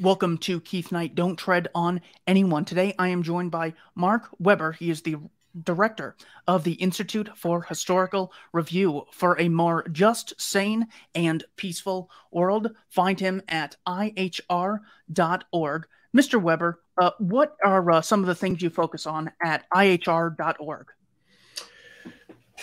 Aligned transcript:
Welcome 0.00 0.36
to 0.38 0.60
Keith 0.60 0.92
Knight. 0.92 1.14
Don't 1.14 1.36
tread 1.36 1.68
on 1.74 2.02
anyone. 2.26 2.66
Today 2.66 2.94
I 2.98 3.08
am 3.08 3.22
joined 3.22 3.50
by 3.50 3.72
Mark 3.94 4.28
Weber. 4.38 4.72
He 4.72 4.90
is 4.90 5.00
the 5.00 5.16
director 5.64 6.16
of 6.46 6.64
the 6.64 6.74
Institute 6.74 7.30
for 7.34 7.62
Historical 7.62 8.30
Review 8.52 9.06
for 9.12 9.40
a 9.40 9.48
more 9.48 9.88
just, 9.88 10.38
sane, 10.38 10.86
and 11.14 11.44
peaceful 11.56 12.10
world. 12.30 12.72
Find 12.90 13.18
him 13.18 13.40
at 13.48 13.76
ihr.org. 13.86 15.86
Mr. 16.14 16.42
Weber, 16.42 16.82
uh, 16.98 17.10
what 17.18 17.56
are 17.64 17.90
uh, 17.90 18.02
some 18.02 18.20
of 18.20 18.26
the 18.26 18.34
things 18.34 18.60
you 18.60 18.68
focus 18.68 19.06
on 19.06 19.32
at 19.42 19.64
ihr.org? 19.74 20.88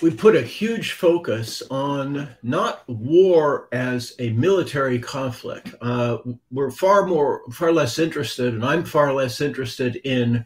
We 0.04 0.12
put 0.12 0.36
a 0.36 0.42
huge 0.42 0.92
focus 0.92 1.64
on 1.72 2.28
not 2.44 2.84
war 2.90 3.70
as 3.72 4.14
a 4.20 4.32
military 4.32 5.00
conflict. 5.00 5.74
Uh, 5.80 6.18
we're 6.52 6.72
far 6.72 7.08
more, 7.08 7.42
far 7.54 7.72
less 7.72 7.98
interested, 7.98 8.54
and 8.54 8.66
I'm 8.66 8.84
far 8.84 9.14
less 9.14 9.40
interested 9.40 9.96
in 10.04 10.44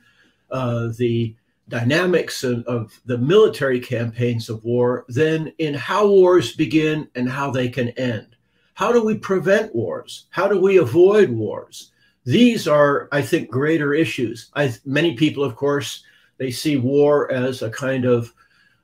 uh, 0.51 0.89
the 0.99 1.35
dynamics 1.69 2.43
of, 2.43 2.63
of, 2.67 3.01
the 3.07 3.17
military 3.17 3.79
campaigns 3.79 4.47
of 4.47 4.63
war 4.63 5.05
than 5.09 5.51
in 5.57 5.73
how 5.73 6.07
wars 6.07 6.55
begin 6.55 7.09
and 7.15 7.27
how 7.27 7.49
they 7.49 7.67
can 7.67 7.89
end. 7.89 8.35
How 8.75 8.91
do 8.91 9.03
we 9.03 9.17
prevent 9.17 9.73
wars? 9.73 10.27
How 10.29 10.47
do 10.47 10.61
we 10.61 10.77
avoid 10.77 11.31
wars? 11.31 11.91
These 12.25 12.67
are, 12.67 13.09
I 13.11 13.23
think, 13.23 13.49
greater 13.49 13.95
issues. 13.95 14.51
I, 14.53 14.71
many 14.85 15.15
people, 15.15 15.43
of 15.43 15.55
course, 15.55 16.03
they 16.37 16.51
see 16.51 16.77
war 16.77 17.31
as 17.31 17.63
a 17.63 17.71
kind 17.71 18.05
of 18.05 18.31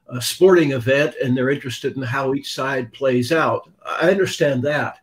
a 0.08 0.22
sporting 0.22 0.72
event 0.72 1.16
and 1.24 1.36
they're 1.36 1.50
interested 1.50 1.96
in 1.96 2.04
how 2.04 2.34
each 2.34 2.54
side 2.54 2.94
plays 2.94 3.32
out. 3.32 3.70
I 3.86 4.12
understand 4.12 4.64
that. 4.64 5.00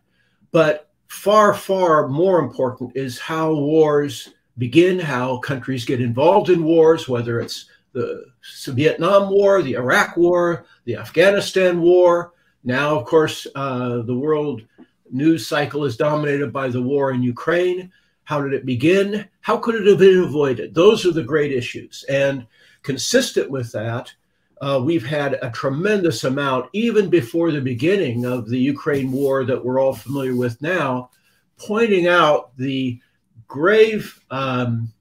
But 0.51 0.89
far, 1.07 1.53
far 1.53 2.07
more 2.07 2.39
important 2.39 2.95
is 2.95 3.19
how 3.19 3.53
wars 3.53 4.33
begin, 4.57 4.99
how 4.99 5.37
countries 5.37 5.85
get 5.85 6.01
involved 6.01 6.49
in 6.49 6.63
wars, 6.63 7.07
whether 7.07 7.39
it's 7.39 7.65
the 7.93 8.25
Vietnam 8.67 9.29
War, 9.29 9.61
the 9.61 9.73
Iraq 9.73 10.17
War, 10.17 10.65
the 10.85 10.95
Afghanistan 10.95 11.81
War. 11.81 12.33
Now, 12.63 12.97
of 12.97 13.05
course, 13.05 13.47
uh, 13.55 14.01
the 14.03 14.15
world 14.15 14.61
news 15.09 15.47
cycle 15.47 15.83
is 15.83 15.97
dominated 15.97 16.53
by 16.53 16.69
the 16.69 16.81
war 16.81 17.11
in 17.11 17.23
Ukraine. 17.23 17.91
How 18.23 18.41
did 18.41 18.53
it 18.53 18.65
begin? 18.65 19.27
How 19.41 19.57
could 19.57 19.75
it 19.75 19.87
have 19.87 19.99
been 19.99 20.23
avoided? 20.23 20.73
Those 20.73 21.05
are 21.05 21.11
the 21.11 21.23
great 21.23 21.51
issues. 21.51 22.05
And 22.07 22.47
consistent 22.83 23.49
with 23.49 23.71
that, 23.73 24.13
uh, 24.61 24.79
we've 24.81 25.05
had 25.05 25.39
a 25.41 25.49
tremendous 25.49 26.23
amount, 26.23 26.69
even 26.71 27.09
before 27.09 27.51
the 27.51 27.59
beginning 27.59 28.25
of 28.25 28.47
the 28.47 28.59
Ukraine 28.59 29.11
war 29.11 29.43
that 29.43 29.65
we're 29.65 29.81
all 29.81 29.95
familiar 29.95 30.35
with 30.35 30.61
now, 30.61 31.09
pointing 31.57 32.07
out 32.07 32.55
the 32.57 32.99
grave 33.47 34.23
um, 34.29 34.93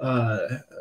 uh, 0.00 0.38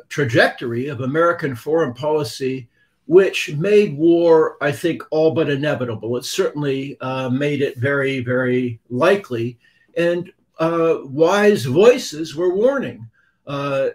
trajectory 0.08 0.88
of 0.88 1.02
American 1.02 1.54
foreign 1.54 1.94
policy, 1.94 2.70
which 3.08 3.54
made 3.56 3.98
war, 3.98 4.56
I 4.62 4.72
think, 4.72 5.04
all 5.12 5.32
but 5.32 5.50
inevitable. 5.50 6.16
It 6.16 6.24
certainly 6.24 6.98
uh, 7.02 7.30
made 7.30 7.62
it 7.62 7.78
very, 7.78 8.22
very 8.22 8.80
likely. 8.90 9.60
And 9.98 10.32
uh, 10.60 11.00
wise 11.04 11.66
voices 11.66 12.36
were 12.38 12.56
warning 12.56 13.10
uh, 13.46 13.90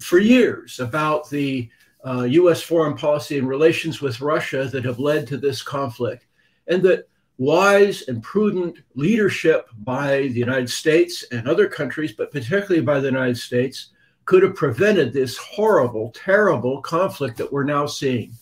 for 0.00 0.18
years 0.18 0.80
about 0.80 1.30
the 1.30 1.70
uh, 2.06 2.22
U.S. 2.22 2.62
foreign 2.62 2.96
policy 2.96 3.38
and 3.38 3.48
relations 3.48 4.00
with 4.00 4.20
Russia 4.20 4.64
that 4.64 4.84
have 4.84 4.98
led 4.98 5.26
to 5.28 5.36
this 5.36 5.62
conflict, 5.62 6.26
and 6.68 6.82
that 6.82 7.08
wise 7.38 8.02
and 8.08 8.22
prudent 8.22 8.78
leadership 8.94 9.68
by 9.78 10.28
the 10.28 10.38
United 10.38 10.70
States 10.70 11.24
and 11.32 11.48
other 11.48 11.68
countries, 11.68 12.12
but 12.12 12.30
particularly 12.30 12.80
by 12.80 13.00
the 13.00 13.08
United 13.08 13.38
States, 13.38 13.90
could 14.24 14.42
have 14.42 14.54
prevented 14.54 15.12
this 15.12 15.36
horrible, 15.36 16.10
terrible 16.14 16.80
conflict 16.80 17.36
that 17.36 17.52
we're 17.52 17.64
now 17.64 17.86
seeing. 17.86 18.32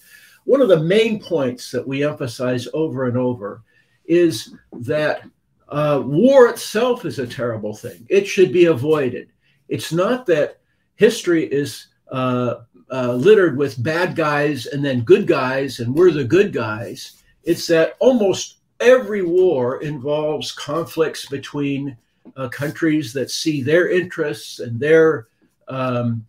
One 0.44 0.60
of 0.60 0.68
the 0.68 0.80
main 0.80 1.22
points 1.22 1.70
that 1.70 1.86
we 1.86 2.04
emphasize 2.04 2.68
over 2.74 3.06
and 3.06 3.16
over 3.16 3.62
is 4.04 4.54
that 4.72 5.22
uh, 5.68 6.02
war 6.04 6.48
itself 6.48 7.04
is 7.04 7.18
a 7.18 7.26
terrible 7.26 7.74
thing. 7.74 8.06
It 8.10 8.26
should 8.26 8.52
be 8.52 8.66
avoided. 8.66 9.28
It's 9.68 9.92
not 9.92 10.26
that 10.26 10.60
history 10.96 11.44
is 11.44 11.86
uh, 12.10 12.56
uh, 12.92 13.14
littered 13.14 13.56
with 13.56 13.82
bad 13.82 14.14
guys 14.14 14.66
and 14.66 14.84
then 14.84 15.00
good 15.00 15.26
guys, 15.26 15.80
and 15.80 15.94
we're 15.94 16.10
the 16.10 16.24
good 16.24 16.52
guys. 16.52 17.22
It's 17.44 17.66
that 17.68 17.96
almost 17.98 18.58
every 18.80 19.22
war 19.22 19.82
involves 19.82 20.52
conflicts 20.52 21.26
between 21.28 21.96
uh, 22.36 22.48
countries 22.48 23.12
that 23.14 23.30
see 23.30 23.62
their 23.62 23.88
interests 23.88 24.60
and 24.60 24.78
their 24.78 25.28
um, 25.68 26.26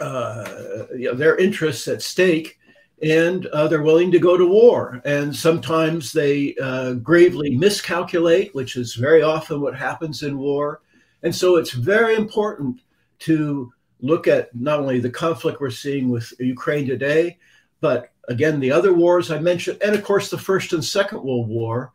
uh, 0.00 0.86
you 0.94 1.08
know, 1.08 1.14
their 1.14 1.36
interests 1.36 1.88
at 1.88 2.02
stake, 2.02 2.58
and 3.02 3.46
uh, 3.46 3.66
they're 3.68 3.82
willing 3.82 4.10
to 4.10 4.18
go 4.18 4.36
to 4.36 4.46
war. 4.46 5.00
And 5.04 5.34
sometimes 5.34 6.12
they 6.12 6.54
uh, 6.62 6.94
gravely 6.94 7.56
miscalculate, 7.56 8.54
which 8.54 8.76
is 8.76 8.94
very 8.94 9.22
often 9.22 9.60
what 9.60 9.76
happens 9.76 10.22
in 10.22 10.38
war. 10.38 10.82
And 11.22 11.34
so 11.34 11.56
it's 11.56 11.72
very 11.72 12.14
important 12.14 12.80
to 13.20 13.72
look 14.00 14.26
at 14.26 14.54
not 14.54 14.80
only 14.80 15.00
the 15.00 15.10
conflict 15.10 15.60
we're 15.60 15.70
seeing 15.70 16.08
with 16.08 16.32
Ukraine 16.38 16.86
today, 16.86 17.38
but 17.80 18.12
again, 18.28 18.60
the 18.60 18.72
other 18.72 18.92
wars 18.92 19.30
I 19.30 19.38
mentioned, 19.38 19.78
and 19.82 19.94
of 19.94 20.02
course, 20.02 20.30
the 20.30 20.38
First 20.38 20.72
and 20.72 20.84
Second 20.84 21.22
World 21.22 21.48
War, 21.48 21.92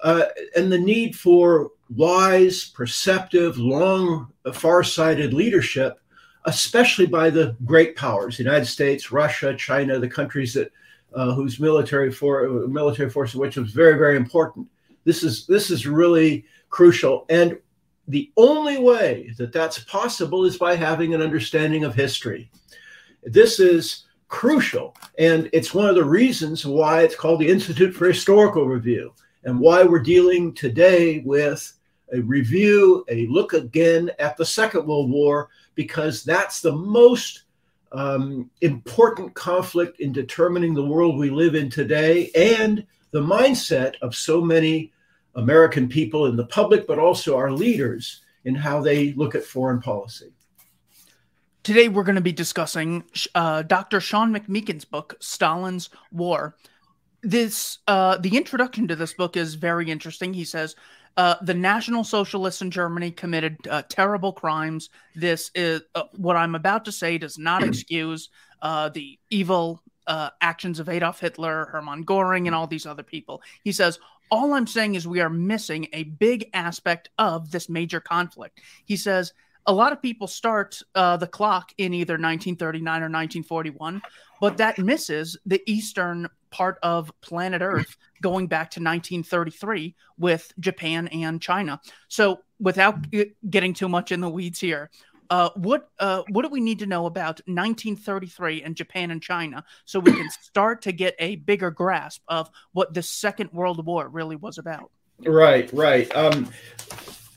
uh, 0.00 0.26
and 0.56 0.70
the 0.70 0.78
need 0.78 1.16
for 1.16 1.70
wise, 1.90 2.66
perceptive, 2.66 3.58
long, 3.58 4.32
far-sighted 4.52 5.32
leadership, 5.32 6.00
especially 6.44 7.06
by 7.06 7.30
the 7.30 7.56
great 7.64 7.96
powers, 7.96 8.36
the 8.36 8.42
United 8.42 8.66
States, 8.66 9.12
Russia, 9.12 9.54
China, 9.54 9.98
the 9.98 10.08
countries 10.08 10.54
that 10.54 10.70
uh, 11.14 11.32
whose 11.32 11.60
military 11.60 12.10
for 12.10 12.66
military 12.66 13.08
force, 13.08 13.34
which 13.34 13.56
was 13.56 13.70
very, 13.70 13.96
very 13.96 14.16
important. 14.16 14.66
This 15.04 15.22
is 15.22 15.46
this 15.46 15.70
is 15.70 15.86
really 15.86 16.44
crucial, 16.70 17.24
and 17.28 17.58
the 18.08 18.30
only 18.36 18.78
way 18.78 19.32
that 19.38 19.52
that's 19.52 19.78
possible 19.80 20.44
is 20.44 20.58
by 20.58 20.76
having 20.76 21.14
an 21.14 21.22
understanding 21.22 21.84
of 21.84 21.94
history. 21.94 22.50
This 23.22 23.58
is 23.60 24.04
crucial, 24.28 24.94
and 25.18 25.48
it's 25.52 25.72
one 25.72 25.88
of 25.88 25.94
the 25.94 26.04
reasons 26.04 26.66
why 26.66 27.02
it's 27.02 27.16
called 27.16 27.40
the 27.40 27.48
Institute 27.48 27.94
for 27.94 28.06
Historical 28.06 28.66
Review 28.66 29.12
and 29.44 29.58
why 29.58 29.82
we're 29.82 30.00
dealing 30.00 30.52
today 30.54 31.20
with 31.20 31.72
a 32.12 32.20
review, 32.20 33.04
a 33.08 33.26
look 33.26 33.52
again 33.52 34.10
at 34.18 34.36
the 34.36 34.44
Second 34.44 34.86
World 34.86 35.10
War, 35.10 35.48
because 35.74 36.22
that's 36.24 36.60
the 36.60 36.72
most 36.72 37.44
um, 37.92 38.50
important 38.60 39.34
conflict 39.34 40.00
in 40.00 40.12
determining 40.12 40.74
the 40.74 40.84
world 40.84 41.16
we 41.16 41.30
live 41.30 41.54
in 41.54 41.70
today 41.70 42.30
and 42.34 42.84
the 43.12 43.20
mindset 43.20 43.94
of 44.02 44.14
so 44.14 44.40
many 44.40 44.92
American 45.36 45.88
people 45.88 46.26
in 46.26 46.36
the 46.36 46.46
public, 46.46 46.86
but 46.86 46.98
also 46.98 47.36
our 47.36 47.50
leaders 47.50 48.22
in 48.44 48.54
how 48.54 48.80
they 48.80 49.12
look 49.14 49.34
at 49.34 49.44
foreign 49.44 49.80
policy. 49.80 50.32
Today, 51.62 51.88
we're 51.88 52.04
going 52.04 52.14
to 52.16 52.20
be 52.20 52.32
discussing 52.32 53.04
uh, 53.34 53.62
Dr. 53.62 54.00
Sean 54.00 54.34
McMeekin's 54.34 54.84
book, 54.84 55.16
Stalin's 55.20 55.88
War. 56.12 56.56
This, 57.22 57.78
uh, 57.88 58.18
the 58.18 58.36
introduction 58.36 58.86
to 58.88 58.96
this 58.96 59.14
book 59.14 59.36
is 59.36 59.54
very 59.54 59.90
interesting. 59.90 60.34
He 60.34 60.44
says, 60.44 60.76
uh, 61.16 61.36
the 61.42 61.54
National 61.54 62.04
Socialists 62.04 62.60
in 62.60 62.70
Germany 62.70 63.10
committed 63.12 63.56
uh, 63.68 63.82
terrible 63.88 64.32
crimes. 64.32 64.90
This 65.14 65.50
is 65.54 65.82
uh, 65.94 66.04
what 66.16 66.36
I'm 66.36 66.54
about 66.54 66.84
to 66.86 66.92
say 66.92 67.18
does 67.18 67.38
not 67.38 67.62
excuse 67.64 68.28
uh, 68.60 68.88
the 68.90 69.18
evil 69.30 69.80
uh, 70.06 70.30
actions 70.40 70.80
of 70.80 70.88
Adolf 70.88 71.20
Hitler, 71.20 71.66
Hermann 71.66 72.02
Goring, 72.02 72.46
and 72.46 72.54
all 72.54 72.66
these 72.66 72.86
other 72.86 73.02
people. 73.02 73.42
He 73.62 73.72
says 73.72 73.98
all 74.30 74.54
I'm 74.54 74.66
saying 74.66 74.94
is 74.94 75.06
we 75.06 75.20
are 75.20 75.30
missing 75.30 75.88
a 75.92 76.04
big 76.04 76.50
aspect 76.54 77.10
of 77.18 77.50
this 77.50 77.68
major 77.68 78.00
conflict. 78.00 78.60
He 78.84 78.96
says 78.96 79.32
a 79.66 79.72
lot 79.72 79.92
of 79.92 80.02
people 80.02 80.26
start 80.26 80.80
uh, 80.94 81.16
the 81.16 81.26
clock 81.26 81.72
in 81.78 81.94
either 81.94 82.14
1939 82.14 82.92
or 82.92 83.04
1941, 83.04 84.02
but 84.40 84.56
that 84.58 84.78
misses 84.78 85.38
the 85.46 85.62
eastern 85.66 86.28
part 86.50 86.78
of 86.82 87.10
planet 87.20 87.62
Earth 87.62 87.96
going 88.22 88.46
back 88.46 88.70
to 88.70 88.80
1933 88.80 89.94
with 90.18 90.52
Japan 90.60 91.08
and 91.08 91.40
China. 91.40 91.80
So, 92.08 92.40
without 92.60 92.96
getting 93.50 93.74
too 93.74 93.88
much 93.88 94.12
in 94.12 94.20
the 94.20 94.28
weeds 94.28 94.60
here, 94.60 94.90
uh, 95.30 95.50
what 95.56 95.90
uh, 95.98 96.22
what 96.28 96.42
do 96.42 96.48
we 96.48 96.60
need 96.60 96.78
to 96.80 96.86
know 96.86 97.06
about 97.06 97.40
1933 97.46 98.62
and 98.62 98.76
Japan 98.76 99.10
and 99.10 99.22
China 99.22 99.64
so 99.84 100.00
we 100.00 100.12
can 100.12 100.28
start 100.42 100.82
to 100.82 100.92
get 100.92 101.14
a 101.18 101.36
bigger 101.36 101.70
grasp 101.70 102.22
of 102.28 102.50
what 102.72 102.94
the 102.94 103.02
Second 103.02 103.50
World 103.52 103.84
War 103.84 104.08
really 104.08 104.36
was 104.36 104.58
about? 104.58 104.90
Right, 105.20 105.72
right. 105.72 106.14
Um, 106.14 106.50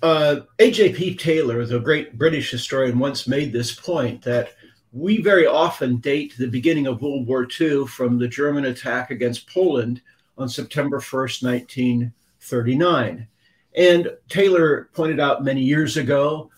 uh, 0.02 0.42
A.J.P. 0.60 1.16
Taylor, 1.16 1.66
the 1.66 1.80
great 1.80 2.18
British 2.18 2.52
historian, 2.52 3.00
once 3.00 3.28
made 3.28 3.52
this 3.52 3.74
point 3.74 4.22
that 4.24 4.54
we 4.92 5.22
very 5.22 5.46
often 5.46 5.98
date 5.98 6.34
the 6.38 6.48
beginning 6.48 6.88
of 6.88 7.02
World 7.02 7.28
War 7.28 7.48
II 7.60 7.88
from 7.88 8.18
the 8.18 8.28
German 8.28 8.66
attack 8.66 9.12
against 9.12 9.50
Poland 9.50 10.02
on 10.38 10.50
September 10.50 11.00
1st, 11.00 11.44
1939. 11.44 13.28
And 13.76 14.12
Taylor 14.30 14.90
pointed 14.94 15.20
out 15.20 15.44
many 15.44 15.62
years 15.62 15.98
ago 15.98 16.50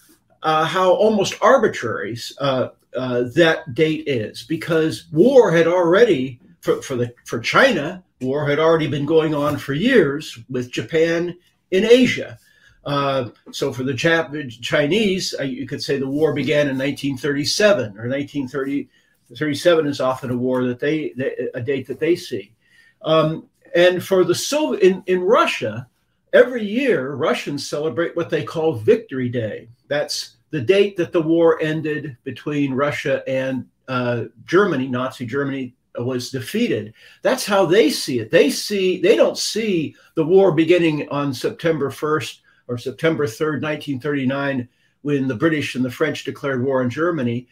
uh, 0.44 0.66
how 0.66 0.92
almost 0.92 1.36
arbitrary 1.42 2.18
uh, 2.40 2.70
uh, 2.96 3.24
that 3.36 3.74
date 3.74 4.04
is, 4.08 4.44
because 4.44 5.06
war 5.12 5.52
had 5.52 5.68
already 5.68 6.40
for, 6.62 6.82
for 6.82 6.96
the 6.96 7.14
for 7.26 7.40
China, 7.40 8.04
war 8.22 8.48
had 8.48 8.60
already 8.60 8.88
been 8.88 9.06
going 9.06 9.34
on 9.34 9.58
for 9.58 9.74
years 9.74 10.38
with 10.50 10.72
Japan 10.72 11.38
in 11.72 11.86
Asia. 11.86 12.38
Uh, 12.86 13.30
so 13.52 13.72
for 13.72 13.84
the 13.84 13.94
Jap- 13.94 14.62
Chinese, 14.62 15.36
uh, 15.40 15.44
you 15.44 15.68
could 15.68 15.84
say 15.84 16.00
the 16.00 16.08
war 16.08 16.34
began 16.34 16.70
in 16.70 16.78
1937 16.78 17.98
or 17.98 18.08
1937 18.08 19.88
is 19.88 20.02
often 20.02 20.32
a 20.32 20.38
war 20.38 20.64
that 20.64 20.80
they, 20.80 21.14
they 21.16 21.50
a 21.54 21.62
date 21.62 21.88
that 21.88 22.00
they 22.00 22.16
see. 22.16 22.54
Um, 23.02 23.48
and 23.76 24.04
for 24.04 24.24
the 24.24 24.36
Soviet 24.36 24.82
in, 24.82 25.04
in 25.06 25.22
Russia, 25.22 25.88
every 26.34 26.64
year 26.64 27.14
Russians 27.14 27.68
celebrate 27.68 28.16
what 28.16 28.30
they 28.30 28.44
call 28.44 28.74
Victory 28.74 29.30
Day. 29.30 29.70
That's 29.88 30.38
the 30.52 30.62
date 30.62 30.98
that 30.98 31.12
the 31.12 31.22
war 31.22 31.62
ended 31.62 32.18
between 32.24 32.74
Russia 32.74 33.24
and 33.28 33.66
uh, 33.88 34.26
Germany, 34.46 34.88
Nazi 34.88 35.26
Germany 35.26 35.76
was 35.98 36.30
defeated. 36.30 36.94
That's 37.24 37.46
how 37.46 37.66
they 37.66 37.90
see 37.90 38.20
it. 38.20 38.32
They 38.32 38.50
see 38.50 39.02
they 39.02 39.16
don't 39.16 39.38
see 39.38 39.96
the 40.16 40.26
war 40.26 40.52
beginning 40.52 41.10
on 41.10 41.34
September 41.34 41.90
1st 41.90 42.40
or 42.68 42.78
September 42.78 43.26
3rd, 43.26 43.62
1939, 43.64 44.70
when 45.02 45.28
the 45.28 45.36
British 45.36 45.76
and 45.76 45.84
the 45.84 45.90
French 45.90 46.24
declared 46.24 46.64
war 46.64 46.84
on 46.84 46.90
Germany. 46.90 47.48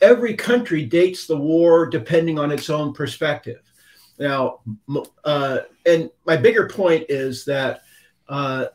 Every 0.00 0.34
country 0.34 0.84
dates 0.84 1.26
the 1.26 1.36
war 1.36 1.86
depending 1.86 2.38
on 2.38 2.52
its 2.52 2.70
own 2.70 2.92
perspective. 2.92 3.60
Now, 4.18 4.60
uh, 5.24 5.58
and 5.86 6.10
my 6.26 6.36
bigger 6.36 6.68
point 6.68 7.06
is 7.08 7.44
that 7.46 7.82
uh, 8.32 8.66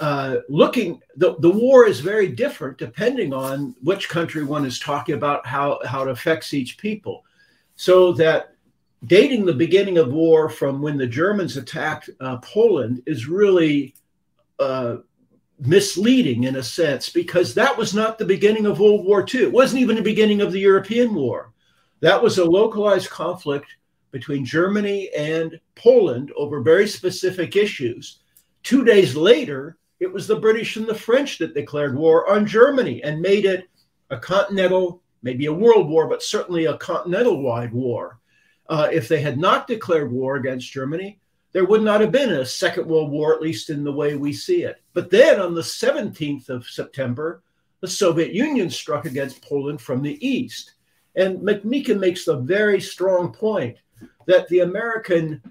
uh, 0.00 0.36
looking 0.48 1.00
the, 1.16 1.36
the 1.40 1.50
war 1.50 1.86
is 1.86 2.00
very 2.00 2.26
different 2.26 2.78
depending 2.78 3.34
on 3.34 3.76
which 3.82 4.08
country 4.08 4.42
one 4.42 4.64
is 4.64 4.78
talking 4.78 5.14
about 5.14 5.46
how 5.46 5.78
how 5.84 6.02
it 6.02 6.08
affects 6.08 6.54
each 6.54 6.78
people. 6.78 7.22
So 7.76 8.12
that 8.14 8.54
dating 9.04 9.44
the 9.44 9.52
beginning 9.52 9.98
of 9.98 10.12
war 10.12 10.48
from 10.48 10.80
when 10.80 10.96
the 10.96 11.06
germans 11.06 11.56
attacked 11.56 12.08
uh, 12.20 12.38
poland 12.38 13.02
is 13.04 13.26
really 13.26 13.94
uh, 14.58 14.96
misleading 15.58 16.44
in 16.44 16.56
a 16.56 16.62
sense 16.62 17.10
because 17.10 17.52
that 17.52 17.76
was 17.76 17.94
not 17.94 18.16
the 18.16 18.24
beginning 18.24 18.64
of 18.64 18.80
world 18.80 19.04
war 19.04 19.26
ii 19.34 19.42
it 19.42 19.52
wasn't 19.52 19.80
even 19.80 19.96
the 19.96 20.02
beginning 20.02 20.40
of 20.40 20.50
the 20.50 20.60
european 20.60 21.12
war. 21.14 21.52
That 22.00 22.22
was 22.22 22.38
a 22.38 22.44
localized 22.60 23.10
conflict 23.10 23.76
between 24.12 24.46
germany 24.46 25.10
and 25.14 25.60
poland 25.74 26.32
over 26.36 26.60
very 26.60 26.88
specific 26.88 27.54
issues 27.54 28.21
two 28.62 28.84
days 28.84 29.14
later 29.14 29.76
it 30.00 30.12
was 30.12 30.26
the 30.26 30.36
British 30.36 30.76
and 30.76 30.86
the 30.86 30.94
French 30.94 31.38
that 31.38 31.54
declared 31.54 31.96
war 31.96 32.28
on 32.28 32.44
Germany 32.44 33.02
and 33.04 33.20
made 33.20 33.44
it 33.44 33.68
a 34.10 34.18
continental, 34.18 35.00
maybe 35.22 35.46
a 35.46 35.52
world 35.52 35.88
war, 35.88 36.08
but 36.08 36.22
certainly 36.22 36.64
a 36.64 36.76
continental 36.76 37.40
wide 37.40 37.72
war. 37.72 38.18
Uh, 38.68 38.88
if 38.92 39.06
they 39.06 39.20
had 39.20 39.38
not 39.38 39.66
declared 39.66 40.10
war 40.10 40.36
against 40.36 40.72
Germany, 40.72 41.20
there 41.52 41.66
would 41.66 41.82
not 41.82 42.00
have 42.00 42.10
been 42.10 42.32
a 42.32 42.44
Second 42.44 42.86
World 42.86 43.10
War, 43.10 43.34
at 43.34 43.42
least 43.42 43.70
in 43.70 43.84
the 43.84 43.92
way 43.92 44.16
we 44.16 44.32
see 44.32 44.62
it. 44.62 44.82
But 44.94 45.10
then 45.10 45.38
on 45.38 45.54
the 45.54 45.60
17th 45.60 46.48
of 46.48 46.66
September, 46.66 47.42
the 47.80 47.88
Soviet 47.88 48.32
Union 48.32 48.70
struck 48.70 49.04
against 49.04 49.42
Poland 49.42 49.80
from 49.80 50.02
the 50.02 50.26
east. 50.26 50.72
And 51.14 51.40
McMeekin 51.40 52.00
makes 52.00 52.24
the 52.24 52.38
very 52.38 52.80
strong 52.80 53.32
point 53.32 53.76
that 54.26 54.48
the 54.48 54.60
American, 54.60 55.42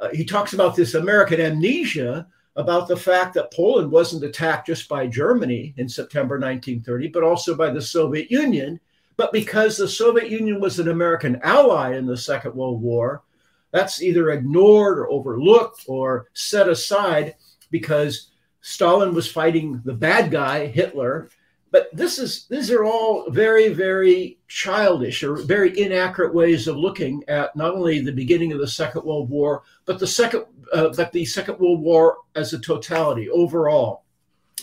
uh, 0.00 0.08
he 0.12 0.24
talks 0.24 0.54
about 0.54 0.74
this 0.74 0.94
American 0.94 1.40
amnesia 1.40 2.26
about 2.56 2.88
the 2.88 2.96
fact 2.96 3.34
that 3.34 3.52
Poland 3.52 3.90
wasn't 3.90 4.24
attacked 4.24 4.66
just 4.66 4.88
by 4.88 5.06
Germany 5.06 5.74
in 5.76 5.88
September 5.88 6.36
1930, 6.36 7.08
but 7.08 7.22
also 7.22 7.54
by 7.54 7.70
the 7.70 7.80
Soviet 7.80 8.30
Union. 8.30 8.80
But 9.16 9.32
because 9.32 9.76
the 9.76 9.88
Soviet 9.88 10.30
Union 10.30 10.60
was 10.60 10.78
an 10.78 10.88
American 10.88 11.40
ally 11.42 11.94
in 11.94 12.06
the 12.06 12.16
Second 12.16 12.54
World 12.54 12.82
War, 12.82 13.22
that's 13.70 14.02
either 14.02 14.30
ignored 14.30 14.98
or 14.98 15.10
overlooked 15.10 15.84
or 15.86 16.26
set 16.32 16.68
aside 16.68 17.36
because 17.70 18.30
Stalin 18.62 19.14
was 19.14 19.30
fighting 19.30 19.80
the 19.84 19.94
bad 19.94 20.30
guy, 20.30 20.66
Hitler, 20.66 21.30
but 21.70 21.88
this 21.92 22.18
is 22.18 22.46
these 22.46 22.70
are 22.70 22.84
all 22.84 23.30
very 23.30 23.68
very 23.68 24.38
childish 24.48 25.22
or 25.22 25.36
very 25.36 25.78
inaccurate 25.78 26.34
ways 26.34 26.66
of 26.66 26.76
looking 26.76 27.22
at 27.28 27.54
not 27.54 27.74
only 27.74 28.00
the 28.00 28.12
beginning 28.12 28.52
of 28.52 28.58
the 28.58 28.66
second 28.66 29.04
world 29.04 29.30
war 29.30 29.62
but 29.84 29.98
the 29.98 30.06
second 30.06 30.44
uh, 30.72 30.90
but 30.96 31.12
the 31.12 31.24
second 31.24 31.58
world 31.58 31.80
war 31.80 32.18
as 32.34 32.52
a 32.52 32.60
totality 32.60 33.28
overall. 33.30 34.04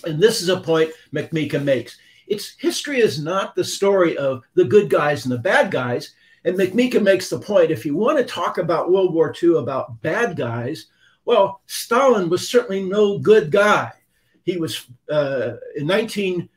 And 0.06 0.22
this 0.22 0.42
is 0.42 0.50
a 0.50 0.60
point 0.60 0.92
mcmeekin 1.14 1.64
makes. 1.64 1.98
It's 2.28 2.56
history 2.58 3.00
is 3.00 3.22
not 3.22 3.56
the 3.56 3.64
story 3.64 4.18
of 4.18 4.44
the 4.54 4.66
good 4.66 4.90
guys 4.90 5.26
and 5.26 5.32
the 5.32 5.40
bad 5.40 5.72
guys. 5.72 6.14
And 6.46 6.58
mcmeekin 6.58 7.04
makes 7.04 7.30
the 7.30 7.40
point 7.40 7.72
if 7.72 7.86
you 7.86 7.96
want 7.96 8.18
to 8.18 8.24
talk 8.24 8.58
about 8.58 8.92
world 8.92 9.14
war 9.14 9.34
ii 9.42 9.58
about 9.58 10.02
bad 10.02 10.36
guys 10.36 10.88
well 11.26 11.62
stalin 11.66 12.30
was 12.30 12.48
certainly 12.50 12.84
no 12.84 13.20
good 13.20 13.52
guy. 13.52 13.92
He 14.44 14.58
was 14.58 14.88
uh, 15.10 15.54
in 15.76 15.86
19 15.86 16.50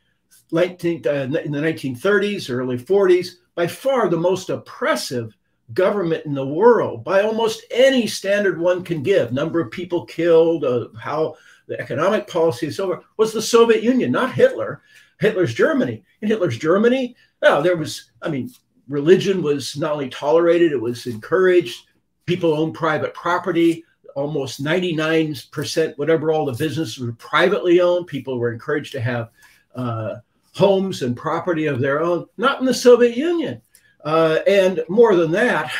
19, 0.52 1.06
uh, 1.06 1.11
in 1.11 1.52
the 1.52 1.61
1930s, 1.61 2.50
early 2.50 2.79
40s, 2.79 3.37
by 3.55 3.67
far 3.67 4.08
the 4.08 4.17
most 4.17 4.50
oppressive 4.50 5.37
government 5.75 6.27
in 6.27 6.35
the 6.35 6.47
world 6.47 7.05
by 7.05 7.23
almost 7.23 7.65
any 7.71 8.07
standard 8.07 8.59
one 8.59 8.83
can 8.83 9.03
give. 9.03 9.33
Number 9.33 9.61
of 9.61 9.71
people 9.71 10.05
killed, 10.05 10.65
uh, 10.65 10.89
how 10.99 11.37
the 11.67 11.81
economic 11.81 12.27
policy 12.27 12.67
is 12.67 12.81
over, 12.81 13.03
was 13.17 13.33
the 13.33 13.43
Soviet 13.43 13.83
Union, 13.83 14.11
not 14.11 14.33
Hitler. 14.33 14.83
Hitler's 15.19 15.55
Germany. 15.55 16.03
In 16.23 16.29
Hitler's 16.29 16.59
Germany, 16.59 17.15
oh, 17.43 17.63
there 17.63 17.77
was, 17.77 18.11
I 18.23 18.29
mean, 18.29 18.51
religion 18.89 19.43
was 19.43 19.77
not 19.77 19.93
only 19.93 20.09
tolerated, 20.09 20.73
it 20.73 20.81
was 20.81 21.07
encouraged. 21.07 21.87
People 22.27 22.55
owned 22.55 22.75
private 22.75 23.15
property. 23.15 23.85
Almost 24.17 24.65
99%, 24.65 25.97
whatever 25.97 26.33
all 26.33 26.45
the 26.45 26.53
businesses 26.53 26.99
were 26.99 27.13
privately 27.13 27.81
owned. 27.81 28.09
People 28.09 28.39
were 28.39 28.53
encouraged 28.53 28.93
to 28.93 29.01
have 29.01 29.31
uh, 29.77 30.17
homes 30.55 31.03
and 31.03 31.17
property 31.17 31.67
of 31.67 31.81
their 31.81 32.03
own, 32.03 32.27
not 32.37 32.59
in 32.59 32.67
the 32.67 32.75
Soviet 32.75 33.17
Union. 33.17 33.63
Uh, 34.05 34.38
and 34.47 34.82
more 34.88 35.14
than 35.14 35.31
that, 35.31 35.70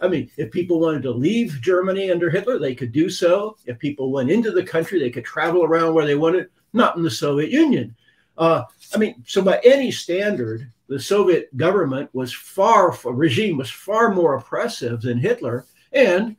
I 0.00 0.08
mean, 0.08 0.30
if 0.36 0.50
people 0.50 0.80
wanted 0.80 1.02
to 1.04 1.10
leave 1.10 1.60
Germany 1.60 2.10
under 2.10 2.28
Hitler, 2.28 2.58
they 2.58 2.74
could 2.74 2.92
do 2.92 3.08
so. 3.08 3.56
If 3.66 3.78
people 3.78 4.12
went 4.12 4.30
into 4.30 4.50
the 4.50 4.62
country, 4.62 5.00
they 5.00 5.10
could 5.10 5.24
travel 5.24 5.64
around 5.64 5.94
where 5.94 6.06
they 6.06 6.14
wanted, 6.14 6.48
not 6.72 6.96
in 6.96 7.02
the 7.02 7.10
Soviet 7.10 7.50
Union. 7.50 7.96
Uh, 8.36 8.64
I 8.94 8.98
mean, 8.98 9.22
so 9.26 9.42
by 9.42 9.60
any 9.64 9.90
standard, 9.90 10.70
the 10.88 11.00
Soviet 11.00 11.56
government 11.56 12.10
was 12.12 12.32
far, 12.32 12.96
regime 13.04 13.56
was 13.56 13.70
far 13.70 14.12
more 14.14 14.34
oppressive 14.34 15.00
than 15.00 15.18
Hitler. 15.18 15.64
And 15.92 16.36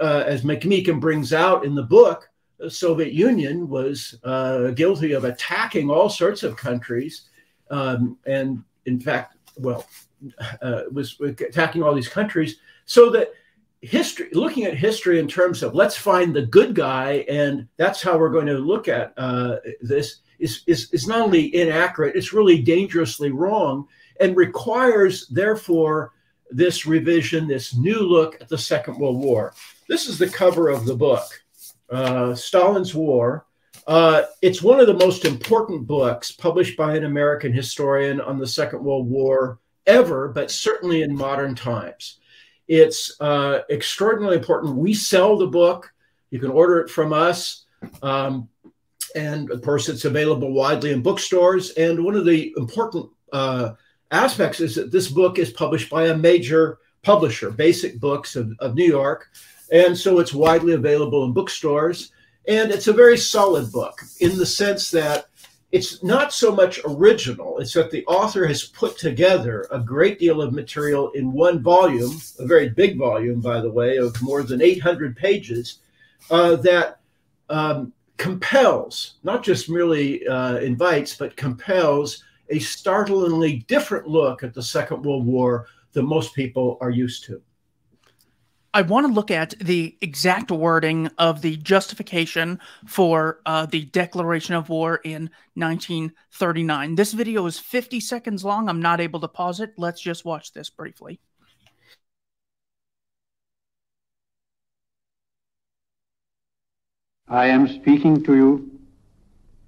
uh, 0.00 0.24
as 0.26 0.42
McMeekin 0.42 1.00
brings 1.00 1.32
out 1.32 1.64
in 1.64 1.74
the 1.74 1.82
book, 1.82 2.28
the 2.58 2.70
Soviet 2.70 3.12
Union 3.12 3.68
was 3.68 4.18
uh, 4.24 4.70
guilty 4.70 5.12
of 5.12 5.24
attacking 5.24 5.90
all 5.90 6.08
sorts 6.08 6.42
of 6.44 6.56
countries, 6.56 7.28
um, 7.70 8.16
and 8.24 8.62
in 8.86 9.00
fact, 9.00 9.36
well, 9.56 9.84
uh, 10.60 10.82
was 10.90 11.18
attacking 11.20 11.82
all 11.82 11.94
these 11.94 12.08
countries, 12.08 12.56
so 12.84 13.10
that 13.10 13.32
history, 13.80 14.28
looking 14.32 14.64
at 14.64 14.74
history 14.74 15.18
in 15.18 15.28
terms 15.28 15.62
of 15.62 15.74
let's 15.74 15.96
find 15.96 16.34
the 16.34 16.46
good 16.46 16.74
guy, 16.74 17.24
and 17.28 17.68
that's 17.76 18.02
how 18.02 18.16
we're 18.16 18.30
going 18.30 18.46
to 18.46 18.58
look 18.58 18.88
at 18.88 19.12
uh, 19.16 19.56
this, 19.80 20.20
is, 20.38 20.62
is 20.66 20.90
is 20.92 21.06
not 21.06 21.20
only 21.20 21.54
inaccurate, 21.54 22.16
it's 22.16 22.32
really 22.32 22.62
dangerously 22.62 23.30
wrong, 23.30 23.86
and 24.20 24.36
requires 24.36 25.26
therefore 25.28 26.12
this 26.50 26.86
revision, 26.86 27.48
this 27.48 27.74
new 27.74 28.00
look 28.00 28.40
at 28.40 28.48
the 28.48 28.58
Second 28.58 28.98
World 28.98 29.18
War. 29.18 29.54
This 29.88 30.06
is 30.06 30.18
the 30.18 30.28
cover 30.28 30.68
of 30.68 30.84
the 30.84 30.94
book 30.94 31.24
uh, 31.90 32.34
Stalin's 32.34 32.94
War. 32.94 33.46
Uh, 33.86 34.22
it's 34.42 34.62
one 34.62 34.78
of 34.78 34.86
the 34.86 34.94
most 34.94 35.24
important 35.24 35.86
books 35.86 36.30
published 36.30 36.76
by 36.76 36.94
an 36.94 37.04
American 37.04 37.52
historian 37.52 38.20
on 38.20 38.38
the 38.38 38.46
Second 38.46 38.84
World 38.84 39.08
War 39.08 39.58
ever, 39.86 40.28
but 40.28 40.50
certainly 40.50 41.02
in 41.02 41.14
modern 41.14 41.54
times. 41.54 42.18
It's 42.68 43.20
uh, 43.20 43.60
extraordinarily 43.70 44.38
important. 44.38 44.76
We 44.76 44.94
sell 44.94 45.36
the 45.36 45.46
book. 45.46 45.92
You 46.30 46.38
can 46.38 46.50
order 46.50 46.80
it 46.80 46.90
from 46.90 47.12
us. 47.12 47.64
Um, 48.02 48.48
and 49.14 49.50
of 49.50 49.62
course, 49.62 49.88
it's 49.88 50.04
available 50.04 50.52
widely 50.52 50.92
in 50.92 51.02
bookstores. 51.02 51.70
And 51.72 52.04
one 52.04 52.14
of 52.14 52.24
the 52.24 52.54
important 52.56 53.10
uh, 53.32 53.72
aspects 54.10 54.60
is 54.60 54.74
that 54.76 54.92
this 54.92 55.08
book 55.08 55.38
is 55.38 55.50
published 55.50 55.90
by 55.90 56.06
a 56.06 56.16
major 56.16 56.78
publisher, 57.02 57.50
Basic 57.50 57.98
Books 58.00 58.36
of, 58.36 58.52
of 58.60 58.74
New 58.74 58.86
York. 58.86 59.28
And 59.70 59.96
so 59.96 60.18
it's 60.18 60.34
widely 60.34 60.74
available 60.74 61.24
in 61.24 61.32
bookstores. 61.32 62.12
And 62.48 62.70
it's 62.70 62.88
a 62.88 62.92
very 62.92 63.16
solid 63.16 63.70
book 63.72 64.00
in 64.20 64.36
the 64.36 64.46
sense 64.46 64.90
that 64.90 65.26
it's 65.72 66.02
not 66.02 66.34
so 66.34 66.54
much 66.54 66.80
original, 66.84 67.58
it's 67.58 67.72
that 67.72 67.90
the 67.90 68.04
author 68.04 68.46
has 68.46 68.62
put 68.62 68.98
together 68.98 69.66
a 69.70 69.80
great 69.80 70.18
deal 70.18 70.42
of 70.42 70.52
material 70.52 71.10
in 71.12 71.32
one 71.32 71.62
volume, 71.62 72.12
a 72.38 72.46
very 72.46 72.68
big 72.68 72.98
volume, 72.98 73.40
by 73.40 73.58
the 73.58 73.70
way, 73.70 73.96
of 73.96 74.20
more 74.20 74.42
than 74.42 74.60
800 74.60 75.16
pages, 75.16 75.78
uh, 76.30 76.56
that 76.56 77.00
um, 77.48 77.90
compels, 78.18 79.14
not 79.22 79.42
just 79.42 79.70
merely 79.70 80.26
uh, 80.28 80.58
invites, 80.58 81.16
but 81.16 81.36
compels 81.36 82.22
a 82.50 82.58
startlingly 82.58 83.64
different 83.66 84.06
look 84.06 84.42
at 84.42 84.52
the 84.52 84.62
Second 84.62 85.02
World 85.02 85.24
War 85.24 85.66
than 85.92 86.04
most 86.04 86.34
people 86.34 86.76
are 86.82 86.90
used 86.90 87.24
to. 87.24 87.40
I 88.74 88.80
want 88.80 89.06
to 89.06 89.12
look 89.12 89.30
at 89.30 89.50
the 89.60 89.98
exact 90.00 90.50
wording 90.50 91.10
of 91.18 91.42
the 91.42 91.58
justification 91.58 92.58
for 92.86 93.40
uh, 93.44 93.66
the 93.66 93.84
declaration 93.84 94.54
of 94.54 94.70
war 94.70 94.96
in 95.04 95.28
1939. 95.54 96.94
This 96.94 97.12
video 97.12 97.44
is 97.44 97.58
50 97.58 98.00
seconds 98.00 98.46
long. 98.46 98.70
I'm 98.70 98.80
not 98.80 98.98
able 98.98 99.20
to 99.20 99.28
pause 99.28 99.60
it. 99.60 99.74
Let's 99.76 100.00
just 100.00 100.24
watch 100.24 100.54
this 100.54 100.70
briefly. 100.70 101.20
I 107.28 107.48
am 107.48 107.68
speaking 107.68 108.24
to 108.24 108.34
you 108.34 108.70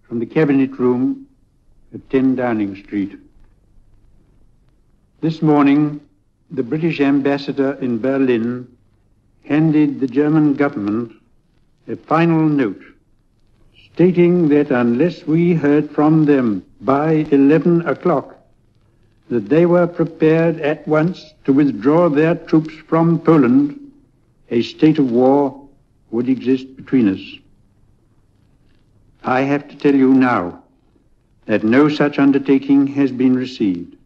from 0.08 0.18
the 0.18 0.26
Cabinet 0.26 0.78
Room 0.78 1.26
at 1.92 2.08
10 2.08 2.36
Downing 2.36 2.74
Street. 2.82 3.18
This 5.20 5.42
morning, 5.42 6.00
the 6.50 6.62
British 6.62 7.00
ambassador 7.00 7.74
in 7.82 7.98
Berlin 7.98 8.73
handed 9.44 10.00
the 10.00 10.06
German 10.06 10.54
government 10.54 11.12
a 11.88 11.96
final 11.96 12.48
note 12.48 12.82
stating 13.94 14.48
that 14.48 14.70
unless 14.70 15.24
we 15.26 15.54
heard 15.54 15.88
from 15.90 16.24
them 16.24 16.64
by 16.80 17.26
11 17.30 17.86
o'clock, 17.86 18.36
that 19.28 19.48
they 19.48 19.66
were 19.66 19.86
prepared 19.86 20.60
at 20.60 20.86
once 20.88 21.32
to 21.44 21.52
withdraw 21.52 22.08
their 22.08 22.34
troops 22.34 22.74
from 22.88 23.20
Poland, 23.20 23.78
a 24.50 24.62
state 24.62 24.98
of 24.98 25.10
war 25.10 25.68
would 26.10 26.28
exist 26.28 26.74
between 26.76 27.08
us. 27.08 27.40
I 29.22 29.42
have 29.42 29.68
to 29.68 29.76
tell 29.76 29.94
you 29.94 30.12
now 30.12 30.62
that 31.46 31.62
no 31.62 31.88
such 31.88 32.18
undertaking 32.18 32.86
has 32.88 33.12
been 33.12 33.36
received, 33.36 33.96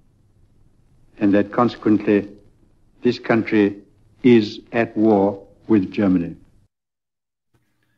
and 1.18 1.33
that 1.35 1.50
consequently 1.50 2.28
this 3.02 3.18
country 3.18 3.76
is 4.22 4.60
at 4.72 4.96
war 4.96 5.46
with 5.66 5.90
Germany. 5.90 6.37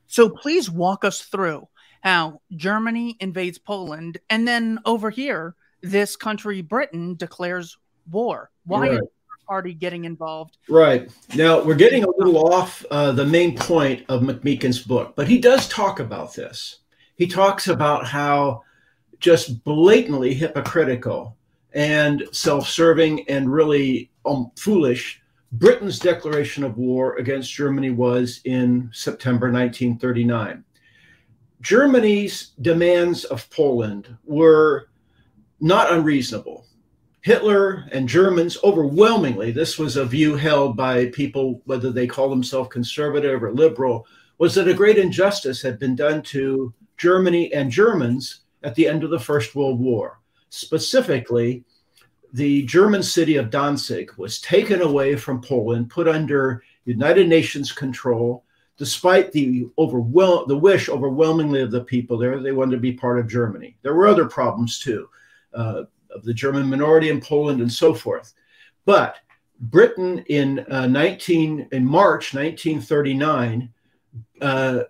So 0.07 0.29
please 0.29 0.71
walk 0.71 1.05
us 1.05 1.23
through 1.23 1.69
how 2.03 2.41
Germany 2.57 3.17
invades 3.21 3.59
Poland, 3.59 4.19
and 4.29 4.49
then 4.49 4.81
over 4.85 5.11
here, 5.11 5.55
this 5.83 6.17
country, 6.17 6.63
Britain, 6.63 7.15
declares 7.15 7.77
war. 8.11 8.51
Why 8.65 8.81
right. 8.81 8.93
is 8.93 8.99
the 9.01 9.47
party 9.47 9.75
getting 9.75 10.05
involved? 10.05 10.57
Right. 10.69 11.11
Now, 11.35 11.63
we're 11.63 11.75
getting 11.75 12.05
a 12.05 12.11
little 12.19 12.53
off 12.53 12.85
uh, 12.91 13.13
the 13.13 13.27
main 13.27 13.57
point 13.57 14.05
of 14.09 14.23
McMeekin's 14.23 14.83
book, 14.83 15.15
but 15.15 15.29
he 15.29 15.39
does 15.39 15.69
talk 15.69 16.01
about 16.01 16.35
this. 16.35 16.81
He 17.17 17.27
talks 17.27 17.69
about 17.69 18.07
how 18.07 18.63
just 19.21 19.63
blatantly 19.65 20.35
hypocritical 20.35 21.37
and 21.73 22.25
self 22.33 22.69
serving 22.69 23.29
and 23.29 23.53
really 23.53 24.11
um, 24.25 24.51
foolish 24.57 25.20
Britain's 25.53 25.99
declaration 25.99 26.63
of 26.63 26.79
war 26.79 27.17
against 27.17 27.53
Germany 27.53 27.91
was 27.91 28.41
in 28.45 28.89
September 28.93 29.51
1939. 29.51 30.65
Germany's 31.61 32.53
demands 32.61 33.25
of 33.25 33.51
Poland 33.51 34.17
were 34.25 34.89
not 35.61 35.93
unreasonable. 35.93 36.67
Hitler 37.23 37.85
and 37.93 38.09
Germans 38.09 38.57
overwhelmingly, 38.65 39.51
this 39.51 39.79
was 39.79 39.97
a 39.97 40.07
view 40.07 40.37
held 40.37 40.77
by 40.77 41.07
people, 41.07 41.61
whether 41.67 41.91
they 41.91 42.07
call 42.07 42.31
themselves 42.31 42.71
conservative 42.71 43.43
or 43.43 43.53
liberal, 43.53 44.07
was 44.39 44.55
that 44.55 44.69
a 44.69 44.75
great 44.75 44.97
injustice 44.97 45.61
had 45.61 45.79
been 45.79 45.95
done 45.95 46.23
to 46.23 46.73
Germany 46.97 47.53
and 47.53 47.71
Germans 47.71 48.41
at 48.63 48.75
the 48.75 48.89
end 48.89 49.05
of 49.05 49.11
the 49.11 49.19
First 49.19 49.55
World 49.55 49.81
War. 49.81 50.21
Specifically, 50.49 51.65
the 52.33 52.63
German 52.63 53.03
city 53.03 53.37
of 53.37 53.51
Danzig 53.51 54.13
was 54.17 54.41
taken 54.41 54.83
away 54.83 55.17
from 55.17 55.41
Poland, 55.41 55.91
put 55.91 56.09
under 56.09 56.63
United 56.85 57.29
Nations 57.29 57.73
control, 57.73 58.45
despite 58.77 59.33
the 59.33 59.69
overwhelm 59.79 60.47
the 60.49 60.57
wish 60.57 60.89
overwhelmingly 60.89 61.61
of 61.61 61.71
the 61.71 61.85
people 61.85 62.17
there. 62.17 62.41
They 62.41 62.53
wanted 62.53 62.77
to 62.77 62.81
be 62.81 62.93
part 62.93 63.19
of 63.19 63.29
Germany. 63.29 63.77
There 63.83 63.95
were 63.95 64.07
other 64.07 64.27
problems 64.27 64.79
too, 64.79 65.09
uh, 65.55 65.85
of 66.11 66.25
the 66.25 66.35
German 66.35 66.69
minority 66.69 67.11
in 67.11 67.21
Poland 67.21 67.61
and 67.61 67.73
so 67.73 67.95
forth. 67.95 68.33
But 68.85 69.17
Britain 69.61 70.25
in 70.29 70.61
uh, 70.71 70.87
19 70.87 71.69
in 71.73 71.85
March 71.85 72.35
1939. 72.35 73.73
Uh, 74.41 74.85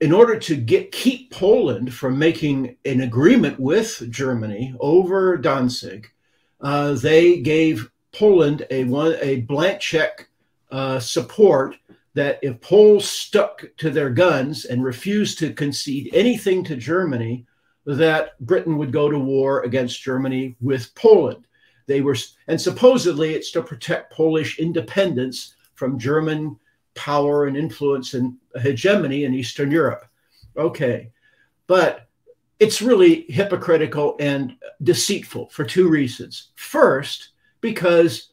in 0.00 0.12
order 0.12 0.38
to 0.38 0.56
get 0.56 0.92
keep 0.92 1.30
Poland 1.30 1.94
from 1.94 2.18
making 2.18 2.76
an 2.84 3.02
agreement 3.02 3.58
with 3.58 4.02
Germany 4.10 4.74
over 4.80 5.36
Danzig, 5.36 6.10
uh, 6.64 6.94
they 6.94 7.40
gave 7.40 7.90
Poland 8.12 8.66
a 8.70 8.84
one 8.84 9.16
a 9.20 9.42
blank 9.42 9.80
check 9.80 10.28
uh, 10.70 10.98
support 10.98 11.76
that 12.14 12.38
if 12.42 12.60
Poles 12.60 13.08
stuck 13.08 13.64
to 13.76 13.90
their 13.90 14.10
guns 14.10 14.64
and 14.64 14.82
refused 14.82 15.38
to 15.38 15.52
concede 15.52 16.10
anything 16.14 16.64
to 16.64 16.76
Germany, 16.76 17.44
that 17.86 18.40
Britain 18.40 18.78
would 18.78 18.92
go 18.92 19.10
to 19.10 19.18
war 19.18 19.62
against 19.62 20.02
Germany 20.02 20.56
with 20.60 20.94
Poland. 20.94 21.44
They 21.86 22.00
were, 22.00 22.16
and 22.48 22.58
supposedly 22.58 23.34
it's 23.34 23.50
to 23.52 23.62
protect 23.62 24.12
Polish 24.12 24.58
independence 24.58 25.54
from 25.74 25.98
German 25.98 26.58
power 26.94 27.46
and 27.46 27.56
influence 27.56 28.14
and 28.14 28.36
hegemony 28.62 29.24
in 29.24 29.34
Eastern 29.34 29.70
Europe. 29.70 30.06
Okay, 30.56 31.10
but 31.66 32.08
it's 32.60 32.82
really 32.82 33.26
hypocritical 33.28 34.16
and 34.20 34.56
deceitful 34.82 35.48
for 35.50 35.64
two 35.64 35.88
reasons. 35.88 36.50
First, 36.54 37.30
because 37.60 38.32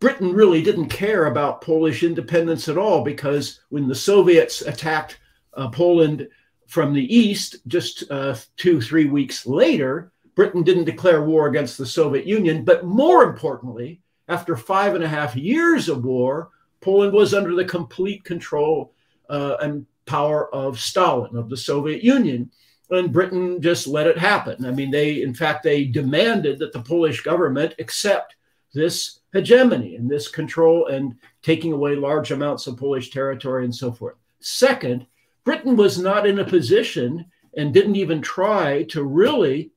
Britain 0.00 0.32
really 0.32 0.62
didn't 0.62 0.88
care 0.88 1.26
about 1.26 1.62
Polish 1.62 2.02
independence 2.02 2.68
at 2.68 2.78
all, 2.78 3.02
because 3.02 3.60
when 3.70 3.88
the 3.88 3.94
Soviets 3.94 4.60
attacked 4.62 5.18
uh, 5.54 5.68
Poland 5.68 6.28
from 6.66 6.92
the 6.92 7.14
east 7.14 7.56
just 7.66 8.10
uh, 8.10 8.34
two, 8.56 8.80
three 8.80 9.06
weeks 9.06 9.46
later, 9.46 10.12
Britain 10.34 10.62
didn't 10.62 10.84
declare 10.84 11.22
war 11.22 11.46
against 11.46 11.78
the 11.78 11.86
Soviet 11.86 12.26
Union. 12.26 12.64
But 12.64 12.84
more 12.84 13.22
importantly, 13.22 14.00
after 14.28 14.56
five 14.56 14.94
and 14.94 15.04
a 15.04 15.08
half 15.08 15.36
years 15.36 15.88
of 15.88 16.04
war, 16.04 16.50
Poland 16.80 17.12
was 17.12 17.32
under 17.32 17.54
the 17.54 17.64
complete 17.64 18.24
control 18.24 18.92
uh, 19.30 19.56
and 19.60 19.86
power 20.06 20.54
of 20.54 20.78
Stalin, 20.78 21.36
of 21.36 21.48
the 21.48 21.56
Soviet 21.56 22.02
Union 22.02 22.50
and 22.94 23.12
Britain 23.12 23.60
just 23.60 23.86
let 23.86 24.06
it 24.06 24.18
happen. 24.18 24.64
I 24.64 24.70
mean, 24.70 24.90
they, 24.90 25.22
in 25.22 25.34
fact, 25.34 25.62
they 25.62 25.84
demanded 25.84 26.58
that 26.58 26.72
the 26.72 26.82
Polish 26.82 27.22
government 27.22 27.74
accept 27.78 28.36
this 28.72 29.20
hegemony 29.32 29.96
and 29.96 30.10
this 30.10 30.28
control 30.28 30.86
and 30.86 31.16
taking 31.42 31.72
away 31.72 31.96
large 31.96 32.30
amounts 32.30 32.66
of 32.66 32.76
Polish 32.76 33.10
territory 33.10 33.64
and 33.64 33.74
so 33.74 33.92
forth. 33.92 34.16
Second, 34.40 35.06
Britain 35.44 35.76
was 35.76 35.98
not 35.98 36.26
in 36.26 36.38
a 36.38 36.44
position 36.44 37.26
and 37.56 37.72
didn't 37.72 37.96
even 37.96 38.20
try 38.20 38.82
to 38.84 39.04
really 39.04 39.70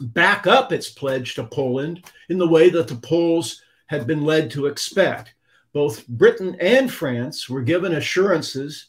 back 0.00 0.46
up 0.46 0.72
its 0.72 0.88
pledge 0.88 1.34
to 1.34 1.44
Poland 1.44 2.04
in 2.28 2.38
the 2.38 2.48
way 2.48 2.70
that 2.70 2.88
the 2.88 2.96
Poles 2.96 3.62
had 3.86 4.06
been 4.06 4.22
led 4.22 4.50
to 4.50 4.66
expect. 4.66 5.34
Both 5.72 6.06
Britain 6.08 6.56
and 6.60 6.92
France 6.92 7.48
were 7.48 7.62
given 7.62 7.94
assurances, 7.94 8.86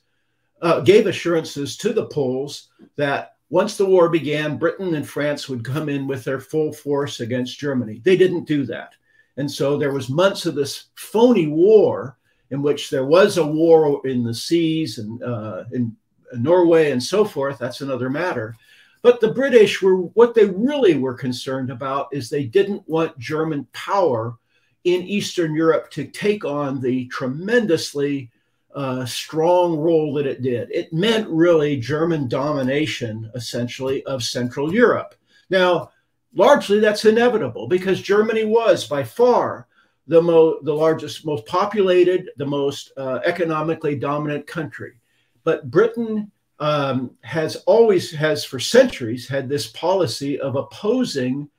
uh, 0.61 0.81
gave 0.81 1.07
assurances 1.07 1.77
to 1.77 1.93
the 1.93 2.05
Poles 2.07 2.69
that 2.95 3.35
once 3.49 3.77
the 3.77 3.85
war 3.85 4.09
began, 4.09 4.57
Britain 4.57 4.95
and 4.95 5.07
France 5.07 5.49
would 5.49 5.65
come 5.65 5.89
in 5.89 6.07
with 6.07 6.23
their 6.23 6.39
full 6.39 6.71
force 6.71 7.19
against 7.19 7.59
Germany. 7.59 8.01
They 8.03 8.15
didn't 8.15 8.47
do 8.47 8.65
that. 8.65 8.93
And 9.37 9.49
so 9.49 9.77
there 9.77 9.93
was 9.93 10.09
months 10.09 10.45
of 10.45 10.55
this 10.55 10.85
phony 10.95 11.47
war 11.47 12.17
in 12.51 12.61
which 12.61 12.89
there 12.89 13.05
was 13.05 13.37
a 13.37 13.45
war 13.45 14.05
in 14.05 14.23
the 14.23 14.33
seas 14.33 14.97
and 14.97 15.21
uh, 15.23 15.63
in 15.71 15.95
Norway 16.33 16.91
and 16.91 17.01
so 17.01 17.25
forth. 17.25 17.57
That's 17.57 17.81
another 17.81 18.09
matter. 18.09 18.55
But 19.01 19.21
the 19.21 19.31
British 19.31 19.81
were 19.81 19.97
what 19.97 20.35
they 20.35 20.45
really 20.45 20.97
were 20.97 21.13
concerned 21.13 21.71
about 21.71 22.09
is 22.11 22.29
they 22.29 22.43
didn't 22.43 22.87
want 22.87 23.17
German 23.17 23.65
power 23.71 24.35
in 24.83 25.03
Eastern 25.03 25.55
Europe 25.55 25.89
to 25.91 26.05
take 26.05 26.43
on 26.45 26.81
the 26.81 27.05
tremendously 27.07 28.29
uh, 28.75 29.05
strong 29.05 29.77
role 29.77 30.13
that 30.13 30.27
it 30.27 30.41
did. 30.41 30.69
It 30.71 30.93
meant 30.93 31.27
really 31.29 31.77
German 31.77 32.27
domination, 32.27 33.31
essentially, 33.35 34.03
of 34.05 34.23
Central 34.23 34.73
Europe. 34.73 35.15
Now, 35.49 35.91
largely 36.35 36.79
that's 36.79 37.05
inevitable 37.05 37.67
because 37.67 38.01
Germany 38.01 38.45
was 38.45 38.85
by 38.85 39.03
far 39.03 39.67
the, 40.07 40.21
mo- 40.21 40.59
the 40.63 40.73
largest, 40.73 41.25
most 41.25 41.45
populated, 41.45 42.29
the 42.37 42.45
most 42.45 42.91
uh, 42.97 43.19
economically 43.25 43.95
dominant 43.95 44.45
country. 44.47 44.99
But 45.43 45.69
Britain 45.71 46.31
um, 46.59 47.11
has 47.21 47.55
always, 47.67 48.11
has 48.11 48.43
for 48.43 48.59
centuries, 48.59 49.27
had 49.27 49.47
this 49.47 49.67
policy 49.67 50.39
of 50.39 50.55
opposing 50.55 51.49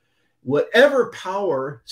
whatever 0.42 1.10
power 1.10 1.82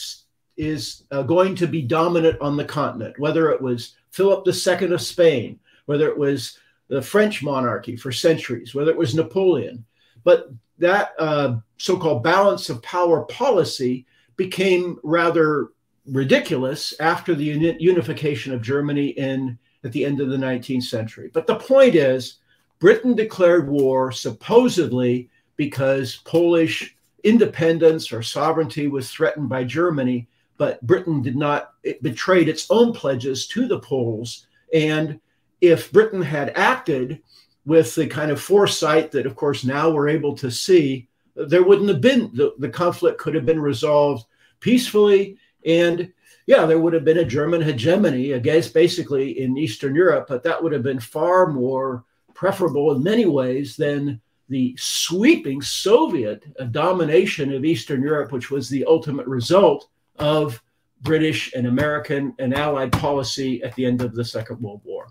is 0.58 1.04
uh, 1.10 1.22
going 1.22 1.54
to 1.54 1.66
be 1.66 1.82
dominant 1.82 2.38
on 2.40 2.56
the 2.56 2.64
continent, 2.64 3.18
whether 3.18 3.50
it 3.50 3.60
was 3.60 3.94
Philip 4.10 4.46
II 4.46 4.92
of 4.92 5.00
Spain, 5.00 5.58
whether 5.86 6.08
it 6.08 6.18
was 6.18 6.58
the 6.88 7.00
French 7.00 7.42
monarchy 7.42 7.96
for 7.96 8.12
centuries, 8.12 8.74
whether 8.74 8.90
it 8.90 8.96
was 8.96 9.14
Napoleon. 9.14 9.84
But 10.24 10.50
that 10.78 11.12
uh, 11.18 11.56
so 11.76 11.96
called 11.96 12.22
balance 12.22 12.68
of 12.68 12.82
power 12.82 13.22
policy 13.22 14.06
became 14.36 14.98
rather 15.02 15.68
ridiculous 16.06 16.94
after 17.00 17.34
the 17.34 17.44
uni- 17.44 17.76
unification 17.78 18.52
of 18.52 18.62
Germany 18.62 19.08
in 19.08 19.58
at 19.84 19.92
the 19.92 20.04
end 20.04 20.20
of 20.20 20.28
the 20.28 20.36
19th 20.36 20.82
century. 20.82 21.30
But 21.32 21.46
the 21.46 21.56
point 21.56 21.94
is, 21.94 22.38
Britain 22.78 23.14
declared 23.14 23.68
war 23.68 24.10
supposedly 24.12 25.28
because 25.56 26.16
Polish 26.24 26.96
independence 27.24 28.12
or 28.12 28.22
sovereignty 28.22 28.86
was 28.86 29.10
threatened 29.10 29.48
by 29.48 29.64
Germany, 29.64 30.28
but 30.58 30.84
Britain 30.86 31.22
did 31.22 31.36
not, 31.36 31.72
it 31.82 32.02
betrayed 32.02 32.48
its 32.48 32.66
own 32.68 32.92
pledges 32.92 33.46
to 33.46 33.66
the 33.66 33.78
Poles. 33.78 34.46
And 34.74 35.20
if 35.60 35.90
Britain 35.92 36.20
had 36.20 36.52
acted 36.56 37.22
with 37.64 37.94
the 37.94 38.06
kind 38.06 38.30
of 38.30 38.40
foresight 38.40 39.12
that, 39.12 39.24
of 39.24 39.36
course, 39.36 39.64
now 39.64 39.88
we're 39.88 40.08
able 40.08 40.34
to 40.36 40.50
see, 40.50 41.08
there 41.36 41.62
wouldn't 41.62 41.88
have 41.88 42.00
been, 42.00 42.30
the, 42.34 42.54
the 42.58 42.68
conflict 42.68 43.18
could 43.18 43.34
have 43.34 43.46
been 43.46 43.60
resolved 43.60 44.26
peacefully. 44.60 45.38
And 45.64 46.12
yeah, 46.46 46.66
there 46.66 46.78
would 46.78 46.92
have 46.92 47.04
been 47.04 47.18
a 47.18 47.24
German 47.24 47.62
hegemony 47.62 48.32
against 48.32 48.74
basically 48.74 49.40
in 49.40 49.56
Eastern 49.56 49.94
Europe, 49.94 50.26
but 50.28 50.42
that 50.42 50.60
would 50.62 50.72
have 50.72 50.82
been 50.82 51.00
far 51.00 51.46
more 51.46 52.04
preferable 52.34 52.92
in 52.92 53.02
many 53.02 53.26
ways 53.26 53.76
than 53.76 54.20
the 54.48 54.74
sweeping 54.78 55.60
Soviet 55.60 56.42
domination 56.72 57.52
of 57.52 57.64
Eastern 57.64 58.02
Europe, 58.02 58.32
which 58.32 58.50
was 58.50 58.68
the 58.68 58.84
ultimate 58.86 59.26
result 59.26 59.88
of 60.18 60.62
British 61.02 61.52
and 61.54 61.66
American 61.66 62.34
and 62.38 62.54
Allied 62.54 62.92
policy 62.92 63.62
at 63.62 63.74
the 63.74 63.86
end 63.86 64.02
of 64.02 64.14
the 64.14 64.24
Second 64.24 64.60
World 64.60 64.80
War. 64.84 65.08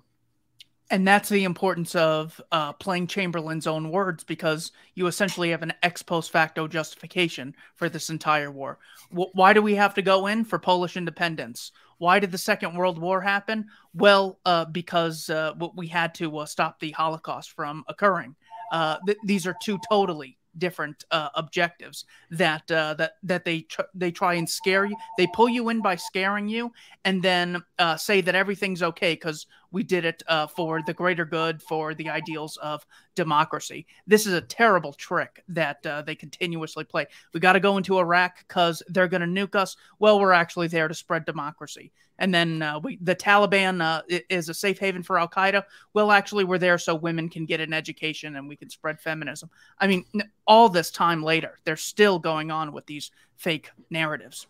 And 0.89 1.05
that's 1.05 1.27
the 1.27 1.43
importance 1.43 1.95
of 1.95 2.39
uh, 2.51 2.71
playing 2.73 3.07
Chamberlain's 3.07 3.67
own 3.67 3.89
words 3.91 4.23
because 4.23 4.71
you 4.95 5.07
essentially 5.07 5.49
have 5.49 5.61
an 5.61 5.73
ex 5.83 6.01
post 6.01 6.31
facto 6.31 6.67
justification 6.67 7.55
for 7.75 7.89
this 7.89 8.09
entire 8.09 8.51
war. 8.51 8.79
W- 9.11 9.29
why 9.33 9.51
do 9.51 9.61
we 9.61 9.75
have 9.75 9.93
to 9.95 10.01
go 10.01 10.27
in 10.27 10.45
for 10.45 10.59
Polish 10.59 10.95
independence? 10.95 11.73
Why 11.97 12.19
did 12.19 12.31
the 12.31 12.37
Second 12.37 12.75
World 12.75 12.99
War 12.99 13.19
happen? 13.19 13.65
Well, 13.93 14.39
uh, 14.45 14.65
because 14.65 15.29
uh, 15.29 15.53
we 15.75 15.87
had 15.87 16.13
to 16.15 16.37
uh, 16.37 16.45
stop 16.45 16.79
the 16.79 16.91
Holocaust 16.91 17.51
from 17.51 17.83
occurring. 17.89 18.35
Uh, 18.71 18.97
th- 19.05 19.17
these 19.25 19.45
are 19.45 19.55
two 19.61 19.79
totally 19.89 20.37
different 20.57 21.05
uh, 21.11 21.29
objectives 21.35 22.05
that 22.31 22.69
uh, 22.71 22.93
that 22.95 23.13
that 23.23 23.45
they 23.45 23.61
tr- 23.61 23.81
they 23.93 24.11
try 24.11 24.35
and 24.35 24.49
scare 24.49 24.85
you. 24.85 24.95
They 25.17 25.27
pull 25.27 25.49
you 25.49 25.69
in 25.69 25.81
by 25.81 25.95
scaring 25.95 26.47
you, 26.47 26.71
and 27.05 27.21
then 27.21 27.63
uh, 27.79 27.97
say 27.97 28.21
that 28.21 28.35
everything's 28.35 28.83
okay 28.83 29.13
because 29.13 29.45
we 29.71 29.83
did 29.83 30.05
it 30.05 30.23
uh, 30.27 30.47
for 30.47 30.81
the 30.85 30.93
greater 30.93 31.25
good, 31.25 31.61
for 31.61 31.93
the 31.93 32.09
ideals 32.09 32.57
of 32.57 32.85
democracy. 33.15 33.85
This 34.05 34.25
is 34.25 34.33
a 34.33 34.41
terrible 34.41 34.93
trick 34.93 35.43
that 35.49 35.85
uh, 35.85 36.01
they 36.01 36.15
continuously 36.15 36.83
play. 36.83 37.07
We 37.33 37.39
got 37.39 37.53
to 37.53 37.59
go 37.59 37.77
into 37.77 37.99
Iraq 37.99 38.39
because 38.47 38.81
they're 38.87 39.07
going 39.07 39.21
to 39.21 39.27
nuke 39.27 39.55
us. 39.55 39.75
Well, 39.99 40.19
we're 40.19 40.31
actually 40.31 40.67
there 40.67 40.87
to 40.87 40.93
spread 40.93 41.25
democracy. 41.25 41.91
And 42.19 42.33
then 42.33 42.61
uh, 42.61 42.79
we, 42.79 42.97
the 43.01 43.15
Taliban 43.15 43.81
uh, 43.81 44.01
is 44.29 44.49
a 44.49 44.53
safe 44.53 44.79
haven 44.79 45.03
for 45.03 45.19
Al 45.19 45.27
Qaeda. 45.27 45.63
Well, 45.93 46.11
actually, 46.11 46.45
we're 46.45 46.57
there 46.57 46.77
so 46.77 46.95
women 46.95 47.29
can 47.29 47.45
get 47.45 47.61
an 47.61 47.73
education 47.73 48.35
and 48.35 48.47
we 48.47 48.55
can 48.55 48.69
spread 48.69 48.99
feminism. 48.99 49.49
I 49.79 49.87
mean, 49.87 50.05
all 50.47 50.69
this 50.69 50.89
time 50.89 51.21
later, 51.21 51.59
they're 51.63 51.75
still 51.75 52.17
going 52.17 52.49
on 52.49 52.73
with 52.73 52.85
these 52.87 53.11
fake 53.35 53.69
narratives. 53.91 54.47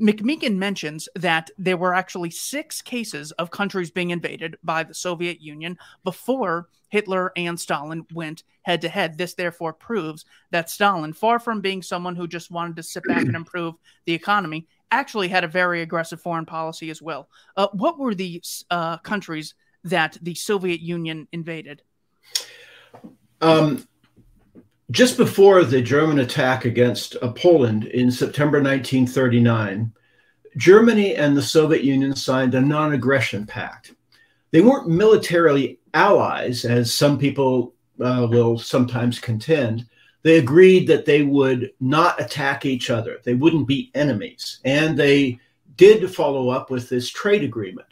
McMeekin 0.00 0.56
mentions 0.56 1.08
that 1.14 1.50
there 1.58 1.76
were 1.76 1.94
actually 1.94 2.30
six 2.30 2.82
cases 2.82 3.32
of 3.32 3.50
countries 3.50 3.90
being 3.90 4.10
invaded 4.10 4.56
by 4.62 4.82
the 4.82 4.94
Soviet 4.94 5.40
Union 5.40 5.78
before 6.04 6.68
Hitler 6.88 7.32
and 7.36 7.58
Stalin 7.58 8.06
went 8.12 8.42
head 8.62 8.80
to 8.82 8.88
head. 8.88 9.16
This 9.16 9.34
therefore 9.34 9.72
proves 9.72 10.24
that 10.50 10.70
Stalin, 10.70 11.12
far 11.12 11.38
from 11.38 11.60
being 11.60 11.82
someone 11.82 12.16
who 12.16 12.28
just 12.28 12.50
wanted 12.50 12.76
to 12.76 12.82
sit 12.82 13.04
back 13.08 13.22
and 13.22 13.36
improve 13.36 13.74
the 14.04 14.14
economy, 14.14 14.66
actually 14.90 15.28
had 15.28 15.44
a 15.44 15.48
very 15.48 15.82
aggressive 15.82 16.20
foreign 16.20 16.46
policy 16.46 16.90
as 16.90 17.02
well. 17.02 17.28
Uh, 17.56 17.68
what 17.72 17.98
were 17.98 18.14
the 18.14 18.42
uh, 18.70 18.98
countries 18.98 19.54
that 19.84 20.16
the 20.22 20.34
Soviet 20.34 20.80
Union 20.80 21.26
invaded? 21.32 21.82
Um, 23.40 23.86
just 24.90 25.16
before 25.16 25.64
the 25.64 25.82
German 25.82 26.20
attack 26.20 26.64
against 26.64 27.16
uh, 27.20 27.32
Poland 27.32 27.86
in 27.86 28.10
September 28.10 28.58
1939, 28.58 29.92
Germany 30.56 31.16
and 31.16 31.36
the 31.36 31.42
Soviet 31.42 31.82
Union 31.82 32.14
signed 32.14 32.54
a 32.54 32.60
non 32.60 32.92
aggression 32.92 33.46
pact. 33.46 33.94
They 34.52 34.60
weren't 34.60 34.88
militarily 34.88 35.80
allies, 35.92 36.64
as 36.64 36.94
some 36.94 37.18
people 37.18 37.74
uh, 38.00 38.26
will 38.30 38.58
sometimes 38.58 39.18
contend. 39.18 39.86
They 40.22 40.38
agreed 40.38 40.86
that 40.88 41.04
they 41.04 41.22
would 41.22 41.72
not 41.80 42.20
attack 42.20 42.64
each 42.64 42.90
other, 42.90 43.18
they 43.24 43.34
wouldn't 43.34 43.66
be 43.66 43.90
enemies. 43.94 44.60
And 44.64 44.96
they 44.96 45.40
did 45.76 46.14
follow 46.14 46.48
up 46.48 46.70
with 46.70 46.88
this 46.88 47.10
trade 47.10 47.44
agreement. 47.44 47.88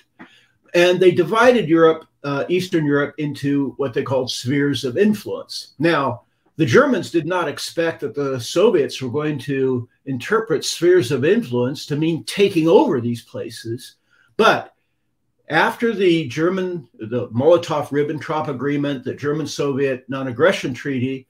And 0.75 0.99
they 0.99 1.11
divided 1.11 1.69
Europe, 1.69 2.07
uh, 2.25 2.45
Eastern 2.49 2.85
Europe, 2.85 3.15
into 3.19 3.75
what 3.77 3.95
they 3.95 4.03
called 4.03 4.31
spheres 4.31 4.85
of 4.85 4.97
influence. 4.97 5.75
Now, 5.79 6.23
the 6.57 6.67
Germans 6.67 7.11
did 7.11 7.27
not 7.27 7.49
expect 7.49 8.01
that 8.01 8.14
the 8.14 8.38
Soviets 8.38 9.03
were 9.03 9.11
going 9.11 9.38
to 9.40 9.88
interpret 10.07 10.64
spheres 10.64 11.11
of 11.11 11.25
influence 11.25 11.87
to 11.87 11.97
mean 11.97 12.25
taking 12.25 12.69
over 12.69 13.01
these 13.01 13.23
places. 13.23 13.97
But 14.37 14.75
after 15.49 15.93
the 15.93 16.29
German, 16.29 16.88
the 16.95 17.29
Molotov 17.29 17.88
Ribbentrop 17.88 18.49
Agreement, 18.49 19.05
the 19.05 19.14
German 19.14 19.47
Soviet 19.47 20.05
non 20.09 20.29
aggression 20.29 20.75
treaty, 20.75 21.27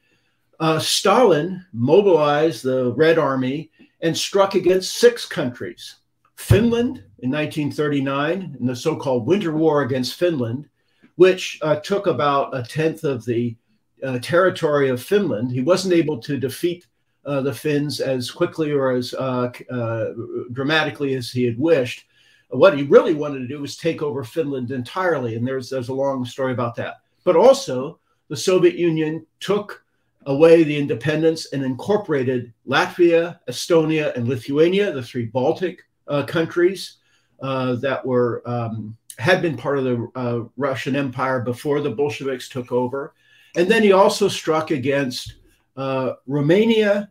uh, 0.61 0.79
Stalin 0.79 1.65
mobilized 1.73 2.63
the 2.63 2.93
Red 2.93 3.19
Army 3.19 3.71
and 4.03 4.17
struck 4.17 4.55
against 4.55 4.97
six 4.97 5.25
countries 5.25 5.97
Finland 6.37 7.03
in 7.21 7.31
1939, 7.31 8.57
in 8.61 8.67
the 8.67 8.77
so 8.77 8.97
called 8.97 9.27
Winter 9.27 9.53
War 9.53 9.83
against 9.83 10.15
Finland, 10.15 10.69
which 11.17 11.59
uh, 11.63 11.77
took 11.77 12.07
about 12.07 12.57
a 12.57 12.63
tenth 12.63 13.05
of 13.05 13.25
the 13.25 13.57
uh, 14.05 14.19
territory 14.19 14.89
of 14.89 15.03
Finland. 15.03 15.51
He 15.51 15.61
wasn't 15.61 15.95
able 15.95 16.19
to 16.19 16.39
defeat 16.39 16.87
uh, 17.27 17.41
the 17.41 17.55
Finns 17.55 18.01
as 18.01 18.31
quickly 18.31 18.73
or 18.73 18.93
as 18.93 19.15
uh, 19.15 19.51
uh, 19.71 20.13
dramatically 20.53 21.15
as 21.15 21.31
he 21.31 21.45
had 21.45 21.59
wished. 21.59 22.07
What 22.51 22.77
he 22.77 22.85
really 22.85 23.15
wanted 23.15 23.41
to 23.41 23.49
do 23.49 23.61
was 23.61 23.77
take 23.77 24.03
over 24.03 24.23
Finland 24.23 24.71
entirely, 24.71 25.37
and 25.37 25.47
there's 25.47 25.71
there's 25.71 25.89
a 25.89 25.95
long 25.95 26.25
story 26.25 26.53
about 26.53 26.77
that. 26.77 26.97
But 27.25 27.37
also, 27.37 27.99
the 28.29 28.37
Soviet 28.37 28.75
Union 28.75 29.27
took 29.41 29.83
away 30.27 30.63
the 30.63 30.77
independence 30.77 31.53
and 31.53 31.65
incorporated 31.65 32.53
Latvia, 32.67 33.39
Estonia, 33.49 34.15
and 34.15 34.29
Lithuania, 34.29 34.93
the 34.93 35.03
three 35.03 35.27
Baltic 35.27 35.83
uh, 36.09 36.25
countries 36.25 36.99
uh, 37.43 37.75
that 37.77 38.05
were 38.05 38.43
um, 38.47 38.97
had 39.19 39.43
been 39.43 39.57
part 39.57 39.79
of 39.79 39.85
the 39.85 40.51
Russian 40.57 40.97
Empire 40.97 41.41
before 41.41 41.81
the 41.81 41.91
Bolsheviks 41.91 42.49
took 42.49 42.71
over. 42.71 43.15
And 43.57 43.69
then 43.69 43.83
he 43.83 43.93
also 43.93 44.29
struck 44.29 44.71
against 44.71 45.35
uh, 45.77 46.15
Romania 46.27 47.11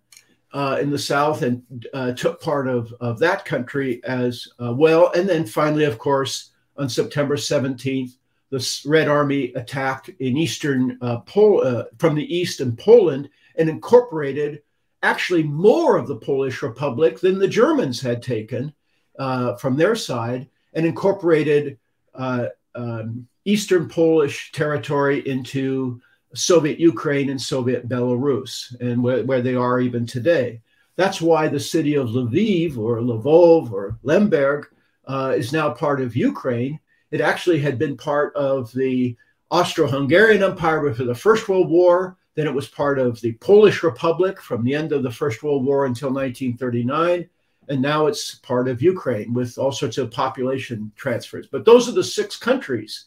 uh, 0.53 0.77
in 0.81 0.89
the 0.89 0.99
south 0.99 1.41
and 1.41 1.87
uh, 1.93 2.11
took 2.11 2.41
part 2.41 2.67
of, 2.67 2.93
of 2.99 3.17
that 3.19 3.45
country 3.45 4.03
as 4.03 4.47
uh, 4.63 4.73
well. 4.73 5.11
And 5.13 5.27
then 5.27 5.45
finally, 5.45 5.85
of 5.85 5.97
course, 5.97 6.51
on 6.77 6.89
September 6.89 7.35
17th, 7.35 8.17
the 8.49 8.81
Red 8.85 9.07
Army 9.07 9.51
attacked 9.53 10.09
in 10.19 10.37
eastern 10.37 10.97
uh, 11.01 11.19
Pol- 11.21 11.65
uh, 11.65 11.85
from 11.97 12.13
the 12.13 12.35
east 12.35 12.61
in 12.61 12.75
Poland 12.75 13.29
and 13.55 13.67
incorporated 13.67 14.61
actually 15.01 15.43
more 15.43 15.97
of 15.97 16.07
the 16.07 16.15
Polish 16.15 16.61
Republic 16.61 17.19
than 17.19 17.39
the 17.39 17.47
Germans 17.47 17.99
had 17.99 18.21
taken 18.21 18.73
from 19.17 19.75
their 19.75 19.95
side 19.95 20.47
and 20.73 20.85
incorporated 20.85 21.77
um, 22.15 23.27
eastern 23.45 23.89
Polish 23.89 24.51
territory 24.51 25.27
into 25.27 26.01
Soviet 26.33 26.79
Ukraine 26.79 27.29
and 27.29 27.41
Soviet 27.41 27.87
Belarus, 27.87 28.79
and 28.79 29.03
where, 29.03 29.23
where 29.23 29.41
they 29.41 29.55
are 29.55 29.79
even 29.79 30.05
today. 30.05 30.61
That's 30.95 31.21
why 31.21 31.47
the 31.47 31.59
city 31.59 31.95
of 31.95 32.09
Lviv 32.09 32.77
or 32.77 32.97
Lvov 32.97 33.71
or 33.71 33.97
Lemberg 34.03 34.67
uh, 35.05 35.33
is 35.35 35.53
now 35.53 35.71
part 35.71 36.01
of 36.01 36.15
Ukraine. 36.15 36.79
It 37.11 37.21
actually 37.21 37.59
had 37.59 37.77
been 37.77 37.97
part 37.97 38.35
of 38.35 38.71
the 38.73 39.15
Austro 39.51 39.87
Hungarian 39.87 40.43
Empire 40.43 40.81
before 40.81 41.05
the 41.05 41.15
First 41.15 41.47
World 41.47 41.69
War. 41.69 42.17
Then 42.35 42.47
it 42.47 42.53
was 42.53 42.67
part 42.67 42.97
of 42.97 43.21
the 43.21 43.33
Polish 43.33 43.83
Republic 43.83 44.41
from 44.41 44.63
the 44.63 44.73
end 44.73 44.91
of 44.91 45.03
the 45.03 45.11
First 45.11 45.43
World 45.43 45.65
War 45.65 45.85
until 45.85 46.09
1939. 46.09 47.29
And 47.69 47.81
now 47.81 48.07
it's 48.07 48.35
part 48.35 48.67
of 48.67 48.81
Ukraine 48.81 49.33
with 49.33 49.57
all 49.57 49.71
sorts 49.71 49.97
of 49.97 50.11
population 50.11 50.91
transfers. 50.95 51.47
But 51.47 51.65
those 51.65 51.87
are 51.87 51.93
the 51.93 52.03
six 52.03 52.35
countries. 52.35 53.05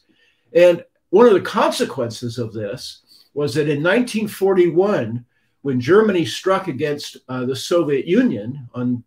And 0.53 0.83
one 1.09 1.27
of 1.27 1.33
the 1.33 1.41
consequences 1.41 2.37
of 2.37 2.53
this 2.53 3.01
was 3.37 3.53
that 3.53 3.69
in 3.69 3.83
1941, 3.83 5.23
when 5.61 5.79
Germany 5.79 6.25
struck 6.25 6.67
against 6.67 7.17
uh, 7.29 7.45
the 7.45 7.55
Soviet 7.55 8.07
Union 8.07 8.67
on 8.73 9.03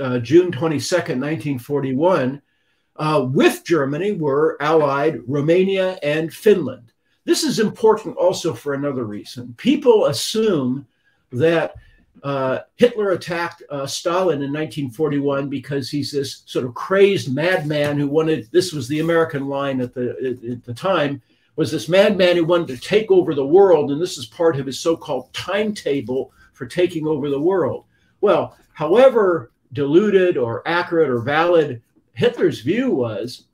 uh, 0.00 0.18
June 0.20 0.50
22nd, 0.50 1.20
1941, 1.20 2.40
uh, 2.96 3.28
with 3.30 3.62
Germany 3.62 4.12
were 4.12 4.56
allied 4.62 5.20
Romania 5.26 5.98
and 6.02 6.32
Finland. 6.32 6.92
This 7.26 7.44
is 7.44 7.58
important 7.58 8.16
also 8.16 8.54
for 8.54 8.72
another 8.72 9.04
reason. 9.04 9.52
People 9.58 10.06
assume 10.06 10.86
that 11.32 11.74
uh, 12.22 12.60
Hitler 12.76 13.10
attacked 13.10 13.64
uh, 13.68 13.86
Stalin 13.86 14.42
in 14.42 14.50
1941 14.50 15.50
because 15.50 15.90
he's 15.90 16.10
this 16.10 16.42
sort 16.46 16.64
of 16.64 16.72
crazed 16.72 17.34
madman 17.34 17.98
who 17.98 18.08
wanted. 18.08 18.48
This 18.50 18.72
was 18.72 18.88
the 18.88 19.00
American 19.00 19.46
line 19.46 19.82
at 19.82 19.92
the 19.92 20.40
at 20.54 20.64
the 20.64 20.72
time 20.72 21.20
was 21.56 21.70
this 21.70 21.88
madman 21.88 22.36
who 22.36 22.44
wanted 22.44 22.68
to 22.68 22.78
take 22.78 23.10
over 23.10 23.34
the 23.34 23.46
world, 23.46 23.90
and 23.90 24.00
this 24.00 24.18
is 24.18 24.26
part 24.26 24.58
of 24.58 24.66
his 24.66 24.80
so-called 24.80 25.32
timetable 25.32 26.32
for 26.52 26.66
taking 26.66 27.06
over 27.06 27.30
the 27.30 27.40
world. 27.40 27.84
Well, 28.20 28.56
however 28.72 29.52
diluted 29.72 30.36
or 30.36 30.66
accurate 30.66 31.10
or 31.10 31.20
valid 31.20 31.82
Hitler's 32.14 32.60
view 32.60 32.90
was, 32.90 33.46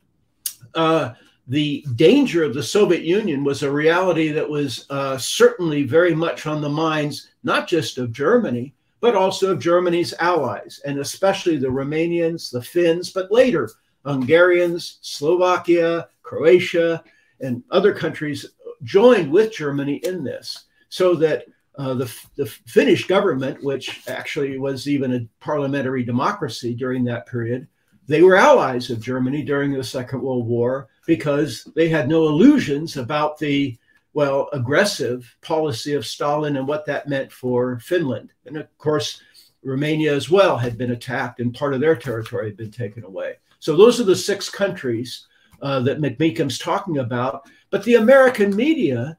uh, 0.74 1.14
the 1.48 1.84
danger 1.96 2.44
of 2.44 2.54
the 2.54 2.62
Soviet 2.62 3.02
Union 3.02 3.42
was 3.42 3.62
a 3.62 3.70
reality 3.70 4.28
that 4.28 4.48
was 4.48 4.86
uh, 4.90 5.18
certainly 5.18 5.82
very 5.82 6.14
much 6.14 6.46
on 6.46 6.60
the 6.60 6.68
minds, 6.68 7.30
not 7.42 7.66
just 7.66 7.98
of 7.98 8.12
Germany, 8.12 8.74
but 9.00 9.16
also 9.16 9.52
of 9.52 9.58
Germany's 9.58 10.14
allies, 10.20 10.80
and 10.84 10.98
especially 10.98 11.56
the 11.56 11.66
Romanians, 11.66 12.52
the 12.52 12.62
Finns, 12.62 13.10
but 13.10 13.32
later 13.32 13.68
Hungarians, 14.04 14.98
Slovakia, 15.00 16.08
Croatia, 16.22 17.02
and 17.40 17.62
other 17.70 17.92
countries 17.92 18.46
joined 18.82 19.30
with 19.30 19.52
Germany 19.52 19.96
in 20.04 20.24
this, 20.24 20.66
so 20.88 21.14
that 21.14 21.44
uh, 21.78 21.94
the, 21.94 22.12
the 22.36 22.46
Finnish 22.46 23.06
government, 23.06 23.62
which 23.62 24.02
actually 24.08 24.58
was 24.58 24.88
even 24.88 25.14
a 25.14 25.26
parliamentary 25.42 26.02
democracy 26.02 26.74
during 26.74 27.04
that 27.04 27.26
period, 27.26 27.66
they 28.06 28.22
were 28.22 28.36
allies 28.36 28.90
of 28.90 29.00
Germany 29.00 29.42
during 29.42 29.72
the 29.72 29.84
Second 29.84 30.20
World 30.20 30.46
War 30.46 30.88
because 31.06 31.64
they 31.76 31.88
had 31.88 32.08
no 32.08 32.26
illusions 32.26 32.96
about 32.96 33.38
the, 33.38 33.78
well, 34.14 34.48
aggressive 34.52 35.36
policy 35.42 35.94
of 35.94 36.06
Stalin 36.06 36.56
and 36.56 36.66
what 36.66 36.84
that 36.86 37.08
meant 37.08 37.30
for 37.30 37.78
Finland. 37.78 38.32
And 38.46 38.56
of 38.56 38.66
course, 38.78 39.22
Romania 39.62 40.14
as 40.14 40.28
well 40.28 40.56
had 40.56 40.76
been 40.76 40.90
attacked 40.90 41.40
and 41.40 41.54
part 41.54 41.72
of 41.72 41.80
their 41.80 41.94
territory 41.94 42.46
had 42.46 42.56
been 42.56 42.72
taken 42.72 43.04
away. 43.04 43.36
So 43.60 43.76
those 43.76 44.00
are 44.00 44.04
the 44.04 44.16
six 44.16 44.48
countries 44.48 45.26
uh, 45.62 45.80
that 45.80 46.00
McMeekin's 46.00 46.58
talking 46.58 46.98
about. 46.98 47.48
But 47.70 47.84
the 47.84 47.94
American 47.96 48.54
media 48.54 49.16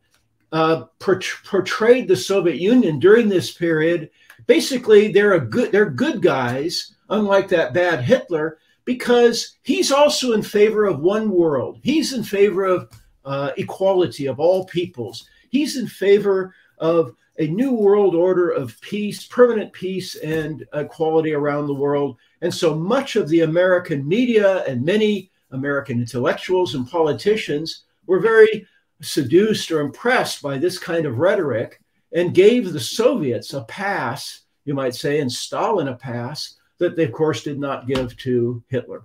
uh, 0.52 0.84
portrayed 1.00 2.08
the 2.08 2.16
Soviet 2.16 2.58
Union 2.58 3.00
during 3.00 3.30
this 3.30 3.52
period. 3.52 4.10
Basically, 4.48 5.12
they're 5.12 5.34
a 5.34 5.40
good 5.40 5.72
they're 5.72 5.90
good 5.90 6.22
guys, 6.22 6.96
unlike 7.10 7.48
that 7.50 7.74
bad 7.74 8.04
Hitler, 8.04 8.58
because 8.86 9.58
he's 9.64 9.92
also 9.92 10.34
in 10.34 10.42
favor 10.42 10.86
of 10.86 11.00
one 11.00 11.30
world. 11.30 11.80
He's 11.84 12.14
in 12.14 12.24
favor 12.24 12.66
of 12.66 12.90
uh, 13.24 13.52
equality 13.58 14.26
of 14.26 14.40
all 14.40 14.66
peoples. 14.66 15.28
He's 15.50 15.78
in 15.78 15.88
favor 15.88 16.54
of 16.80 17.16
a 17.38 17.48
new 17.48 17.72
world 17.72 18.14
order 18.14 18.50
of 18.50 18.80
peace, 18.82 19.26
permanent 19.26 19.72
peace, 19.72 20.16
and 20.16 20.66
equality 20.74 21.34
around 21.34 21.68
the 21.68 21.74
world. 21.74 22.18
And 22.42 22.54
so 22.54 22.76
much 22.76 23.16
of 23.16 23.30
the 23.30 23.42
American 23.42 24.08
media 24.08 24.64
and 24.66 24.84
many 24.84 25.31
American 25.52 26.00
intellectuals 26.00 26.76
and 26.76 26.90
politicians 26.90 27.84
were 28.06 28.20
very 28.20 28.66
seduced 29.02 29.72
or 29.72 29.82
impressed 29.82 30.42
by 30.42 30.58
this 30.58 30.78
kind 30.78 31.06
of 31.06 31.18
rhetoric 31.18 31.82
and 32.14 32.34
gave 32.34 32.72
the 32.72 32.80
Soviets 32.80 33.54
a 33.54 33.62
pass, 33.64 34.42
you 34.66 34.74
might 34.74 34.96
say, 34.96 35.20
and 35.20 35.32
Stalin 35.32 35.88
a 35.88 35.96
pass 35.96 36.58
that 36.78 36.96
they, 36.96 37.06
of 37.06 37.12
course, 37.12 37.44
did 37.44 37.60
not 37.60 37.88
give 37.88 38.16
to 38.18 38.64
Hitler. 38.68 39.04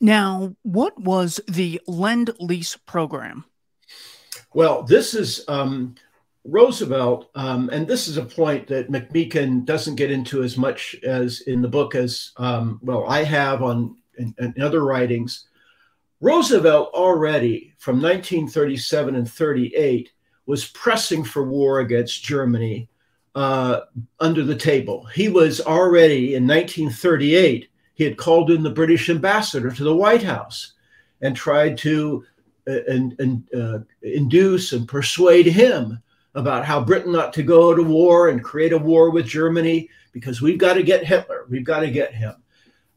Now, 0.00 0.54
what 0.62 0.98
was 0.98 1.40
the 1.48 1.80
Lend 1.86 2.30
Lease 2.38 2.76
program? 2.76 3.44
Well, 4.54 4.84
this 4.84 5.14
is 5.14 5.44
um, 5.48 5.96
Roosevelt, 6.44 7.30
um, 7.34 7.68
and 7.72 7.86
this 7.86 8.08
is 8.08 8.16
a 8.16 8.24
point 8.24 8.68
that 8.68 8.90
McMeekin 8.90 9.64
doesn't 9.64 9.96
get 9.96 10.10
into 10.10 10.42
as 10.42 10.56
much 10.56 10.96
as 11.02 11.42
in 11.42 11.60
the 11.60 11.68
book 11.68 11.94
as 11.94 12.30
um, 12.36 12.80
well 12.82 13.04
I 13.06 13.24
have 13.24 13.62
on 13.62 13.96
in, 14.18 14.34
in 14.38 14.62
other 14.62 14.84
writings. 14.84 15.46
Roosevelt 16.20 16.90
already 16.94 17.74
from 17.78 17.96
1937 17.96 19.14
and 19.14 19.30
38 19.30 20.10
was 20.46 20.66
pressing 20.68 21.22
for 21.22 21.44
war 21.44 21.80
against 21.80 22.24
Germany 22.24 22.88
uh, 23.34 23.80
under 24.18 24.42
the 24.42 24.56
table. 24.56 25.04
He 25.06 25.28
was 25.28 25.60
already 25.60 26.34
in 26.34 26.46
1938, 26.46 27.68
he 27.94 28.04
had 28.04 28.16
called 28.16 28.50
in 28.50 28.62
the 28.62 28.70
British 28.70 29.10
ambassador 29.10 29.70
to 29.70 29.84
the 29.84 29.94
White 29.94 30.22
House 30.22 30.74
and 31.20 31.36
tried 31.36 31.76
to 31.78 32.24
uh, 32.68 32.82
and, 32.86 33.18
and 33.18 33.54
uh, 33.54 33.78
induce 34.02 34.72
and 34.72 34.86
persuade 34.88 35.46
him 35.46 36.00
about 36.34 36.64
how 36.64 36.82
Britain 36.82 37.16
ought 37.16 37.32
to 37.32 37.42
go 37.42 37.74
to 37.74 37.82
war 37.82 38.28
and 38.28 38.44
create 38.44 38.72
a 38.72 38.78
war 38.78 39.10
with 39.10 39.26
Germany 39.26 39.88
because 40.12 40.42
we've 40.42 40.58
got 40.58 40.74
to 40.74 40.82
get 40.82 41.04
Hitler. 41.04 41.46
We've 41.48 41.64
got 41.64 41.80
to 41.80 41.90
get 41.90 42.14
him. 42.14 42.34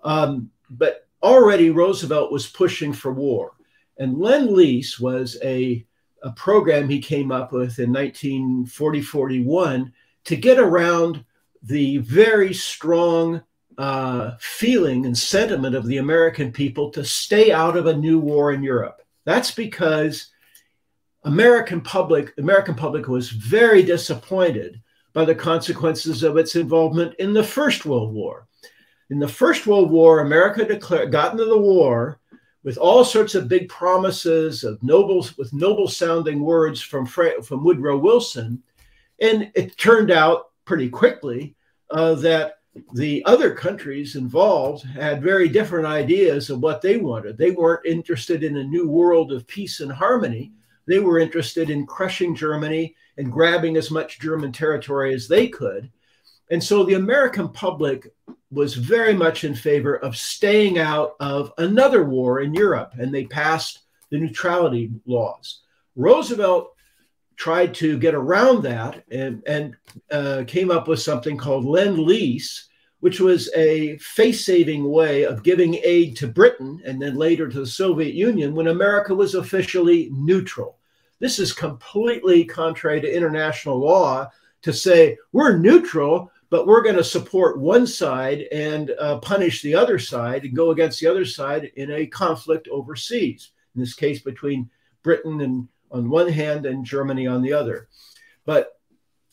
Um, 0.04 0.52
but 0.70 1.08
already 1.24 1.70
Roosevelt 1.70 2.32
was 2.32 2.48
pushing 2.48 2.94
for 2.94 3.12
war. 3.12 3.54
And 3.98 4.20
Lend 4.20 4.52
Lease 4.52 5.00
was 5.00 5.38
a, 5.44 5.86
a 6.24 6.32
program 6.32 6.90
he 6.90 7.00
came 7.00 7.32
up 7.32 7.52
with 7.52 7.80
in 7.80 7.92
1940 7.92 9.02
41 9.02 9.94
to 10.26 10.36
get 10.36 10.60
around 10.60 11.24
the 11.64 11.98
very 11.98 12.54
strong 12.54 13.42
uh, 13.78 14.32
feeling 14.40 15.06
and 15.06 15.18
sentiment 15.18 15.76
of 15.76 15.86
the 15.86 15.98
American 15.98 16.52
people 16.52 16.90
to 16.92 17.04
stay 17.04 17.52
out 17.52 17.78
of 17.78 17.88
a 17.88 17.98
new 17.98 18.20
war 18.20 18.52
in 18.52 18.64
Europe. 18.64 19.02
That's 19.26 19.52
because 19.52 20.28
American 21.24 21.82
public 21.82 22.34
American 22.38 22.76
public 22.76 23.08
was 23.08 23.30
very 23.30 23.84
disappointed 23.84 24.82
by 25.14 25.26
the 25.26 25.36
consequences 25.36 26.24
of 26.24 26.38
its 26.38 26.56
involvement 26.56 27.14
in 27.16 27.34
the 27.34 27.44
First 27.44 27.86
World 27.86 28.14
War. 28.14 28.48
In 29.12 29.19
the 29.19 29.28
First 29.28 29.67
World 29.67 29.91
War, 29.91 30.21
America 30.21 30.63
declared, 30.63 31.12
got 31.12 31.34
into 31.34 31.43
the 31.43 31.58
war 31.58 32.21
with 32.63 32.78
all 32.78 33.04
sorts 33.04 33.36
of 33.36 33.50
big 33.50 33.67
promises 33.67 34.63
of 34.63 34.82
noble, 34.82 35.28
with 35.38 35.52
noble 35.52 35.89
sounding 35.89 36.39
words 36.39 36.82
from, 36.82 37.06
from 37.06 37.63
Woodrow 37.65 37.97
Wilson. 37.97 38.63
And 39.19 39.52
it 39.54 39.78
turned 39.78 40.12
out 40.12 40.52
pretty 40.63 40.88
quickly 40.88 41.58
uh, 41.89 42.15
that 42.15 42.60
the 42.93 43.21
other 43.26 43.54
countries 43.54 44.15
involved 44.15 44.86
had 44.86 45.21
very 45.21 45.50
different 45.50 45.88
ideas 45.88 46.50
of 46.50 46.62
what 46.62 46.82
they 46.82 46.95
wanted. 46.95 47.38
They 47.38 47.52
weren't 47.52 47.86
interested 47.86 48.45
in 48.45 48.56
a 48.56 48.63
new 48.63 48.88
world 48.88 49.34
of 49.34 49.45
peace 49.45 49.82
and 49.82 49.91
harmony. 49.91 50.54
They 50.86 51.00
were 51.00 51.19
interested 51.19 51.69
in 51.69 51.86
crushing 51.86 52.34
Germany 52.34 52.95
and 53.17 53.30
grabbing 53.30 53.76
as 53.76 53.91
much 53.91 54.21
German 54.21 54.54
territory 54.54 55.13
as 55.13 55.28
they 55.28 55.50
could. 55.50 55.91
And 56.50 56.63
so 56.63 56.86
the 56.86 56.93
American 56.93 57.50
public 57.50 58.13
was 58.52 58.76
very 58.76 59.14
much 59.14 59.44
in 59.44 59.56
favor 59.56 59.96
of 59.98 60.18
staying 60.18 60.78
out 60.78 61.16
of 61.20 61.54
another 61.58 62.04
war 62.04 62.42
in 62.42 62.54
Europe, 62.54 62.92
and 63.00 63.14
they 63.14 63.26
passed 63.26 63.80
the 64.10 64.20
neutrality 64.20 64.92
laws. 65.06 65.62
Roosevelt 65.96 66.74
tried 67.38 67.74
to 67.74 67.98
get 67.98 68.14
around 68.14 68.62
that 68.62 69.04
and, 69.10 69.42
and 69.48 69.76
uh, 70.12 70.44
came 70.48 70.70
up 70.70 70.88
with 70.88 71.02
something 71.02 71.38
called 71.38 71.66
Lend 71.66 71.98
Lease, 71.98 72.68
which 73.00 73.20
was 73.20 73.50
a 73.56 73.98
face 73.98 74.46
saving 74.46 74.88
way 74.88 75.24
of 75.24 75.42
giving 75.42 75.76
aid 75.84 76.16
to 76.18 76.28
Britain 76.28 76.80
and 76.86 77.02
then 77.02 77.16
later 77.16 77.48
to 77.48 77.62
the 77.62 77.66
Soviet 77.66 78.14
Union 78.14 78.54
when 78.54 78.68
America 78.68 79.16
was 79.16 79.34
officially 79.34 80.10
neutral. 80.14 80.78
This 81.20 81.40
is 81.40 81.54
completely 81.54 82.46
contrary 82.46 83.02
to 83.02 83.16
international 83.16 83.80
law 83.80 84.30
to 84.62 84.72
say 84.72 85.18
we're 85.32 85.58
neutral, 85.58 86.32
but 86.52 86.68
we're 86.68 86.84
going 86.84 86.98
to 86.98 87.04
support 87.04 87.58
one 87.58 87.88
side 87.88 88.42
and 88.52 88.92
uh, 89.00 89.18
punish 89.20 89.62
the 89.62 89.74
other 89.74 89.98
side 89.98 90.44
and 90.44 90.56
go 90.56 90.72
against 90.72 91.00
the 91.00 91.08
other 91.08 91.26
side 91.26 91.72
in 91.78 91.90
a 91.92 92.06
conflict 92.06 92.68
overseas. 92.68 93.52
In 93.74 93.80
this 93.80 93.96
case, 93.96 94.22
between 94.22 94.70
Britain 95.02 95.40
and 95.40 95.70
on 95.92 96.10
one 96.10 96.28
hand 96.28 96.66
and 96.66 96.86
Germany 96.86 97.26
on 97.26 97.42
the 97.42 97.54
other. 97.54 97.88
But 98.46 98.78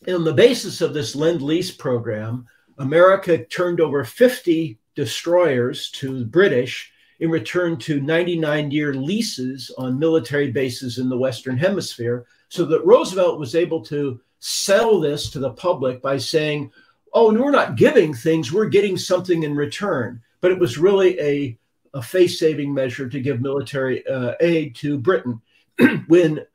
on 0.07 0.23
the 0.23 0.33
basis 0.33 0.79
of 0.79 0.93
this 0.93 1.13
lend 1.13 1.41
lease 1.41 1.71
program, 1.71 2.47
America 2.77 3.43
turned 3.45 3.81
over 3.81 4.05
50 4.05 4.79
destroyers 4.95 5.91
to 5.91 6.19
the 6.19 6.25
British 6.25 6.89
in 7.19 7.29
return 7.29 7.77
to 7.79 7.99
99 7.99 8.71
year 8.71 8.93
leases 8.93 9.71
on 9.77 9.99
military 9.99 10.51
bases 10.51 10.99
in 10.99 11.09
the 11.09 11.17
Western 11.17 11.57
Hemisphere, 11.57 12.25
so 12.47 12.63
that 12.63 12.85
Roosevelt 12.85 13.39
was 13.39 13.55
able 13.55 13.83
to 13.85 14.21
sell 14.39 15.01
this 15.01 15.29
to 15.31 15.39
the 15.39 15.51
public 15.51 16.01
by 16.01 16.17
saying, 16.17 16.71
oh, 17.13 17.29
and 17.29 17.39
we're 17.39 17.51
not 17.51 17.75
giving 17.75 18.13
things, 18.13 18.51
we're 18.51 18.69
getting 18.69 18.97
something 18.97 19.43
in 19.43 19.55
return. 19.55 20.21
But 20.41 20.51
it 20.51 20.59
was 20.59 20.77
really 20.77 21.19
a, 21.19 21.57
a 21.93 22.01
face 22.01 22.39
saving 22.39 22.73
measure 22.73 23.09
to 23.09 23.19
give 23.19 23.41
military 23.41 24.05
uh, 24.07 24.35
aid 24.39 24.75
to 24.77 24.97
Britain. 24.97 25.41
when 26.07 26.45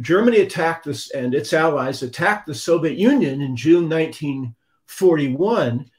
Germany 0.00 0.40
attacked 0.40 0.84
this 0.84 1.10
and 1.10 1.34
its 1.34 1.52
allies 1.52 2.02
attacked 2.02 2.46
the 2.46 2.54
Soviet 2.54 2.96
Union 2.96 3.40
in 3.40 3.56
June 3.56 3.88
1941, 3.88 5.90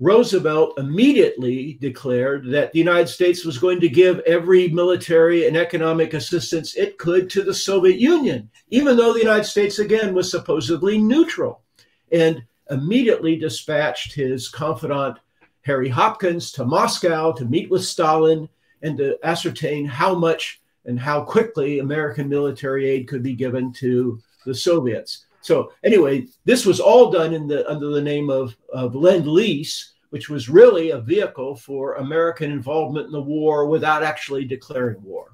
Roosevelt 0.00 0.78
immediately 0.78 1.78
declared 1.80 2.46
that 2.46 2.72
the 2.72 2.78
United 2.78 3.06
States 3.06 3.44
was 3.44 3.58
going 3.58 3.78
to 3.80 3.88
give 3.88 4.18
every 4.20 4.68
military 4.68 5.46
and 5.46 5.56
economic 5.56 6.14
assistance 6.14 6.74
it 6.74 6.98
could 6.98 7.30
to 7.30 7.42
the 7.42 7.54
Soviet 7.54 8.00
Union, 8.00 8.50
even 8.70 8.96
though 8.96 9.12
the 9.12 9.20
United 9.20 9.44
States, 9.44 9.78
again, 9.78 10.12
was 10.12 10.30
supposedly 10.30 10.98
neutral. 10.98 11.62
and 12.10 12.42
immediately 12.72 13.36
dispatched 13.36 14.12
his 14.12 14.48
confidant 14.48 15.18
Harry 15.62 15.88
Hopkins 15.88 16.50
to 16.52 16.64
Moscow 16.64 17.32
to 17.32 17.44
meet 17.44 17.70
with 17.70 17.84
Stalin 17.84 18.48
and 18.82 18.98
to 18.98 19.16
ascertain 19.22 19.84
how 19.84 20.14
much 20.14 20.60
and 20.84 20.98
how 20.98 21.22
quickly 21.22 21.78
American 21.78 22.28
military 22.28 22.88
aid 22.88 23.06
could 23.06 23.22
be 23.22 23.34
given 23.34 23.72
to 23.74 24.20
the 24.44 24.54
Soviets. 24.54 25.26
So 25.40 25.72
anyway, 25.84 26.26
this 26.44 26.66
was 26.66 26.80
all 26.80 27.10
done 27.10 27.32
in 27.34 27.46
the 27.46 27.68
under 27.70 27.88
the 27.88 28.02
name 28.02 28.30
of, 28.30 28.56
of 28.72 28.94
Lend 28.94 29.26
Lease, 29.26 29.92
which 30.10 30.28
was 30.28 30.48
really 30.48 30.90
a 30.90 31.00
vehicle 31.00 31.54
for 31.54 31.94
American 31.94 32.50
involvement 32.50 33.06
in 33.06 33.12
the 33.12 33.20
war 33.20 33.66
without 33.66 34.02
actually 34.02 34.44
declaring 34.44 35.02
war. 35.02 35.32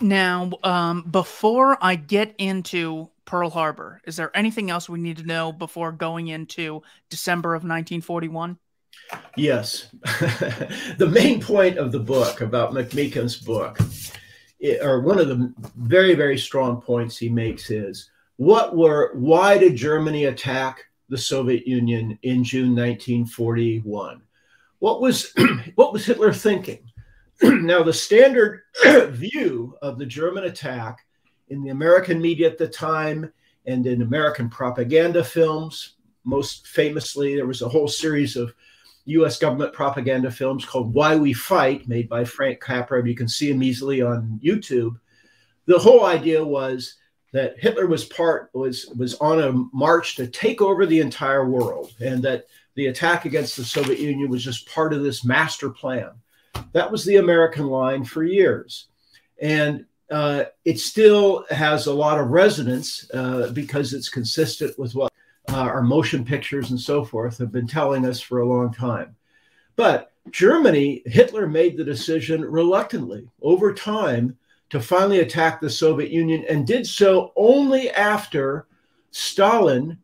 Now, 0.00 0.50
um, 0.64 1.02
before 1.02 1.76
I 1.80 1.94
get 1.96 2.34
into 2.38 3.10
Pearl 3.24 3.50
Harbor, 3.50 4.00
is 4.04 4.16
there 4.16 4.36
anything 4.36 4.70
else 4.70 4.88
we 4.88 4.98
need 4.98 5.18
to 5.18 5.26
know 5.26 5.52
before 5.52 5.92
going 5.92 6.28
into 6.28 6.82
December 7.10 7.54
of 7.54 7.60
1941? 7.60 8.58
Yes. 9.36 9.88
the 10.98 11.10
main 11.10 11.40
point 11.40 11.78
of 11.78 11.92
the 11.92 11.98
book 11.98 12.40
about 12.40 12.72
McMeekin's 12.72 13.36
book, 13.36 13.78
or 14.82 15.00
one 15.00 15.18
of 15.18 15.28
the 15.28 15.52
very, 15.76 16.14
very 16.14 16.38
strong 16.38 16.80
points 16.80 17.16
he 17.16 17.28
makes 17.28 17.70
is 17.70 18.10
what 18.36 18.76
were, 18.76 19.12
why 19.14 19.58
did 19.58 19.76
Germany 19.76 20.24
attack 20.24 20.84
the 21.08 21.18
Soviet 21.18 21.66
Union 21.66 22.18
in 22.22 22.44
June 22.44 22.74
1941? 22.74 24.22
What 24.78 25.00
was, 25.00 25.34
what 25.74 25.92
was 25.92 26.06
Hitler 26.06 26.32
thinking? 26.32 26.90
now, 27.42 27.82
the 27.82 27.92
standard 27.92 28.62
view 29.10 29.76
of 29.82 29.98
the 29.98 30.06
German 30.06 30.44
attack 30.44 31.06
in 31.50 31.62
the 31.62 31.70
American 31.70 32.20
media 32.20 32.48
at 32.48 32.58
the 32.58 32.68
time 32.68 33.30
and 33.66 33.86
in 33.86 34.02
American 34.02 34.48
propaganda 34.48 35.22
films, 35.22 35.96
most 36.24 36.66
famously, 36.66 37.34
there 37.34 37.46
was 37.46 37.62
a 37.62 37.68
whole 37.68 37.88
series 37.88 38.36
of 38.36 38.54
US 39.06 39.38
government 39.38 39.72
propaganda 39.72 40.30
films 40.30 40.64
called 40.64 40.94
Why 40.94 41.16
We 41.16 41.32
Fight, 41.32 41.88
made 41.88 42.08
by 42.08 42.24
Frank 42.24 42.60
Capra. 42.60 43.06
You 43.06 43.14
can 43.14 43.28
see 43.28 43.50
them 43.50 43.62
easily 43.62 44.00
on 44.00 44.40
YouTube. 44.42 44.98
The 45.66 45.78
whole 45.78 46.04
idea 46.06 46.44
was 46.44 46.94
that 47.32 47.58
Hitler 47.58 47.86
was 47.86 48.04
part 48.04 48.50
was 48.54 48.86
was 48.96 49.14
on 49.16 49.40
a 49.40 49.52
march 49.76 50.16
to 50.16 50.26
take 50.26 50.60
over 50.60 50.84
the 50.86 51.00
entire 51.00 51.48
world, 51.48 51.94
and 52.00 52.22
that 52.22 52.46
the 52.74 52.86
attack 52.86 53.24
against 53.24 53.56
the 53.56 53.64
Soviet 53.64 53.98
Union 53.98 54.28
was 54.28 54.44
just 54.44 54.68
part 54.68 54.92
of 54.92 55.02
this 55.02 55.24
master 55.24 55.70
plan. 55.70 56.10
That 56.72 56.90
was 56.90 57.04
the 57.04 57.16
American 57.16 57.66
line 57.66 58.04
for 58.04 58.24
years, 58.24 58.88
and 59.40 59.86
uh, 60.10 60.44
it 60.64 60.78
still 60.78 61.44
has 61.50 61.86
a 61.86 61.94
lot 61.94 62.18
of 62.18 62.28
resonance 62.28 63.08
uh, 63.12 63.50
because 63.52 63.92
it's 63.92 64.08
consistent 64.08 64.78
with 64.78 64.94
what 64.94 65.12
uh, 65.50 65.56
our 65.56 65.82
motion 65.82 66.24
pictures 66.24 66.70
and 66.70 66.80
so 66.80 67.04
forth 67.04 67.38
have 67.38 67.52
been 67.52 67.66
telling 67.66 68.04
us 68.04 68.20
for 68.20 68.40
a 68.40 68.48
long 68.48 68.72
time. 68.72 69.14
But 69.76 70.12
Germany, 70.30 71.02
Hitler 71.06 71.46
made 71.46 71.76
the 71.76 71.84
decision 71.84 72.44
reluctantly 72.44 73.28
over 73.40 73.72
time 73.72 74.36
to 74.70 74.80
finally 74.80 75.20
attack 75.20 75.60
the 75.60 75.70
Soviet 75.70 76.10
Union 76.10 76.44
and 76.48 76.66
did 76.66 76.86
so 76.86 77.32
only 77.36 77.90
after 77.90 78.66
Stalin 79.10 79.98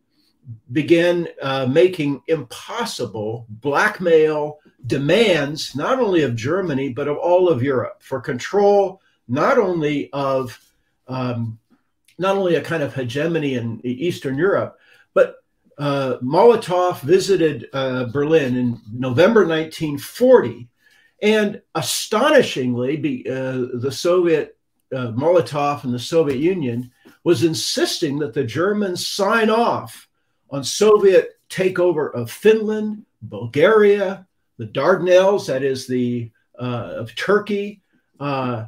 began 0.72 1.28
uh, 1.42 1.66
making 1.66 2.22
impossible 2.28 3.46
blackmail 3.48 4.58
demands, 4.86 5.74
not 5.74 5.98
only 5.98 6.22
of 6.22 6.36
Germany, 6.36 6.90
but 6.90 7.08
of 7.08 7.16
all 7.16 7.48
of 7.48 7.62
Europe 7.62 8.02
for 8.02 8.20
control, 8.20 9.00
not 9.28 9.58
only 9.58 10.10
of 10.12 10.58
um, 11.08 11.58
not 12.18 12.36
only 12.36 12.54
a 12.54 12.62
kind 12.62 12.82
of 12.82 12.94
hegemony 12.94 13.54
in 13.54 13.80
Eastern 13.84 14.36
Europe, 14.38 14.78
but 15.14 15.36
uh, 15.78 16.16
Molotov 16.22 17.00
visited 17.00 17.68
uh, 17.72 18.06
Berlin 18.06 18.56
in 18.56 18.80
November 18.92 19.46
1940, 19.46 20.68
and 21.22 21.60
astonishingly, 21.74 22.96
be, 22.96 23.28
uh, 23.28 23.66
the 23.74 23.92
Soviet 23.92 24.56
uh, 24.94 25.08
Molotov 25.12 25.84
and 25.84 25.92
the 25.92 25.98
Soviet 25.98 26.38
Union 26.38 26.90
was 27.24 27.44
insisting 27.44 28.18
that 28.20 28.32
the 28.32 28.44
Germans 28.44 29.06
sign 29.06 29.50
off 29.50 30.08
on 30.50 30.62
Soviet 30.62 31.38
takeover 31.50 32.14
of 32.14 32.30
Finland, 32.30 33.04
Bulgaria, 33.22 34.26
the 34.58 34.66
Dardanelles, 34.66 35.46
that 35.46 35.62
is 35.62 35.86
the 35.86 36.30
uh, 36.58 36.94
of 36.96 37.14
Turkey, 37.14 37.82
uh, 38.20 38.66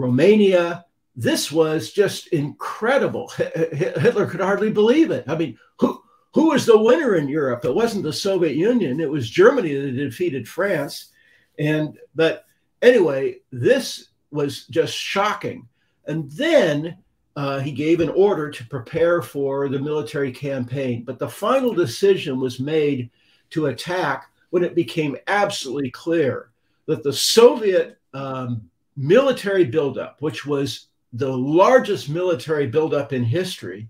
Romania, 0.00 0.84
this 1.16 1.52
was 1.52 1.92
just 1.92 2.28
incredible. 2.28 3.28
Hitler 3.28 4.26
could 4.26 4.40
hardly 4.40 4.70
believe 4.70 5.10
it. 5.10 5.24
I 5.28 5.36
mean, 5.36 5.58
who 5.78 6.02
who 6.32 6.50
was 6.50 6.64
the 6.64 6.78
winner 6.78 7.16
in 7.16 7.28
Europe? 7.28 7.64
It 7.64 7.74
wasn't 7.74 8.04
the 8.04 8.12
Soviet 8.12 8.54
Union. 8.54 9.00
It 9.00 9.10
was 9.10 9.28
Germany 9.28 9.74
that 9.74 9.96
defeated 9.96 10.48
France. 10.48 11.10
And 11.58 11.98
but 12.14 12.44
anyway, 12.82 13.38
this 13.50 14.08
was 14.30 14.66
just 14.66 14.94
shocking. 14.94 15.68
And 16.06 16.30
then 16.30 16.96
uh, 17.36 17.58
he 17.60 17.72
gave 17.72 18.00
an 18.00 18.08
order 18.10 18.50
to 18.50 18.66
prepare 18.66 19.22
for 19.22 19.68
the 19.68 19.78
military 19.78 20.32
campaign. 20.32 21.04
But 21.04 21.18
the 21.18 21.28
final 21.28 21.74
decision 21.74 22.40
was 22.40 22.60
made 22.60 23.10
to 23.50 23.66
attack 23.66 24.30
when 24.50 24.64
it 24.64 24.74
became 24.74 25.16
absolutely 25.26 25.90
clear 25.90 26.50
that 26.86 27.02
the 27.02 27.12
Soviet 27.12 27.98
um, 28.14 28.68
military 28.96 29.64
buildup, 29.64 30.20
which 30.20 30.46
was 30.46 30.86
the 31.12 31.30
largest 31.36 32.08
military 32.08 32.66
buildup 32.66 33.12
in 33.12 33.24
history, 33.24 33.88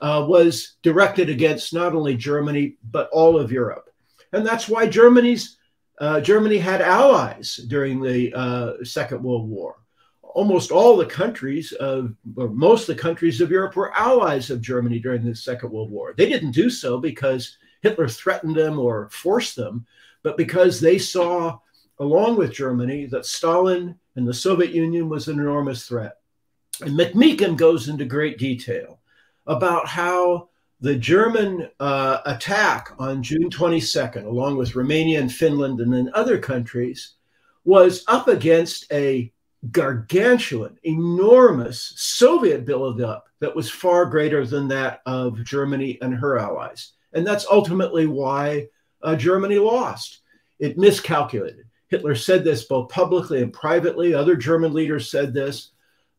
uh, 0.00 0.24
was 0.28 0.74
directed 0.82 1.28
against 1.28 1.74
not 1.74 1.94
only 1.94 2.16
Germany 2.16 2.76
but 2.90 3.08
all 3.12 3.38
of 3.38 3.52
Europe, 3.52 3.88
and 4.32 4.44
that's 4.44 4.68
why 4.68 4.86
Germany's 4.86 5.58
uh, 6.02 6.20
Germany 6.20 6.58
had 6.58 6.82
allies 6.82 7.56
during 7.68 8.00
the 8.00 8.32
uh, 8.34 8.84
Second 8.84 9.22
World 9.22 9.48
War. 9.48 9.76
Almost 10.22 10.72
all 10.72 10.96
the 10.96 11.06
countries 11.06 11.72
of, 11.72 12.14
or 12.36 12.48
most 12.48 12.88
of 12.88 12.96
the 12.96 13.02
countries 13.02 13.40
of 13.40 13.50
Europe 13.50 13.76
were 13.76 13.96
allies 13.96 14.50
of 14.50 14.60
Germany 14.60 14.98
during 14.98 15.24
the 15.24 15.36
Second 15.36 15.70
World 15.70 15.90
War. 15.90 16.14
They 16.16 16.28
didn't 16.28 16.52
do 16.52 16.70
so 16.70 16.98
because 16.98 17.56
Hitler 17.82 18.08
threatened 18.08 18.56
them 18.56 18.78
or 18.78 19.10
forced 19.10 19.54
them, 19.54 19.86
but 20.22 20.36
because 20.36 20.80
they 20.80 20.98
saw, 20.98 21.58
along 22.02 22.36
with 22.36 22.52
Germany, 22.52 23.06
that 23.06 23.24
Stalin 23.24 23.94
and 24.16 24.26
the 24.26 24.34
Soviet 24.34 24.72
Union 24.72 25.08
was 25.08 25.28
an 25.28 25.38
enormous 25.38 25.86
threat. 25.86 26.16
And 26.80 26.98
McMeekin 26.98 27.56
goes 27.56 27.88
into 27.88 28.04
great 28.04 28.38
detail 28.38 28.98
about 29.46 29.86
how 29.86 30.48
the 30.80 30.96
German 30.96 31.68
uh, 31.78 32.18
attack 32.26 32.92
on 32.98 33.22
June 33.22 33.48
22nd, 33.48 34.24
along 34.24 34.56
with 34.56 34.74
Romania 34.74 35.20
and 35.20 35.32
Finland 35.32 35.80
and 35.80 35.92
then 35.92 36.10
other 36.12 36.38
countries, 36.38 37.14
was 37.64 38.02
up 38.08 38.26
against 38.26 38.92
a 38.92 39.32
gargantuan, 39.70 40.76
enormous 40.82 41.92
Soviet 41.94 42.64
buildup 42.64 43.28
that 43.38 43.54
was 43.54 43.70
far 43.70 44.06
greater 44.06 44.44
than 44.44 44.66
that 44.68 45.02
of 45.06 45.44
Germany 45.44 45.98
and 46.02 46.12
her 46.14 46.36
allies. 46.36 46.94
And 47.12 47.24
that's 47.24 47.46
ultimately 47.48 48.08
why 48.08 48.66
uh, 49.04 49.14
Germany 49.14 49.58
lost. 49.58 50.22
It 50.58 50.78
miscalculated. 50.78 51.66
Hitler 51.92 52.14
said 52.14 52.42
this 52.42 52.64
both 52.64 52.88
publicly 52.88 53.42
and 53.42 53.52
privately. 53.52 54.14
Other 54.14 54.34
German 54.34 54.72
leaders 54.72 55.10
said 55.10 55.34
this 55.34 55.72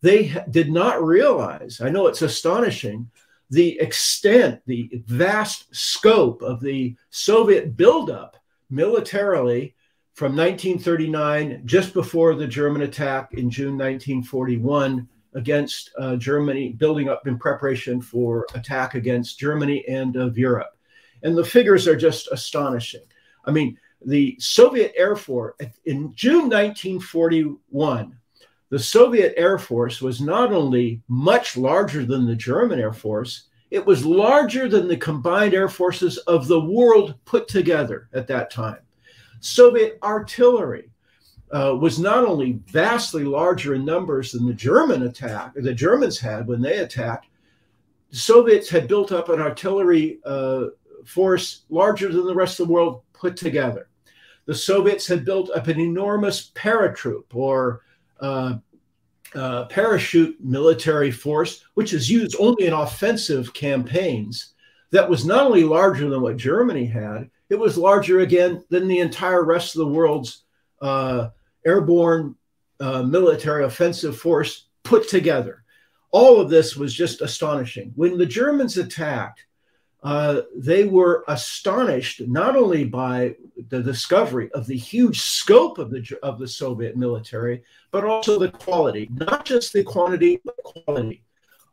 they 0.03 0.35
did 0.51 0.71
not 0.71 1.03
realize, 1.03 1.81
I 1.81 1.89
know 1.89 2.05
it's 2.05 2.21
astonishing, 2.21 3.09
the 3.49 3.79
extent, 3.79 4.61
the 4.67 5.01
vast 5.07 5.73
scope 5.75 6.43
of 6.43 6.59
the 6.59 6.95
Soviet 7.09 7.75
buildup 7.75 8.37
militarily 8.69 9.75
from 10.13 10.35
1939, 10.35 11.63
just 11.65 11.91
before 11.93 12.35
the 12.35 12.45
German 12.45 12.83
attack 12.83 13.33
in 13.33 13.49
June 13.49 13.77
1941 13.77 15.07
against 15.33 15.89
uh, 15.97 16.17
Germany, 16.17 16.73
building 16.73 17.09
up 17.09 17.25
in 17.25 17.39
preparation 17.39 17.99
for 17.99 18.45
attack 18.53 18.93
against 18.93 19.39
Germany 19.39 19.83
and 19.87 20.17
of 20.17 20.37
Europe. 20.37 20.77
And 21.23 21.35
the 21.35 21.45
figures 21.45 21.87
are 21.87 21.95
just 21.95 22.27
astonishing. 22.31 23.05
I 23.45 23.51
mean, 23.51 23.77
the 24.05 24.35
Soviet 24.39 24.93
Air 24.95 25.15
Force 25.15 25.55
in 25.85 26.13
June 26.15 26.49
1941, 26.49 28.15
the 28.69 28.79
Soviet 28.79 29.33
Air 29.37 29.57
Force 29.57 30.01
was 30.01 30.19
not 30.19 30.51
only 30.51 31.01
much 31.07 31.57
larger 31.57 32.05
than 32.05 32.25
the 32.25 32.35
German 32.35 32.79
Air 32.79 32.93
Force, 32.93 33.43
it 33.73 33.85
was 33.85 34.05
larger 34.05 34.69
than 34.69 34.87
the 34.87 34.97
combined 34.97 35.55
air 35.55 35.67
forces 35.67 36.17
of 36.19 36.47
the 36.47 36.59
world 36.59 37.15
put 37.25 37.47
together 37.47 38.07
at 38.13 38.27
that 38.27 38.51
time. 38.51 38.77
Soviet 39.39 39.97
artillery 40.03 40.89
uh, 41.51 41.75
was 41.79 41.99
not 41.99 42.23
only 42.23 42.59
vastly 42.67 43.23
larger 43.23 43.73
in 43.73 43.83
numbers 43.83 44.31
than 44.31 44.45
the 44.45 44.53
German 44.53 45.03
attack, 45.03 45.53
the 45.55 45.73
Germans 45.73 46.19
had 46.19 46.47
when 46.47 46.61
they 46.61 46.77
attacked. 46.77 47.27
The 48.11 48.17
Soviets 48.17 48.69
had 48.69 48.87
built 48.87 49.11
up 49.11 49.29
an 49.29 49.41
artillery 49.41 50.19
uh, 50.23 50.65
force 51.03 51.63
larger 51.69 52.11
than 52.11 52.25
the 52.25 52.35
rest 52.35 52.59
of 52.59 52.67
the 52.67 52.73
world 52.73 53.01
put 53.13 53.35
together. 53.35 53.87
The 54.45 54.55
Soviets 54.55 55.07
had 55.07 55.25
built 55.25 55.49
up 55.51 55.67
an 55.67 55.79
enormous 55.79 56.51
paratroop 56.51 57.25
or 57.33 57.81
uh, 58.19 58.55
uh, 59.35 59.65
parachute 59.65 60.37
military 60.43 61.11
force, 61.11 61.63
which 61.73 61.93
is 61.93 62.09
used 62.09 62.35
only 62.39 62.67
in 62.67 62.73
offensive 62.73 63.53
campaigns. 63.53 64.53
that 64.91 65.09
was 65.09 65.25
not 65.25 65.47
only 65.47 65.63
larger 65.63 66.07
than 66.07 66.21
what 66.21 66.37
Germany 66.37 66.85
had, 66.85 67.29
it 67.49 67.57
was 67.57 67.77
larger 67.77 68.19
again 68.19 68.63
than 68.69 68.87
the 68.87 68.99
entire 68.99 69.43
rest 69.43 69.75
of 69.75 69.79
the 69.79 69.87
world's 69.87 70.43
uh, 70.81 71.29
airborne 71.65 72.35
uh, 72.79 73.01
military 73.01 73.63
offensive 73.63 74.17
force 74.17 74.67
put 74.83 75.07
together. 75.09 75.63
All 76.11 76.39
of 76.39 76.49
this 76.49 76.75
was 76.75 76.93
just 76.93 77.21
astonishing. 77.21 77.91
When 77.95 78.17
the 78.17 78.25
Germans 78.25 78.77
attacked, 78.77 79.45
uh, 80.03 80.41
they 80.53 80.83
were 80.83 81.23
astonished 81.29 82.21
not 82.27 82.57
only 82.57 82.83
by 82.83 83.35
the 83.69 83.81
discovery 83.81 84.51
of 84.51 84.67
the 84.67 84.75
huge 84.75 85.21
scope 85.21 85.77
of 85.77 85.91
the 85.91 86.19
of 86.21 86.39
the 86.39 86.47
Soviet 86.47 86.97
military, 86.97 87.63
but 87.89 88.03
also 88.03 88.37
the 88.37 88.51
quality, 88.51 89.09
not 89.13 89.45
just 89.45 89.71
the 89.71 89.81
quantity, 89.83 90.41
but 90.43 90.57
quality. 90.63 91.23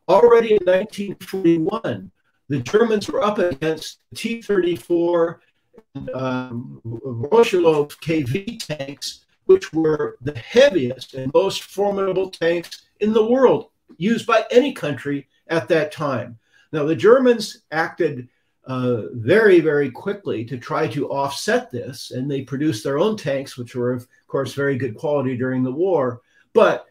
Already 0.07 0.53
in 0.53 0.65
1941, 0.65 2.09
the 2.47 2.59
Germans 2.59 3.09
were 3.09 3.23
up 3.23 3.37
against 3.37 3.99
T-34 4.15 5.39
um, 6.13 6.81
KV 6.83 8.65
tanks, 8.65 9.25
which 9.45 9.73
were 9.73 10.17
the 10.21 10.37
heaviest 10.37 11.15
and 11.15 11.33
most 11.33 11.63
formidable 11.63 12.29
tanks 12.29 12.83
in 13.01 13.11
the 13.11 13.25
world, 13.25 13.69
used 13.97 14.25
by 14.25 14.45
any 14.51 14.71
country 14.71 15.27
at 15.47 15.67
that 15.67 15.91
time. 15.91 16.37
Now, 16.71 16.85
the 16.85 16.95
Germans 16.95 17.63
acted 17.71 18.29
uh, 18.65 19.03
very, 19.13 19.59
very 19.59 19.89
quickly 19.89 20.45
to 20.45 20.57
try 20.57 20.87
to 20.87 21.09
offset 21.09 21.71
this, 21.71 22.11
and 22.11 22.29
they 22.29 22.43
produced 22.43 22.83
their 22.83 22.99
own 22.99 23.17
tanks, 23.17 23.57
which 23.57 23.75
were, 23.75 23.91
of 23.91 24.07
course, 24.27 24.53
very 24.53 24.77
good 24.77 24.95
quality 24.95 25.35
during 25.35 25.63
the 25.63 25.71
war. 25.71 26.21
But 26.53 26.85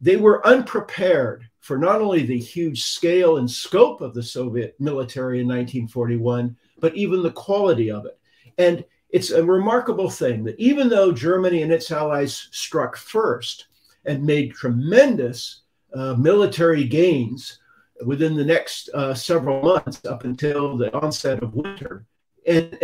they 0.00 0.16
were 0.16 0.46
unprepared 0.46 1.44
for 1.60 1.76
not 1.76 2.00
only 2.00 2.24
the 2.24 2.38
huge 2.38 2.84
scale 2.84 3.36
and 3.36 3.50
scope 3.50 4.00
of 4.00 4.14
the 4.14 4.22
Soviet 4.22 4.74
military 4.80 5.40
in 5.40 5.46
1941, 5.46 6.56
but 6.80 6.96
even 6.96 7.22
the 7.22 7.30
quality 7.32 7.90
of 7.90 8.06
it. 8.06 8.18
And 8.56 8.84
it's 9.10 9.30
a 9.30 9.44
remarkable 9.44 10.08
thing 10.08 10.42
that 10.44 10.58
even 10.58 10.88
though 10.88 11.12
Germany 11.12 11.62
and 11.62 11.72
its 11.72 11.90
allies 11.90 12.48
struck 12.50 12.96
first 12.96 13.66
and 14.06 14.24
made 14.24 14.52
tremendous 14.52 15.62
uh, 15.94 16.14
military 16.14 16.84
gains 16.84 17.58
within 18.04 18.34
the 18.34 18.44
next 18.44 18.88
uh, 18.94 19.14
several 19.14 19.62
months 19.62 20.04
up 20.04 20.24
until 20.24 20.76
the 20.76 20.94
onset 20.96 21.42
of 21.42 21.54
winter. 21.54 22.06
And, 22.46 22.78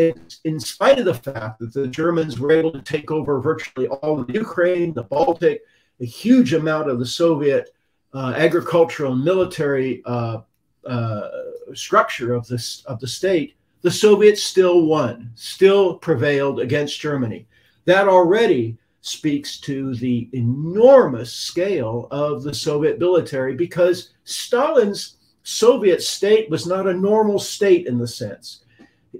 in 0.44 0.60
spite 0.60 0.98
of 0.98 1.06
the 1.06 1.14
fact 1.14 1.58
that 1.60 1.72
the 1.72 1.88
Germans 1.88 2.38
were 2.38 2.52
able 2.52 2.72
to 2.72 2.82
take 2.82 3.10
over 3.10 3.40
virtually 3.40 3.88
all 3.88 4.20
of 4.20 4.30
Ukraine, 4.30 4.92
the 4.92 5.04
Baltic, 5.04 5.62
a 6.00 6.04
huge 6.04 6.52
amount 6.52 6.90
of 6.90 6.98
the 6.98 7.06
Soviet 7.06 7.70
uh, 8.12 8.34
agricultural 8.36 9.12
and 9.12 9.24
military 9.24 10.02
uh, 10.04 10.40
uh 10.86 11.28
structure 11.74 12.32
of 12.32 12.46
this 12.46 12.84
of 12.84 13.00
the 13.00 13.08
state, 13.08 13.56
the 13.82 13.90
Soviets 13.90 14.42
still 14.42 14.86
won, 14.86 15.30
still 15.34 15.94
prevailed 15.94 16.60
against 16.60 17.00
Germany. 17.00 17.46
That 17.86 18.08
already 18.08 18.78
speaks 19.06 19.60
to 19.60 19.94
the 19.94 20.28
enormous 20.32 21.32
scale 21.32 22.08
of 22.10 22.42
the 22.42 22.52
Soviet 22.52 22.98
military 22.98 23.54
because 23.54 24.10
Stalin's 24.24 25.16
Soviet 25.44 26.02
state 26.02 26.50
was 26.50 26.66
not 26.66 26.88
a 26.88 26.92
normal 26.92 27.38
state 27.38 27.86
in 27.86 27.98
the 27.98 28.08
sense. 28.08 28.64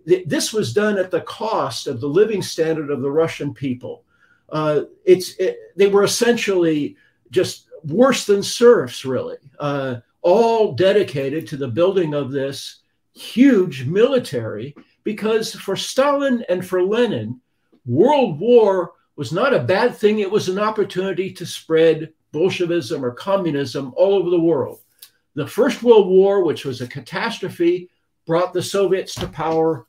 This 0.05 0.53
was 0.53 0.75
done 0.75 0.99
at 0.99 1.12
the 1.12 1.20
cost 1.20 1.87
of 1.87 2.01
the 2.01 2.09
living 2.09 2.42
standard 2.42 2.90
of 2.90 3.01
the 3.01 3.11
Russian 3.11 3.55
people. 3.55 4.03
Uh, 4.49 4.83
it's 5.05 5.37
it, 5.37 5.57
they 5.77 5.87
were 5.87 6.03
essentially 6.03 6.96
just 7.31 7.68
worse 7.85 8.27
than 8.27 8.42
serfs, 8.42 9.05
really, 9.05 9.37
uh, 9.61 9.96
all 10.22 10.72
dedicated 10.72 11.46
to 11.46 11.57
the 11.57 11.68
building 11.68 12.12
of 12.12 12.33
this 12.33 12.81
huge 13.14 13.85
military. 13.85 14.75
Because 15.05 15.55
for 15.55 15.77
Stalin 15.77 16.44
and 16.49 16.66
for 16.66 16.83
Lenin, 16.83 17.40
World 17.87 18.40
War 18.40 18.94
was 19.16 19.33
not 19.33 19.55
a 19.55 19.61
bad 19.61 19.96
thing. 19.96 20.18
It 20.18 20.31
was 20.31 20.48
an 20.48 20.59
opportunity 20.59 21.33
to 21.33 21.46
spread 21.46 22.12
Bolshevism 22.33 23.05
or 23.05 23.12
communism 23.12 23.92
all 23.96 24.14
over 24.14 24.31
the 24.31 24.40
world. 24.40 24.81
The 25.35 25.46
First 25.46 25.83
World 25.83 26.09
War, 26.09 26.44
which 26.44 26.64
was 26.64 26.81
a 26.81 26.87
catastrophe, 26.87 27.90
brought 28.26 28.52
the 28.52 28.62
Soviets 28.62 29.14
to 29.16 29.26
power 29.26 29.87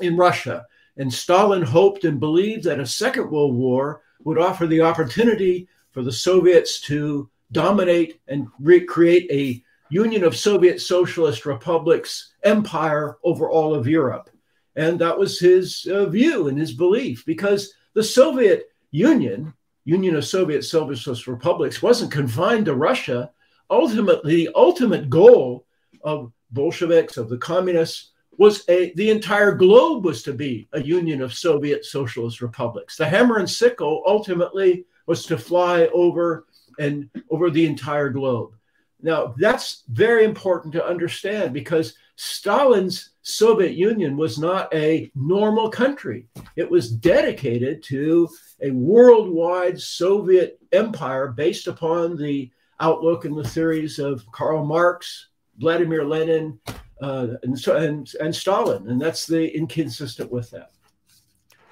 in 0.00 0.16
Russia. 0.16 0.66
And 0.96 1.12
Stalin 1.12 1.62
hoped 1.62 2.04
and 2.04 2.20
believed 2.20 2.64
that 2.64 2.80
a 2.80 2.86
Second 2.86 3.30
World 3.30 3.54
War 3.54 4.02
would 4.24 4.38
offer 4.38 4.66
the 4.66 4.82
opportunity 4.82 5.68
for 5.92 6.02
the 6.02 6.12
Soviets 6.12 6.80
to 6.82 7.28
dominate 7.52 8.20
and 8.28 8.46
recreate 8.60 9.30
a 9.30 9.62
Union 9.90 10.22
of 10.22 10.36
Soviet 10.36 10.80
Socialist 10.80 11.46
Republics 11.46 12.34
empire 12.44 13.18
over 13.24 13.50
all 13.50 13.74
of 13.74 13.88
Europe. 13.88 14.30
And 14.76 14.98
that 15.00 15.18
was 15.18 15.40
his 15.40 15.86
uh, 15.90 16.06
view 16.06 16.48
and 16.48 16.58
his 16.58 16.72
belief 16.72 17.24
because 17.26 17.74
the 17.94 18.02
Soviet 18.02 18.70
Union, 18.90 19.52
Union 19.84 20.16
of 20.16 20.24
Soviet 20.24 20.62
Socialist 20.62 21.26
Republics, 21.26 21.82
wasn't 21.82 22.12
confined 22.12 22.66
to 22.66 22.74
Russia. 22.74 23.30
Ultimately, 23.68 24.36
the 24.44 24.50
ultimate 24.54 25.08
goal 25.10 25.66
of 26.02 26.32
Bolsheviks, 26.50 27.16
of 27.16 27.28
the 27.28 27.38
communists, 27.38 28.10
was 28.40 28.64
a 28.70 28.94
the 28.94 29.10
entire 29.10 29.52
globe 29.52 30.04
was 30.04 30.22
to 30.22 30.32
be 30.32 30.66
a 30.72 30.80
union 30.80 31.20
of 31.20 31.34
Soviet 31.34 31.84
socialist 31.84 32.40
republics. 32.40 32.96
The 32.96 33.06
hammer 33.06 33.36
and 33.36 33.48
sickle 33.48 34.02
ultimately 34.06 34.86
was 35.06 35.26
to 35.26 35.36
fly 35.36 35.88
over 35.92 36.46
and 36.78 37.10
over 37.28 37.50
the 37.50 37.66
entire 37.66 38.08
globe. 38.08 38.54
Now 39.02 39.34
that's 39.36 39.82
very 39.90 40.24
important 40.24 40.72
to 40.72 40.86
understand 40.86 41.52
because 41.52 41.94
Stalin's 42.16 43.09
Soviet 43.22 43.74
Union 43.74 44.16
was 44.16 44.38
not 44.38 44.72
a 44.74 45.10
normal 45.14 45.70
country. 45.70 46.26
It 46.56 46.70
was 46.70 46.90
dedicated 46.90 47.82
to 47.84 48.28
a 48.62 48.70
worldwide 48.70 49.80
Soviet 49.80 50.58
empire 50.72 51.28
based 51.28 51.66
upon 51.66 52.16
the 52.16 52.50
outlook 52.80 53.24
and 53.24 53.36
the 53.36 53.44
theories 53.44 53.98
of 53.98 54.24
Karl 54.32 54.64
Marx, 54.64 55.28
Vladimir 55.58 56.04
Lenin, 56.04 56.58
uh, 57.02 57.28
and, 57.42 57.66
and, 57.66 58.10
and 58.20 58.34
Stalin. 58.34 58.88
And 58.88 59.00
that's 59.00 59.26
the 59.26 59.54
inconsistent 59.54 60.30
with 60.30 60.50
that. 60.50 60.70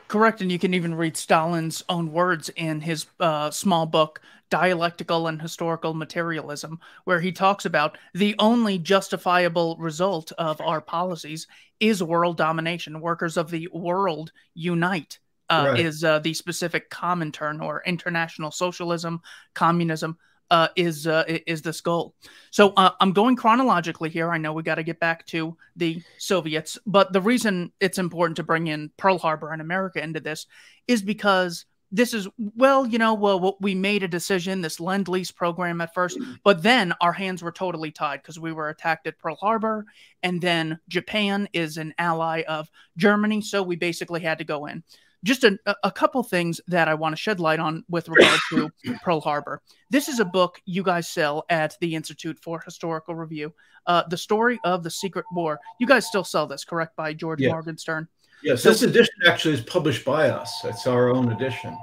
Correct. 0.08 0.40
And 0.40 0.50
you 0.50 0.58
can 0.58 0.72
even 0.72 0.94
read 0.94 1.16
Stalin's 1.16 1.84
own 1.88 2.12
words 2.12 2.48
in 2.56 2.80
his 2.80 3.06
uh, 3.20 3.50
small 3.50 3.84
book, 3.84 4.20
Dialectical 4.50 5.26
and 5.26 5.40
Historical 5.40 5.94
Materialism, 5.94 6.78
where 7.04 7.20
he 7.20 7.32
talks 7.32 7.64
about 7.64 7.98
the 8.14 8.34
only 8.38 8.78
justifiable 8.78 9.76
result 9.78 10.32
of 10.38 10.60
our 10.60 10.80
policies 10.80 11.46
is 11.80 12.02
world 12.02 12.36
domination. 12.36 13.00
Workers 13.00 13.36
of 13.36 13.50
the 13.50 13.68
world 13.72 14.32
unite. 14.54 15.18
Uh, 15.50 15.68
right. 15.70 15.80
Is 15.80 16.04
uh, 16.04 16.18
the 16.18 16.34
specific 16.34 16.90
common 16.90 17.32
term 17.32 17.62
or 17.62 17.82
international 17.86 18.50
socialism, 18.50 19.22
communism, 19.54 20.18
uh, 20.50 20.68
is 20.76 21.06
uh, 21.06 21.24
is 21.46 21.62
this 21.62 21.80
goal. 21.80 22.14
So 22.50 22.72
uh, 22.76 22.92
I'm 23.00 23.12
going 23.12 23.36
chronologically 23.36 24.10
here. 24.10 24.30
I 24.30 24.38
know 24.38 24.52
we 24.52 24.62
got 24.62 24.76
to 24.76 24.82
get 24.82 25.00
back 25.00 25.26
to 25.26 25.56
the 25.76 26.02
Soviets, 26.18 26.78
but 26.86 27.12
the 27.12 27.20
reason 27.20 27.72
it's 27.80 27.98
important 27.98 28.36
to 28.36 28.42
bring 28.42 28.66
in 28.66 28.90
Pearl 28.96 29.18
Harbor 29.18 29.52
and 29.52 29.60
America 29.60 30.02
into 30.02 30.20
this 30.20 30.46
is 30.86 31.02
because 31.02 31.66
this 31.90 32.12
is 32.12 32.28
well, 32.38 32.86
you 32.86 32.98
know, 32.98 33.14
well, 33.14 33.56
we 33.60 33.74
made 33.74 34.02
a 34.02 34.08
decision, 34.08 34.60
this 34.60 34.80
lend 34.80 35.08
lease 35.08 35.30
program 35.30 35.80
at 35.80 35.94
first, 35.94 36.18
but 36.44 36.62
then 36.62 36.92
our 37.00 37.12
hands 37.12 37.42
were 37.42 37.52
totally 37.52 37.90
tied 37.90 38.22
because 38.22 38.38
we 38.38 38.52
were 38.52 38.68
attacked 38.68 39.06
at 39.06 39.18
Pearl 39.18 39.36
Harbor, 39.36 39.86
and 40.22 40.40
then 40.40 40.78
Japan 40.88 41.48
is 41.52 41.76
an 41.76 41.94
ally 41.98 42.42
of 42.42 42.70
Germany, 42.96 43.40
so 43.40 43.62
we 43.62 43.76
basically 43.76 44.20
had 44.20 44.38
to 44.38 44.44
go 44.44 44.66
in 44.66 44.82
just 45.24 45.44
a, 45.44 45.58
a 45.82 45.90
couple 45.90 46.22
things 46.22 46.60
that 46.68 46.88
I 46.88 46.94
want 46.94 47.14
to 47.14 47.20
shed 47.20 47.40
light 47.40 47.58
on 47.58 47.84
with 47.88 48.08
regard 48.08 48.38
to 48.50 48.70
Pearl 49.02 49.20
Harbor. 49.20 49.62
This 49.90 50.08
is 50.08 50.20
a 50.20 50.24
book 50.24 50.60
you 50.64 50.82
guys 50.82 51.08
sell 51.08 51.44
at 51.50 51.76
the 51.80 51.94
Institute 51.94 52.38
for 52.38 52.60
Historical 52.60 53.14
Review. 53.14 53.52
Uh, 53.86 54.04
the 54.08 54.16
story 54.16 54.60
of 54.64 54.82
the 54.82 54.90
Secret 54.90 55.24
War. 55.32 55.58
You 55.80 55.86
guys 55.86 56.06
still 56.06 56.24
sell 56.24 56.46
this, 56.46 56.64
correct? 56.64 56.94
By 56.94 57.14
George 57.14 57.40
yeah. 57.40 57.50
Morgenstern. 57.50 58.06
Yes, 58.42 58.62
so, 58.62 58.70
this 58.70 58.82
edition 58.82 59.14
actually 59.26 59.54
is 59.54 59.60
published 59.60 60.04
by 60.04 60.30
us. 60.30 60.60
It's 60.64 60.86
our 60.86 61.10
own 61.10 61.32
edition. 61.32 61.76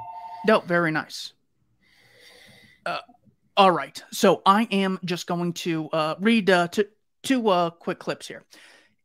No, 0.45 0.59
very 0.61 0.91
nice. 0.91 1.33
Uh, 2.85 2.99
all 3.57 3.71
right, 3.71 4.01
so 4.11 4.41
I 4.45 4.63
am 4.71 4.99
just 5.03 5.27
going 5.27 5.53
to 5.53 5.89
uh, 5.89 6.15
read 6.19 6.49
uh, 6.49 6.67
two, 6.67 6.85
two 7.23 7.49
uh, 7.49 7.71
quick 7.71 7.99
clips 7.99 8.27
here. 8.27 8.45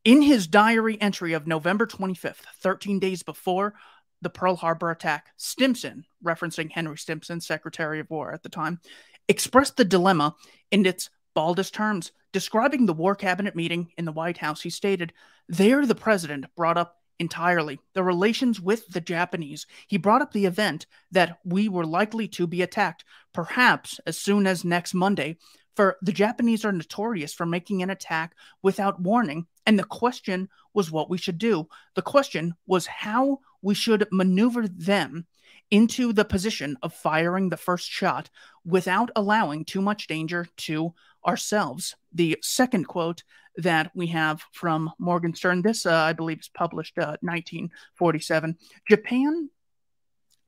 In 0.04 0.22
his 0.22 0.46
diary 0.46 1.00
entry 1.00 1.32
of 1.32 1.46
November 1.46 1.86
25th, 1.86 2.42
13 2.62 2.98
days 2.98 3.22
before 3.22 3.74
the 4.22 4.30
Pearl 4.30 4.56
Harbor 4.56 4.90
attack, 4.90 5.28
Stimson, 5.36 6.04
referencing 6.24 6.70
Henry 6.70 6.98
Stimson, 6.98 7.40
Secretary 7.40 8.00
of 8.00 8.10
War 8.10 8.32
at 8.32 8.42
the 8.42 8.48
time, 8.48 8.80
expressed 9.28 9.76
the 9.76 9.84
dilemma 9.84 10.34
in 10.70 10.86
its 10.86 11.10
baldest 11.34 11.74
terms. 11.74 12.12
Describing 12.32 12.86
the 12.86 12.92
War 12.92 13.14
Cabinet 13.14 13.56
meeting 13.56 13.92
in 13.96 14.04
the 14.04 14.12
White 14.12 14.38
House, 14.38 14.62
he 14.62 14.70
stated, 14.70 15.12
There 15.48 15.84
the 15.84 15.94
president 15.94 16.46
brought 16.54 16.78
up 16.78 16.99
entirely 17.20 17.78
the 17.94 18.02
relations 18.02 18.60
with 18.60 18.88
the 18.88 19.00
Japanese. 19.00 19.66
He 19.86 19.98
brought 19.98 20.22
up 20.22 20.32
the 20.32 20.46
event 20.46 20.86
that 21.12 21.38
we 21.44 21.68
were 21.68 21.86
likely 21.86 22.26
to 22.28 22.46
be 22.46 22.62
attacked, 22.62 23.04
perhaps 23.32 24.00
as 24.06 24.18
soon 24.18 24.46
as 24.46 24.64
next 24.64 24.94
Monday, 24.94 25.36
for 25.76 25.96
the 26.02 26.12
Japanese 26.12 26.64
are 26.64 26.72
notorious 26.72 27.32
for 27.32 27.46
making 27.46 27.82
an 27.82 27.90
attack 27.90 28.34
without 28.62 29.00
warning 29.00 29.46
And 29.66 29.78
the 29.78 29.84
question 29.84 30.48
was 30.74 30.90
what 30.90 31.10
we 31.10 31.18
should 31.18 31.38
do. 31.38 31.68
The 31.94 32.02
question 32.02 32.54
was 32.66 32.86
how 32.86 33.38
we 33.62 33.74
should 33.74 34.08
maneuver 34.10 34.66
them 34.66 35.26
into 35.70 36.12
the 36.12 36.24
position 36.24 36.76
of 36.82 36.92
firing 36.92 37.48
the 37.48 37.56
first 37.56 37.88
shot 37.88 38.30
without 38.64 39.10
allowing 39.14 39.64
too 39.64 39.80
much 39.80 40.06
danger 40.06 40.46
to 40.56 40.92
ourselves. 41.26 41.96
The 42.12 42.38
second 42.42 42.86
quote 42.86 43.22
that 43.56 43.90
we 43.94 44.06
have 44.08 44.42
from 44.52 44.90
Morgenstern, 44.98 45.62
this 45.62 45.86
uh, 45.86 45.94
I 45.94 46.12
believe 46.12 46.40
is 46.40 46.48
published 46.48 46.98
uh, 46.98 47.16
1947. 47.20 48.56
Japan 48.88 49.50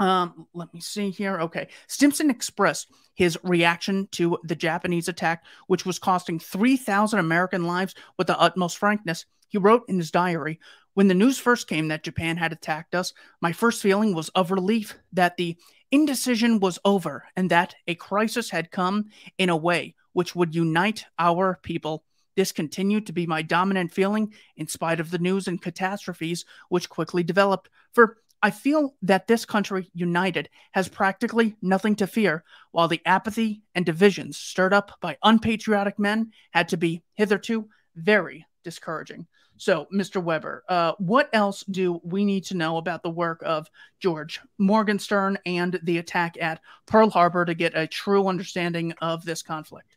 um, 0.02 0.48
let 0.52 0.74
me 0.74 0.80
see 0.80 1.10
here. 1.10 1.38
Okay. 1.42 1.68
Stimson 1.86 2.28
expressed 2.28 2.88
his 3.14 3.38
reaction 3.44 4.08
to 4.12 4.36
the 4.42 4.56
Japanese 4.56 5.06
attack, 5.06 5.44
which 5.68 5.86
was 5.86 6.00
costing 6.00 6.40
3,000 6.40 7.20
American 7.20 7.68
lives 7.68 7.94
with 8.18 8.26
the 8.26 8.38
utmost 8.40 8.78
frankness. 8.78 9.26
He 9.48 9.58
wrote 9.58 9.84
in 9.88 9.98
his 9.98 10.10
diary 10.10 10.58
When 10.94 11.06
the 11.06 11.14
news 11.14 11.38
first 11.38 11.68
came 11.68 11.86
that 11.88 12.02
Japan 12.02 12.36
had 12.36 12.52
attacked 12.52 12.96
us, 12.96 13.12
my 13.40 13.52
first 13.52 13.80
feeling 13.80 14.12
was 14.12 14.28
of 14.30 14.50
relief 14.50 14.98
that 15.12 15.36
the 15.36 15.56
indecision 15.92 16.58
was 16.58 16.80
over 16.84 17.28
and 17.36 17.48
that 17.50 17.76
a 17.86 17.94
crisis 17.94 18.50
had 18.50 18.72
come 18.72 19.04
in 19.38 19.50
a 19.50 19.56
way 19.56 19.94
which 20.12 20.34
would 20.34 20.54
unite 20.54 21.04
our 21.18 21.58
people. 21.62 22.04
This 22.36 22.52
continued 22.52 23.06
to 23.06 23.12
be 23.12 23.26
my 23.26 23.42
dominant 23.42 23.92
feeling 23.92 24.32
in 24.56 24.66
spite 24.66 25.00
of 25.00 25.10
the 25.10 25.18
news 25.18 25.48
and 25.48 25.60
catastrophes 25.60 26.44
which 26.68 26.88
quickly 26.88 27.22
developed. 27.22 27.68
For 27.92 28.16
I 28.42 28.50
feel 28.50 28.96
that 29.02 29.28
this 29.28 29.44
country, 29.44 29.88
united, 29.94 30.48
has 30.72 30.88
practically 30.88 31.56
nothing 31.62 31.94
to 31.96 32.08
fear, 32.08 32.42
while 32.72 32.88
the 32.88 33.00
apathy 33.06 33.62
and 33.74 33.86
divisions 33.86 34.36
stirred 34.36 34.72
up 34.72 34.98
by 35.00 35.16
unpatriotic 35.22 35.98
men 35.98 36.32
had 36.50 36.68
to 36.70 36.76
be 36.76 37.02
hitherto 37.14 37.68
very 37.94 38.46
discouraging. 38.64 39.26
So, 39.62 39.86
Mr. 39.94 40.20
Weber, 40.20 40.64
uh, 40.68 40.94
what 40.98 41.30
else 41.32 41.62
do 41.62 42.00
we 42.02 42.24
need 42.24 42.42
to 42.46 42.56
know 42.56 42.78
about 42.78 43.04
the 43.04 43.10
work 43.10 43.40
of 43.46 43.70
George 44.00 44.40
Morgenstern 44.58 45.38
and 45.46 45.78
the 45.84 45.98
attack 45.98 46.36
at 46.40 46.60
Pearl 46.86 47.08
Harbor 47.10 47.44
to 47.44 47.54
get 47.54 47.78
a 47.78 47.86
true 47.86 48.26
understanding 48.26 48.92
of 49.00 49.24
this 49.24 49.40
conflict? 49.40 49.94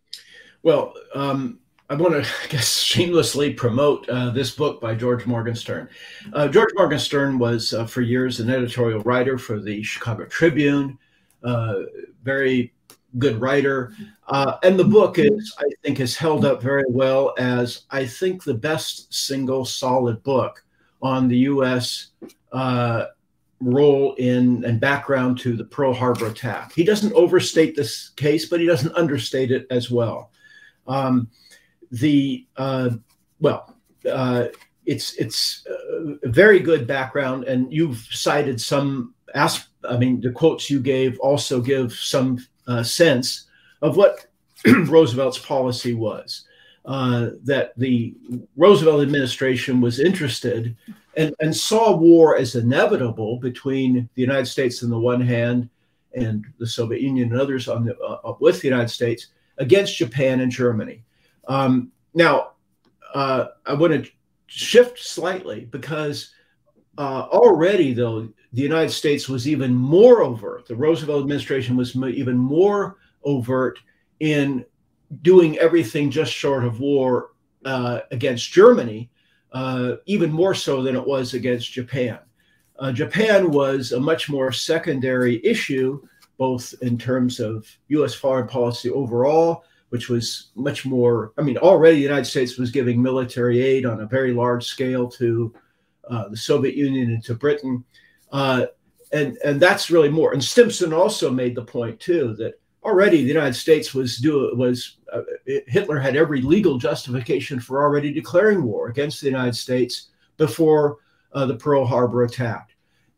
Well, 0.62 0.94
um, 1.16 1.58
I 1.90 1.96
want 1.96 2.14
to, 2.14 2.20
I 2.44 2.48
guess, 2.48 2.78
shamelessly 2.78 3.56
promote 3.56 4.08
uh, 4.08 4.30
this 4.30 4.52
book 4.52 4.80
by 4.80 4.94
George 4.94 5.26
Morgenstern. 5.26 5.90
Uh, 6.32 6.48
George 6.48 6.70
Morgenstern 6.76 7.40
was, 7.40 7.74
uh, 7.74 7.88
for 7.88 8.02
years, 8.02 8.40
an 8.40 8.52
editorial 8.52 9.00
writer 9.00 9.40
for 9.40 9.60
the 9.60 9.82
Chicago 9.82 10.26
Tribune, 10.26 11.00
uh, 11.44 11.78
very 12.22 12.72
good 13.18 13.40
writer. 13.40 13.94
Uh, 14.28 14.58
and 14.64 14.78
the 14.78 14.84
book 14.84 15.18
is, 15.18 15.54
I 15.60 15.66
think, 15.84 15.98
has 16.00 16.16
held 16.16 16.46
up 16.46 16.62
very 16.62 16.86
well 16.88 17.34
as, 17.38 17.84
I 17.92 18.06
think, 18.06 18.44
the 18.44 18.54
best 18.54 19.14
single 19.14 19.66
solid 19.66 20.22
book 20.24 20.64
on 21.02 21.28
the 21.28 21.38
U.S. 21.38 22.08
Uh, 22.52 23.06
role 23.62 24.14
in 24.16 24.64
and 24.66 24.80
background 24.80 25.40
to 25.40 25.56
the 25.56 25.64
Pearl 25.64 25.94
Harbor 25.94 26.28
attack. 26.28 26.74
He 26.74 26.84
doesn't 26.84 27.14
overstate 27.14 27.76
this 27.76 28.10
case, 28.10 28.48
but 28.48 28.60
he 28.60 28.66
doesn't 28.66 28.96
understate 28.96 29.52
it 29.52 29.66
as 29.70 29.90
well. 29.90 30.32
Um, 30.88 31.30
the 31.92 32.46
uh, 32.58 32.92
well, 33.40 33.76
uh, 34.10 34.48
it's 34.86 35.14
it's 35.16 35.66
a 36.24 36.30
very 36.30 36.60
good 36.60 36.86
background, 36.88 37.46
and 37.46 37.72
you've 37.72 38.08
cited 38.12 38.60
some. 38.60 39.14
Asp- 39.34 39.70
I 39.88 39.98
mean, 39.98 40.22
the 40.22 40.32
quotes 40.32 40.70
you 40.70 40.80
gave 40.80 41.20
also 41.20 41.62
give 41.62 41.94
some 41.94 42.40
uh, 42.68 42.84
sense 42.84 43.48
of 43.82 43.98
what 43.98 44.26
Roosevelt's 44.66 45.40
policy 45.40 45.94
was. 45.94 46.46
Uh, 46.86 47.32
that 47.44 47.74
the 47.78 48.14
Roosevelt 48.56 49.02
administration 49.02 49.82
was 49.82 50.00
interested 50.00 50.76
and, 51.18 51.34
and 51.40 51.56
saw 51.56 51.96
war 51.96 52.38
as 52.38 52.54
inevitable 52.54 53.38
between 53.38 54.08
the 54.14 54.22
United 54.22 54.46
States 54.46 54.84
on 54.84 54.92
the 54.92 55.00
one 55.00 55.20
hand 55.20 55.68
and 56.14 56.46
the 56.60 56.68
Soviet 56.68 57.02
Union 57.02 57.32
and 57.32 57.42
others 57.42 57.68
on 57.68 57.86
the, 57.86 57.98
uh, 57.98 58.36
with 58.40 58.62
the 58.62 58.68
United 58.68 58.90
States 58.90 59.30
against 59.58 59.98
Japan 59.98 60.42
and 60.42 60.52
Germany. 60.52 61.04
Um, 61.48 61.92
now, 62.14 62.52
uh, 63.16 63.48
I 63.66 63.74
want 63.74 64.06
to 64.06 64.12
shift 64.48 65.00
slightly 65.00 65.62
because 65.66 66.34
uh, 66.98 67.28
already, 67.32 67.94
though, 67.94 68.30
the 68.56 68.62
United 68.62 68.92
States 68.92 69.28
was 69.28 69.48
even 69.48 69.76
more 69.76 70.22
overt. 70.22 70.66
The 70.66 70.76
Roosevelt 70.76 71.22
administration 71.22 71.76
was 71.76 71.96
even 71.96 72.38
more 72.38 72.98
overt 73.24 73.80
in 74.22 74.66
doing 75.22 75.58
everything 75.58 76.10
just 76.10 76.32
short 76.32 76.64
of 76.64 76.80
war 76.80 77.32
uh, 77.66 78.00
against 78.12 78.54
Germany, 78.54 79.10
uh, 79.52 79.96
even 80.06 80.32
more 80.32 80.54
so 80.54 80.82
than 80.82 80.96
it 80.96 81.06
was 81.06 81.34
against 81.34 81.74
Japan. 81.74 82.20
Uh, 82.80 82.92
Japan 82.92 83.52
was 83.52 83.92
a 83.92 84.00
much 84.00 84.30
more 84.30 84.52
secondary 84.52 85.46
issue, 85.46 86.02
both 86.38 86.74
in 86.82 86.98
terms 86.98 87.42
of 87.42 87.68
U.S. 87.90 88.14
foreign 88.14 88.48
policy 88.48 88.90
overall 88.90 89.66
which 89.90 90.10
was 90.10 90.48
much 90.56 90.86
more. 90.86 91.32
I 91.38 91.42
mean, 91.42 91.58
already 91.58 91.98
the 91.98 92.02
United 92.02 92.26
States 92.26 92.58
was 92.58 92.72
giving 92.72 93.02
military 93.02 93.62
aid 93.62 93.86
on 93.86 94.02
a 94.02 94.06
very 94.06 94.34
large 94.34 94.66
scale 94.66 95.08
to 95.12 95.54
uh, 96.10 96.28
the 96.28 96.36
Soviet 96.36 96.76
Union 96.76 97.12
and 97.12 97.24
to 97.24 97.36
Britain, 97.36 97.84
uh, 98.36 98.66
and 99.14 99.38
and 99.46 99.62
that's 99.62 99.90
really 99.90 100.10
more. 100.10 100.34
And 100.34 100.44
Stimson 100.44 100.92
also 100.92 101.32
made 101.32 101.56
the 101.56 101.64
point 101.64 101.98
too 102.02 102.36
that 102.38 102.60
already 102.84 103.22
the 103.22 103.30
United 103.30 103.54
States 103.54 103.94
was 103.94 104.18
do 104.18 104.54
was 104.56 104.98
uh, 105.14 105.22
Hitler 105.46 106.00
had 106.00 106.18
every 106.18 106.42
legal 106.42 106.78
justification 106.78 107.62
for 107.62 107.82
already 107.82 108.12
declaring 108.12 108.62
war 108.64 108.90
against 108.90 109.22
the 109.22 109.28
United 109.28 109.56
States 109.56 110.10
before 110.36 110.98
uh, 111.32 111.46
the 111.46 111.56
Pearl 111.56 111.86
Harbor 111.86 112.24
attack. 112.24 112.72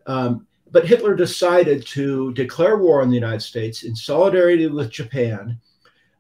Um, 0.06 0.46
but 0.70 0.86
Hitler 0.86 1.16
decided 1.16 1.88
to 1.88 2.32
declare 2.34 2.78
war 2.78 3.02
on 3.02 3.10
the 3.10 3.16
United 3.16 3.42
States 3.42 3.84
in 3.84 3.96
solidarity 3.96 4.68
with 4.68 4.92
Japan 4.92 5.60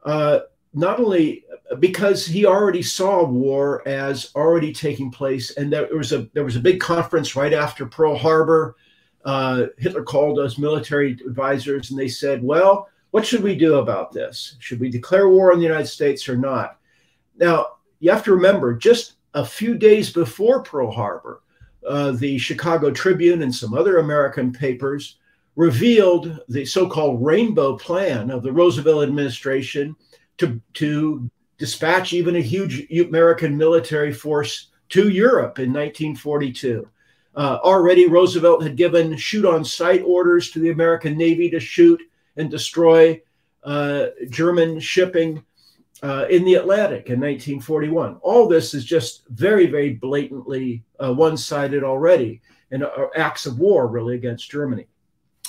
uh, 0.06 0.40
not 0.74 1.00
only 1.00 1.44
because 1.80 2.26
he 2.26 2.46
already 2.46 2.82
saw 2.82 3.24
war 3.26 3.86
as 3.88 4.32
already 4.36 4.72
taking 4.72 5.12
place, 5.12 5.56
and 5.58 5.72
there 5.72 5.88
was 5.92 6.14
a 6.14 6.30
there 6.34 6.44
was 6.44 6.56
a 6.56 6.62
big 6.62 6.80
conference 6.80 7.36
right 7.36 7.54
after 7.54 7.86
Pearl 7.86 8.18
Harbor. 8.18 8.76
Uh, 9.28 9.68
Hitler 9.78 10.04
called 10.04 10.40
us 10.40 10.58
military 10.58 11.12
advisors, 11.28 11.92
and 11.92 12.00
they 12.00 12.08
said, 12.08 12.42
"Well, 12.42 12.88
what 13.12 13.26
should 13.26 13.44
we 13.44 13.56
do 13.56 13.76
about 13.76 14.14
this? 14.14 14.56
Should 14.60 14.80
we 14.80 14.90
declare 14.90 15.28
war 15.28 15.52
on 15.52 15.60
the 15.60 15.66
United 15.66 15.88
States 15.88 16.30
or 16.30 16.38
not?" 16.38 16.80
Now, 17.38 17.74
you 18.00 18.10
have 18.10 18.24
to 18.24 18.32
remember, 18.32 18.74
just 18.74 19.16
a 19.34 19.44
few 19.44 19.76
days 19.78 20.14
before 20.14 20.64
Pearl 20.64 20.90
Harbor, 20.90 21.42
uh, 21.86 22.12
the 22.12 22.38
Chicago 22.38 22.90
Tribune 22.90 23.42
and 23.42 23.54
some 23.54 23.74
other 23.74 23.98
American 23.98 24.54
papers 24.54 25.18
revealed 25.58 26.40
the 26.48 26.64
so-called 26.64 27.22
rainbow 27.22 27.78
plan 27.78 28.32
of 28.32 28.44
the 28.44 28.52
Roosevelt 28.52 29.04
administration 29.04 29.94
to, 30.38 30.62
to 30.76 31.30
dispatch 31.58 32.14
even 32.14 32.38
a 32.38 32.42
huge 32.42 32.88
American 32.92 33.58
military 33.58 34.14
force 34.14 34.68
to 34.88 35.10
Europe 35.10 35.60
in 35.60 35.74
1942. 35.74 36.88
Uh, 37.38 37.60
already, 37.62 38.08
Roosevelt 38.08 38.64
had 38.64 38.76
given 38.76 39.16
shoot 39.16 39.46
on 39.46 39.64
sight 39.64 40.02
orders 40.04 40.50
to 40.50 40.60
the 40.60 40.72
American 40.72 41.16
Navy 41.16 41.52
to 41.52 41.60
shoot 41.60 42.02
and 42.36 42.50
destroy 42.50 43.22
uh, 43.64 44.08
German 44.30 44.80
shipping 44.80 45.44
uh, 46.02 46.26
in 46.32 46.44
the 46.46 46.56
Atlantic 46.56 47.10
in 47.10 47.20
1941. 47.20 48.16
All 48.22 48.48
this 48.48 48.74
is 48.74 48.84
just 48.84 49.28
very, 49.28 49.68
very 49.68 49.94
blatantly 49.94 50.84
uh, 51.00 51.14
one 51.14 51.38
sided 51.38 51.84
already 51.84 52.42
and 52.72 52.84
uh, 52.84 53.08
acts 53.16 53.46
of 53.46 53.60
war, 53.60 53.86
really, 53.86 54.16
against 54.16 54.50
Germany. 54.50 54.88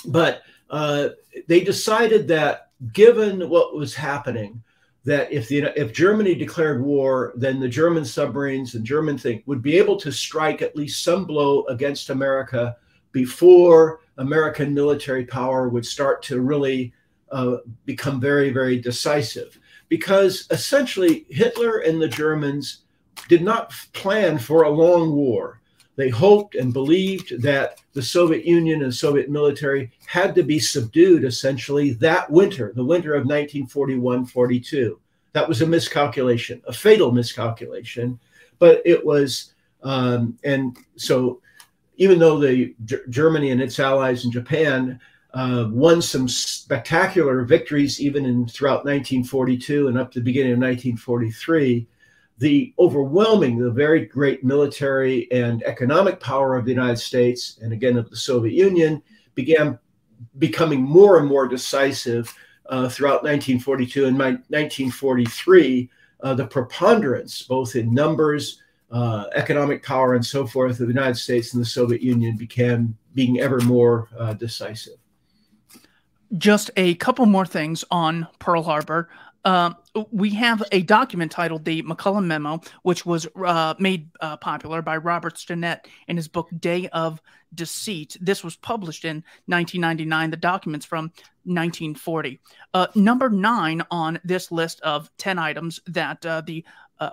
But 0.05 0.43
uh, 0.69 1.09
they 1.47 1.61
decided 1.61 2.27
that 2.27 2.69
given 2.93 3.49
what 3.49 3.75
was 3.75 3.95
happening, 3.95 4.61
that 5.05 5.31
if 5.31 5.47
the 5.47 5.71
if 5.79 5.93
Germany 5.93 6.35
declared 6.35 6.83
war, 6.83 7.33
then 7.35 7.59
the 7.59 7.69
German 7.69 8.05
submarines 8.05 8.75
and 8.75 8.85
German 8.85 9.17
thing 9.17 9.41
would 9.45 9.61
be 9.61 9.77
able 9.77 9.97
to 9.97 10.11
strike 10.11 10.61
at 10.61 10.75
least 10.75 11.03
some 11.03 11.25
blow 11.25 11.63
against 11.65 12.09
America 12.09 12.75
before 13.11 14.01
American 14.17 14.73
military 14.73 15.25
power 15.25 15.69
would 15.69 15.85
start 15.85 16.21
to 16.23 16.41
really 16.41 16.93
uh, 17.31 17.57
become 17.85 18.19
very 18.19 18.51
very 18.51 18.77
decisive. 18.77 19.57
Because 19.87 20.47
essentially 20.51 21.25
Hitler 21.29 21.79
and 21.79 22.01
the 22.01 22.07
Germans 22.07 22.83
did 23.27 23.41
not 23.41 23.73
plan 23.93 24.37
for 24.37 24.63
a 24.63 24.69
long 24.69 25.13
war. 25.13 25.61
They 25.95 26.09
hoped 26.09 26.55
and 26.55 26.71
believed 26.71 27.41
that 27.41 27.78
the 27.93 28.01
Soviet 28.01 28.45
Union 28.45 28.83
and 28.83 28.93
Soviet 28.93 29.29
military 29.29 29.91
had 30.05 30.35
to 30.35 30.43
be 30.43 30.59
subdued 30.59 31.23
essentially 31.23 31.91
that 31.93 32.29
winter, 32.29 32.71
the 32.75 32.85
winter 32.85 33.13
of 33.13 33.25
1941 33.25 34.25
42. 34.25 34.99
That 35.33 35.47
was 35.47 35.61
a 35.61 35.67
miscalculation, 35.67 36.61
a 36.67 36.73
fatal 36.73 37.11
miscalculation. 37.11 38.19
But 38.57 38.81
it 38.85 39.05
was, 39.05 39.53
um, 39.83 40.37
and 40.43 40.77
so 40.95 41.41
even 41.97 42.19
though 42.19 42.39
the 42.39 42.75
G- 42.85 42.97
Germany 43.09 43.51
and 43.51 43.61
its 43.61 43.79
allies 43.79 44.25
in 44.25 44.31
Japan 44.31 44.99
uh, 45.33 45.67
won 45.69 46.01
some 46.01 46.27
spectacular 46.27 47.43
victories 47.43 48.01
even 48.01 48.25
in 48.25 48.47
throughout 48.47 48.85
1942 48.85 49.87
and 49.87 49.97
up 49.97 50.11
to 50.11 50.19
the 50.19 50.25
beginning 50.25 50.53
of 50.53 50.59
1943, 50.59 51.87
the 52.39 52.73
overwhelming, 52.79 53.57
the 53.57 53.69
very 53.69 54.05
great 54.05 54.43
military 54.43 55.29
and 55.31 55.61
economic 55.63 56.19
power 56.19 56.55
of 56.55 56.65
the 56.65 56.71
United 56.71 56.97
States, 56.97 57.59
and 57.61 57.73
again 57.73 57.97
of 57.97 58.09
the 58.09 58.15
Soviet 58.15 58.53
Union, 58.53 59.01
began 59.35 59.77
becoming 60.37 60.81
more 60.81 61.19
and 61.19 61.27
more 61.27 61.47
decisive 61.47 62.33
uh, 62.67 62.87
throughout 62.87 63.23
1942 63.23 64.05
and 64.05 64.17
1943. 64.17 65.89
Uh, 66.21 66.33
the 66.33 66.45
preponderance, 66.45 67.43
both 67.43 67.75
in 67.75 67.93
numbers, 67.93 68.61
uh, 68.91 69.25
economic 69.35 69.83
power, 69.83 70.15
and 70.15 70.25
so 70.25 70.45
forth, 70.47 70.79
of 70.79 70.87
the 70.87 70.93
United 70.93 71.15
States 71.15 71.53
and 71.53 71.61
the 71.61 71.67
Soviet 71.67 72.01
Union 72.01 72.35
began 72.35 72.95
being 73.15 73.39
ever 73.39 73.59
more 73.61 74.07
uh, 74.17 74.33
decisive. 74.33 74.95
Just 76.37 76.71
a 76.77 76.95
couple 76.95 77.25
more 77.25 77.45
things 77.45 77.83
on 77.89 78.27
Pearl 78.39 78.63
Harbor. 78.63 79.09
Uh, 79.45 79.73
we 80.11 80.29
have 80.31 80.63
a 80.71 80.81
document 80.81 81.31
titled 81.31 81.65
the 81.65 81.81
McCollum 81.83 82.25
Memo, 82.25 82.61
which 82.83 83.05
was 83.05 83.27
uh, 83.43 83.73
made 83.79 84.09
uh, 84.19 84.37
popular 84.37 84.81
by 84.81 84.97
Robert 84.97 85.35
Stinnett 85.35 85.85
in 86.07 86.17
his 86.17 86.27
book 86.27 86.49
Day 86.59 86.87
of 86.89 87.21
Deceit. 87.55 88.17
This 88.21 88.43
was 88.43 88.55
published 88.55 89.05
in 89.05 89.23
1999. 89.45 90.31
The 90.31 90.37
documents 90.37 90.85
from 90.85 91.05
1940. 91.45 92.39
Uh, 92.73 92.87
number 92.95 93.29
nine 93.29 93.81
on 93.89 94.19
this 94.23 94.51
list 94.51 94.81
of 94.81 95.09
10 95.17 95.39
items 95.39 95.79
that 95.87 96.25
uh, 96.25 96.41
the 96.45 96.63
uh, 96.99 97.11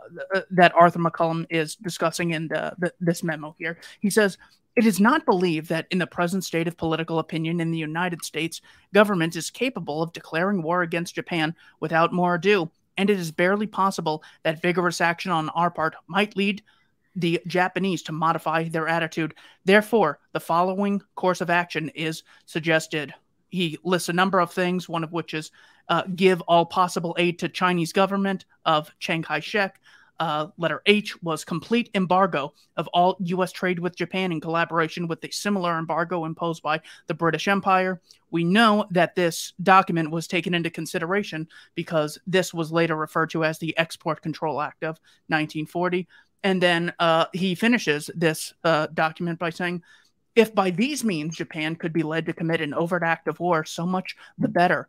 that 0.51 0.75
Arthur 0.75 0.99
McCollum 0.99 1.47
is 1.49 1.77
discussing 1.77 2.33
in 2.33 2.49
the, 2.49 2.75
the, 2.79 2.93
this 2.99 3.23
memo 3.23 3.55
here. 3.57 3.79
He 4.01 4.11
says 4.11 4.37
it 4.77 4.87
is 4.87 5.01
not 5.01 5.25
believed 5.25 5.69
that 5.71 5.87
in 5.91 5.99
the 5.99 6.07
present 6.07 6.45
state 6.45 6.69
of 6.69 6.77
political 6.77 7.19
opinion 7.19 7.61
in 7.61 7.71
the 7.71 7.79
United 7.79 8.23
States, 8.23 8.61
government 8.93 9.35
is 9.35 9.51
capable 9.51 10.03
of 10.03 10.13
declaring 10.13 10.63
war 10.63 10.83
against 10.83 11.15
Japan 11.15 11.55
without 11.81 12.13
more 12.13 12.35
ado, 12.35 12.71
and 12.99 13.09
it 13.09 13.19
is 13.19 13.31
barely 13.31 13.67
possible 13.67 14.23
that 14.43 14.61
vigorous 14.61 15.01
action 15.01 15.31
on 15.31 15.49
our 15.51 15.71
part 15.71 15.95
might 16.07 16.37
lead 16.37 16.63
the 17.15 17.41
Japanese 17.47 18.03
to 18.03 18.13
modify 18.13 18.69
their 18.69 18.87
attitude. 18.87 19.35
Therefore, 19.65 20.19
the 20.33 20.41
following 20.41 21.01
course 21.15 21.41
of 21.41 21.49
action 21.49 21.89
is 21.95 22.23
suggested. 22.45 23.15
He 23.49 23.79
lists 23.83 24.11
a 24.11 24.13
number 24.13 24.39
of 24.39 24.53
things, 24.53 24.89
one 24.89 25.03
of 25.03 25.13
which 25.13 25.33
is 25.33 25.51
uh, 25.89 26.03
give 26.15 26.43
all 26.43 26.67
possible 26.67 27.17
aid 27.19 27.39
to 27.39 27.49
Chinese 27.49 27.93
government 27.93 28.45
of 28.67 28.91
Chiang 28.99 29.23
Kai-shek, 29.23 29.81
uh, 30.19 30.49
letter 30.59 30.83
H 30.87 31.21
was 31.23 31.45
complete 31.45 31.91
embargo 31.95 32.55
of 32.77 32.89
all 32.89 33.17
U.S. 33.21 33.53
trade 33.53 33.79
with 33.79 33.97
Japan 33.97 34.33
in 34.33 34.41
collaboration 34.41 35.09
with 35.09 35.21
the 35.21 35.31
similar 35.31 35.79
embargo 35.79 36.25
imposed 36.25 36.63
by 36.63 36.81
the 37.07 37.15
British 37.15 37.49
Empire. 37.49 38.01
We 38.31 38.45
know 38.45 38.87
that 38.91 39.15
this 39.15 39.53
document 39.63 40.11
was 40.11 40.27
taken 40.27 40.55
into 40.55 40.71
consideration 40.71 41.49
because 41.75 42.19
this 42.27 42.53
was 42.53 42.73
later 42.73 42.97
referred 42.97 43.31
to 43.31 43.45
as 43.45 43.59
the 43.59 43.77
Export 43.79 44.23
Control 44.23 44.61
Act 44.61 44.83
of 44.83 44.99
1940. 45.29 46.07
And 46.43 46.63
then 46.63 46.93
uh, 46.99 47.27
he 47.33 47.55
finishes 47.55 48.11
this 48.15 48.55
uh, 48.65 48.87
document 48.95 49.39
by 49.39 49.51
saying, 49.51 49.83
if 50.35 50.55
by 50.55 50.71
these 50.71 51.03
means 51.03 51.37
Japan 51.37 51.77
could 51.77 51.93
be 51.93 52.03
led 52.03 52.27
to 52.27 52.33
commit 52.33 52.61
an 52.61 52.75
overt 52.75 53.03
act 53.03 53.27
of 53.27 53.41
war, 53.41 53.65
so 53.65 53.87
much 53.87 54.17
the 54.39 54.49
better. 54.49 54.89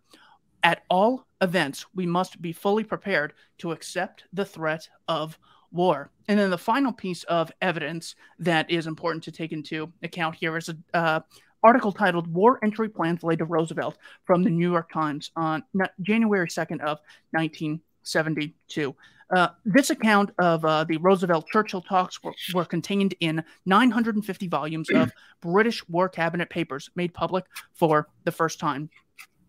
At 0.63 0.83
all 0.89 1.25
events, 1.41 1.85
we 1.93 2.05
must 2.05 2.41
be 2.41 2.51
fully 2.51 2.83
prepared 2.83 3.33
to 3.59 3.71
accept 3.71 4.23
the 4.33 4.45
threat 4.45 4.89
of 5.07 5.37
war. 5.71 6.11
And 6.27 6.39
then 6.39 6.49
the 6.49 6.57
final 6.57 6.91
piece 6.91 7.23
of 7.25 7.51
evidence 7.61 8.15
that 8.39 8.69
is 8.69 8.87
important 8.87 9.23
to 9.25 9.31
take 9.31 9.51
into 9.51 9.91
account 10.03 10.35
here 10.35 10.57
is 10.57 10.69
an 10.69 10.83
uh, 10.93 11.19
article 11.63 11.91
titled 11.91 12.33
"War 12.33 12.59
Entry 12.63 12.89
Plans 12.89 13.23
Laid 13.23 13.39
to 13.39 13.45
Roosevelt" 13.45 13.97
from 14.25 14.43
the 14.43 14.49
New 14.49 14.71
York 14.71 14.91
Times 14.91 15.31
on 15.35 15.63
January 16.01 16.49
second 16.49 16.81
of 16.81 16.99
1972. 17.31 18.95
Uh, 19.29 19.49
this 19.65 19.89
account 19.89 20.31
of 20.39 20.63
uh, 20.63 20.85
the 20.85 20.97
Roosevelt 20.97 21.47
Churchill 21.51 21.81
talks 21.81 22.23
were, 22.23 22.33
were, 22.53 22.63
contained 22.63 23.13
in 23.19 23.43
950 23.65 24.47
volumes 24.47 24.89
of 24.89 25.11
British 25.41 25.85
War 25.89 26.07
Cabinet 26.07 26.49
papers 26.49 26.89
made 26.95 27.13
public 27.13 27.43
for 27.73 28.07
the 28.23 28.31
first 28.31 28.57
time. 28.57 28.89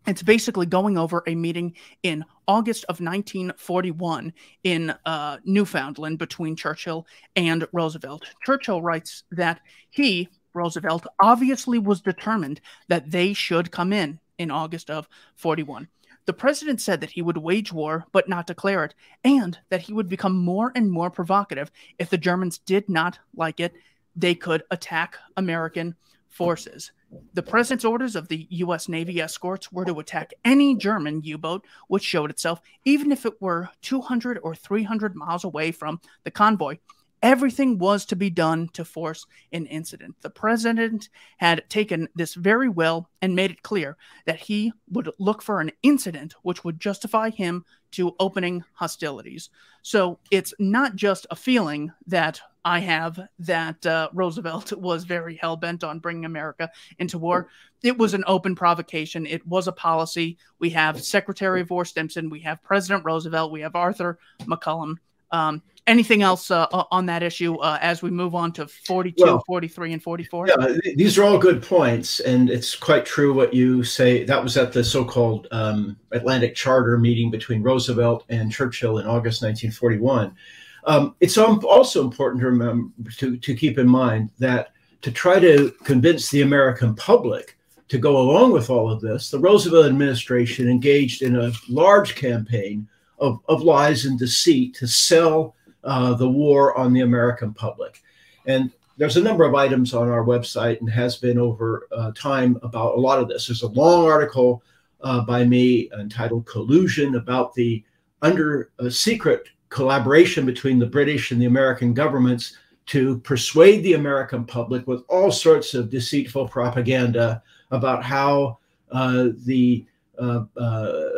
It's 0.07 0.23
basically 0.23 0.67
going 0.67 0.97
over 0.97 1.23
a 1.27 1.35
meeting 1.35 1.75
in 2.03 2.25
August 2.47 2.85
of 2.85 3.01
1941 3.01 4.33
in 4.65 4.95
uh, 5.05 5.39
Newfoundland 5.45 6.19
between 6.19 6.57
Churchill 6.57 7.07
and 7.37 7.67
Roosevelt. 7.73 8.25
Churchill 8.45 8.81
writes 8.81 9.25
that 9.31 9.61
he, 9.91 10.29
Roosevelt, 10.55 11.07
obviously 11.21 11.79
was 11.79 12.01
determined 12.01 12.61
that 12.89 13.11
they 13.11 13.33
should 13.33 13.71
come 13.71 13.93
in 13.93 14.19
in 14.39 14.51
August 14.51 14.89
of 14.89 15.09
41. 15.37 15.89
The 16.29 16.33
president 16.33 16.81
said 16.81 17.01
that 17.01 17.11
he 17.11 17.23
would 17.23 17.39
wage 17.39 17.73
war 17.73 18.05
but 18.13 18.29
not 18.29 18.47
declare 18.47 18.85
it, 18.85 18.95
and 19.25 19.59
that 19.71 19.83
he 19.83 19.93
would 19.93 20.09
become 20.09 20.37
more 20.37 20.73
and 20.75 20.91
more 20.91 21.11
provocative 21.11 21.71
if 21.99 22.11
the 22.11 22.19
Germans 22.19 22.59
did 22.59 22.89
not 22.89 23.19
like 23.35 23.61
it. 23.61 23.73
They 24.15 24.35
could 24.35 24.63
attack 24.71 25.17
American 25.37 25.95
forces. 26.29 26.93
The 27.35 27.43
president's 27.43 27.85
orders 27.85 28.17
of 28.17 28.29
the 28.29 28.47
U.S. 28.51 28.89
Navy 28.89 29.21
escorts 29.21 29.73
were 29.73 29.85
to 29.85 30.01
attack 30.01 30.33
any 30.45 30.77
German 30.77 31.23
U 31.23 31.39
boat 31.39 31.65
which 31.89 32.03
showed 32.03 32.31
itself, 32.31 32.61
even 32.85 33.13
if 33.13 33.25
it 33.25 33.41
were 33.41 33.71
200 33.83 34.41
or 34.43 34.55
300 34.55 35.15
miles 35.15 35.45
away 35.45 35.73
from 35.73 36.01
the 36.25 36.31
convoy. 36.31 36.77
Everything 37.23 37.79
was 37.79 38.05
to 38.07 38.17
be 38.17 38.31
done 38.31 38.69
to 38.75 38.85
force 38.85 39.27
an 39.53 39.67
incident. 39.67 40.15
The 40.21 40.31
president 40.31 41.09
had 41.39 41.69
taken 41.69 42.09
this 42.15 42.35
very 42.35 42.69
well 42.69 43.11
and 43.21 43.35
made 43.35 43.51
it 43.51 43.63
clear 43.63 43.97
that 44.27 44.39
he 44.39 44.73
would 44.91 45.11
look 45.19 45.43
for 45.43 45.61
an 45.61 45.73
incident 45.83 46.35
which 46.43 46.63
would 46.63 46.79
justify 46.79 47.31
him 47.31 47.65
to 47.93 48.15
opening 48.21 48.63
hostilities. 48.75 49.51
So 49.83 50.21
it's 50.31 50.55
not 50.61 50.95
just 50.95 51.27
a 51.31 51.37
feeling 51.37 51.91
that 52.07 52.41
I 52.69 52.81
have 52.81 53.19
that 53.39 53.87
uh, 53.87 54.11
Roosevelt 54.13 54.75
was 54.75 55.05
very 55.05 55.37
hell 55.37 55.57
bent 55.57 55.83
on 55.83 56.01
bringing 56.01 56.27
America 56.27 56.71
into 56.99 57.19
war. 57.19 57.49
It 57.83 57.97
was 57.97 58.13
an 58.13 58.25
open 58.27 58.55
provocation. 58.55 59.25
It 59.25 59.47
was 59.47 59.69
a 59.69 59.73
policy. 59.73 60.37
We 60.59 60.69
have 60.71 61.03
Secretary 61.03 61.63
of 61.63 61.71
War 61.71 61.87
Stimson. 61.87 62.29
We 62.29 62.41
have 62.41 62.63
President 62.63 63.07
Roosevelt. 63.07 63.53
We 63.53 63.63
have 63.63 63.75
Arthur 63.75 64.19
McCollum. 64.41 64.97
Um, 65.31 65.63
anything 65.87 66.21
else 66.21 66.51
uh, 66.51 66.67
on 66.91 67.07
that 67.07 67.23
issue 67.23 67.57
uh, 67.57 67.79
as 67.81 68.03
we 68.03 68.11
move 68.11 68.35
on 68.35 68.53
to 68.53 68.67
42, 68.67 69.25
well, 69.25 69.43
43, 69.47 69.95
and 69.95 70.03
44? 70.03 70.49
Yeah, 70.49 70.77
these 70.95 71.17
are 71.17 71.25
all 71.25 71.39
good 71.39 71.63
points. 71.63 72.21
And 72.21 72.51
it's 72.51 72.77
quite 72.77 73.07
true 73.07 73.33
what 73.33 73.55
you 73.55 73.83
say. 73.83 74.25
That 74.25 74.43
was 74.43 74.59
at 74.59 74.73
the 74.75 74.85
so 74.85 75.07
called 75.07 75.49
um, 75.53 75.97
Atlantic 76.13 76.55
Charter 76.55 76.99
meeting 76.99 77.31
between 77.31 77.63
Roosevelt 77.63 78.27
and 78.29 78.53
Churchill 78.53 78.99
in 78.99 79.07
August 79.07 79.41
1941. 79.43 80.37
Um, 80.85 81.15
it's 81.21 81.39
also 81.39 82.05
important 82.05 82.41
to 82.41 82.47
remember 82.47 82.93
to, 83.19 83.37
to 83.37 83.55
keep 83.55 83.79
in 83.79 83.89
mind 83.89 84.31
that 84.39 84.73
to 85.03 85.11
try 85.13 85.39
to 85.39 85.71
convince 85.85 86.31
the 86.31 86.43
American 86.43 86.95
public 86.95 87.57
to 87.89 87.99
go 87.99 88.19
along 88.19 88.53
with 88.53 88.71
all 88.71 88.91
of 88.91 89.01
this, 89.01 89.31
the 89.31 89.39
Roosevelt 89.39 89.87
administration 89.87 90.69
engaged 90.69 91.23
in 91.23 91.37
a 91.37 91.53
large 91.69 92.15
campaign 92.15 92.87
of, 93.19 93.41
of 93.49 93.63
lies 93.63 94.05
and 94.05 94.19
deceit 94.19 94.75
to 94.75 94.87
sell 94.87 95.55
uh, 95.85 96.15
the 96.15 96.29
war 96.29 96.77
on 96.77 96.93
the 96.93 97.01
American 97.01 97.55
public. 97.55 98.03
And 98.47 98.71
there's 98.99 99.17
a 99.17 99.23
number 99.23 99.45
of 99.45 99.55
items 99.55 99.95
on 99.95 100.09
our 100.09 100.25
website 100.25 100.81
and 100.81 100.91
has 100.91 101.17
been 101.17 101.39
over 101.39 101.89
uh, 101.93 102.13
time 102.15 102.59
about 102.63 102.97
a 102.97 103.01
lot 103.01 103.21
of 103.21 103.29
this. 103.29 103.47
There's 103.47 103.63
a 103.63 103.69
long 103.69 104.07
article 104.07 104.63
uh, 105.01 105.25
by 105.25 105.45
me 105.45 105.89
entitled 105.99 106.47
Collusion 106.47 107.15
about 107.15 107.55
the 107.55 107.83
under 108.23 108.71
uh, 108.81 108.91
secret 108.91 109.49
collaboration 109.69 110.47
between 110.47 110.79
the 110.79 110.87
British 110.87 111.31
and 111.31 111.41
the 111.41 111.47
American 111.47 111.93
governments 111.93 112.57
to 112.87 113.19
persuade 113.21 113.83
the 113.83 113.95
American 113.95 114.45
public 114.45 114.87
with 114.87 115.03
all 115.09 115.31
sorts 115.31 115.75
of 115.75 115.91
deceitful 115.91 116.49
propaganda 116.49 117.43
about 117.71 118.03
how 118.03 118.59
uh, 118.91 119.29
the 119.45 119.85
uh, 120.19 120.45
uh, 120.57 121.09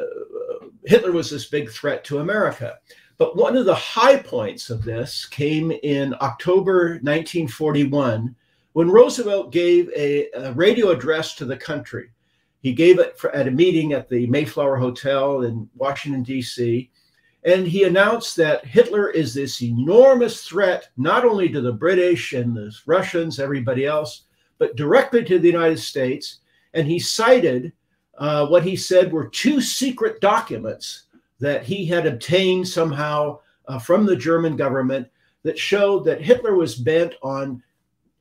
Hitler 0.84 1.12
was 1.12 1.30
this 1.30 1.46
big 1.46 1.70
threat 1.70 2.02
to 2.04 2.18
America. 2.18 2.78
But 3.18 3.36
one 3.36 3.56
of 3.56 3.66
the 3.66 3.74
high 3.74 4.16
points 4.16 4.70
of 4.70 4.82
this 4.82 5.26
came 5.26 5.70
in 5.70 6.14
October 6.20 6.98
1941 7.02 8.34
when 8.72 8.90
Roosevelt 8.90 9.52
gave 9.52 9.90
a, 9.94 10.28
a 10.34 10.52
radio 10.52 10.90
address 10.90 11.34
to 11.36 11.44
the 11.44 11.56
country. 11.56 12.10
He 12.62 12.72
gave 12.72 12.98
it 12.98 13.18
for, 13.18 13.30
at 13.34 13.48
a 13.48 13.50
meeting 13.50 13.92
at 13.92 14.08
the 14.08 14.26
Mayflower 14.26 14.76
Hotel 14.76 15.42
in 15.42 15.68
Washington, 15.76 16.22
D.C. 16.22 16.90
And 17.44 17.66
he 17.66 17.84
announced 17.84 18.36
that 18.36 18.64
Hitler 18.66 19.10
is 19.10 19.32
this 19.32 19.62
enormous 19.62 20.44
threat, 20.44 20.88
not 20.96 21.24
only 21.24 21.48
to 21.48 21.60
the 21.60 21.72
British 21.72 22.34
and 22.34 22.54
the 22.54 22.74
Russians, 22.86 23.40
everybody 23.40 23.86
else, 23.86 24.24
but 24.58 24.76
directly 24.76 25.24
to 25.24 25.38
the 25.38 25.48
United 25.48 25.78
States. 25.78 26.40
And 26.74 26.86
he 26.86 26.98
cited 26.98 27.72
uh, 28.18 28.46
what 28.46 28.62
he 28.62 28.76
said 28.76 29.10
were 29.10 29.28
two 29.28 29.62
secret 29.62 30.20
documents 30.20 31.04
that 31.38 31.64
he 31.64 31.86
had 31.86 32.06
obtained 32.06 32.68
somehow 32.68 33.38
uh, 33.66 33.78
from 33.78 34.04
the 34.04 34.16
German 34.16 34.56
government 34.56 35.08
that 35.42 35.58
showed 35.58 36.04
that 36.04 36.20
Hitler 36.20 36.54
was 36.54 36.74
bent 36.74 37.14
on 37.22 37.62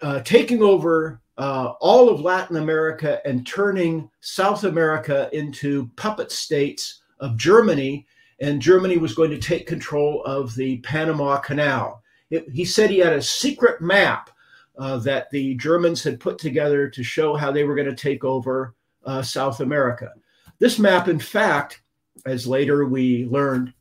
uh, 0.02 0.22
taking 0.22 0.64
over 0.64 1.20
uh, 1.38 1.74
all 1.82 2.10
of 2.10 2.22
Latin 2.22 2.56
America 2.56 3.20
and 3.26 3.46
turning 3.46 4.10
South 4.22 4.64
America 4.64 5.30
into 5.34 5.90
puppet 5.98 6.32
states 6.32 7.02
of 7.20 7.36
Germany 7.36 8.06
and 8.42 8.62
Germany 8.62 8.98
was 8.98 9.14
going 9.14 9.32
to 9.32 9.38
take 9.38 9.68
control 9.68 10.24
of 10.26 10.56
the 10.56 10.78
Panama 10.78 11.38
Canal. 11.38 12.02
It, 12.30 12.50
he 12.50 12.66
said 12.66 12.90
he 12.90 13.00
had 13.00 13.14
a 13.14 13.22
secret 13.22 13.82
map 13.82 14.30
uh, 14.78 14.98
that 14.98 15.30
the 15.30 15.56
Germans 15.56 16.04
had 16.04 16.20
put 16.20 16.38
together 16.38 16.88
to 16.90 17.04
show 17.04 17.36
how 17.36 17.52
they 17.52 17.64
were 17.64 17.76
going 17.76 17.90
to 17.90 17.96
take 17.96 18.24
over 18.24 18.76
uh, 19.06 19.22
South 19.22 19.60
America. 19.60 20.12
This 20.60 20.80
map, 20.80 21.08
in 21.08 21.20
fact, 21.20 21.82
as 22.26 22.48
later 22.48 22.86
we 22.86 23.26
learned, 23.26 23.74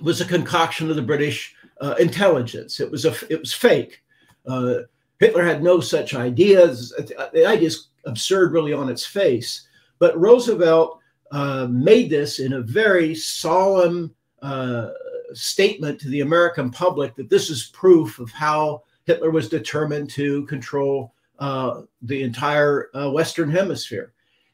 was 0.00 0.20
a 0.20 0.26
concoction 0.26 0.90
of 0.90 0.96
the 0.96 1.02
British 1.02 1.54
uh, 1.80 1.94
intelligence. 1.98 2.80
It 2.80 2.90
was 2.90 3.04
a 3.04 3.14
it 3.28 3.40
was 3.40 3.52
fake. 3.52 4.02
Uh, 4.46 4.80
Hitler 5.18 5.44
had 5.44 5.62
no 5.62 5.80
such 5.80 6.14
ideas. 6.14 6.94
The 7.32 7.46
idea 7.46 7.66
is 7.66 7.88
absurd, 8.04 8.52
really, 8.52 8.72
on 8.72 8.88
its 8.88 9.04
face. 9.04 9.66
But 9.98 10.18
Roosevelt 10.18 11.00
uh, 11.30 11.66
made 11.70 12.10
this 12.10 12.38
in 12.38 12.54
a 12.54 12.62
very 12.62 13.14
solemn 13.14 14.14
uh, 14.42 14.90
statement 15.32 16.00
to 16.00 16.08
the 16.08 16.20
American 16.22 16.70
public 16.70 17.14
that 17.16 17.28
this 17.28 17.50
is 17.50 17.70
proof 17.74 18.18
of 18.18 18.30
how 18.30 18.82
Hitler 19.04 19.30
was 19.30 19.48
determined 19.48 20.10
to 20.10 20.44
control 20.46 21.14
uh, 21.38 21.82
the 22.02 22.22
entire 22.22 22.90
uh, 22.94 23.10
Western 23.10 23.50
Hemisphere. 23.50 24.12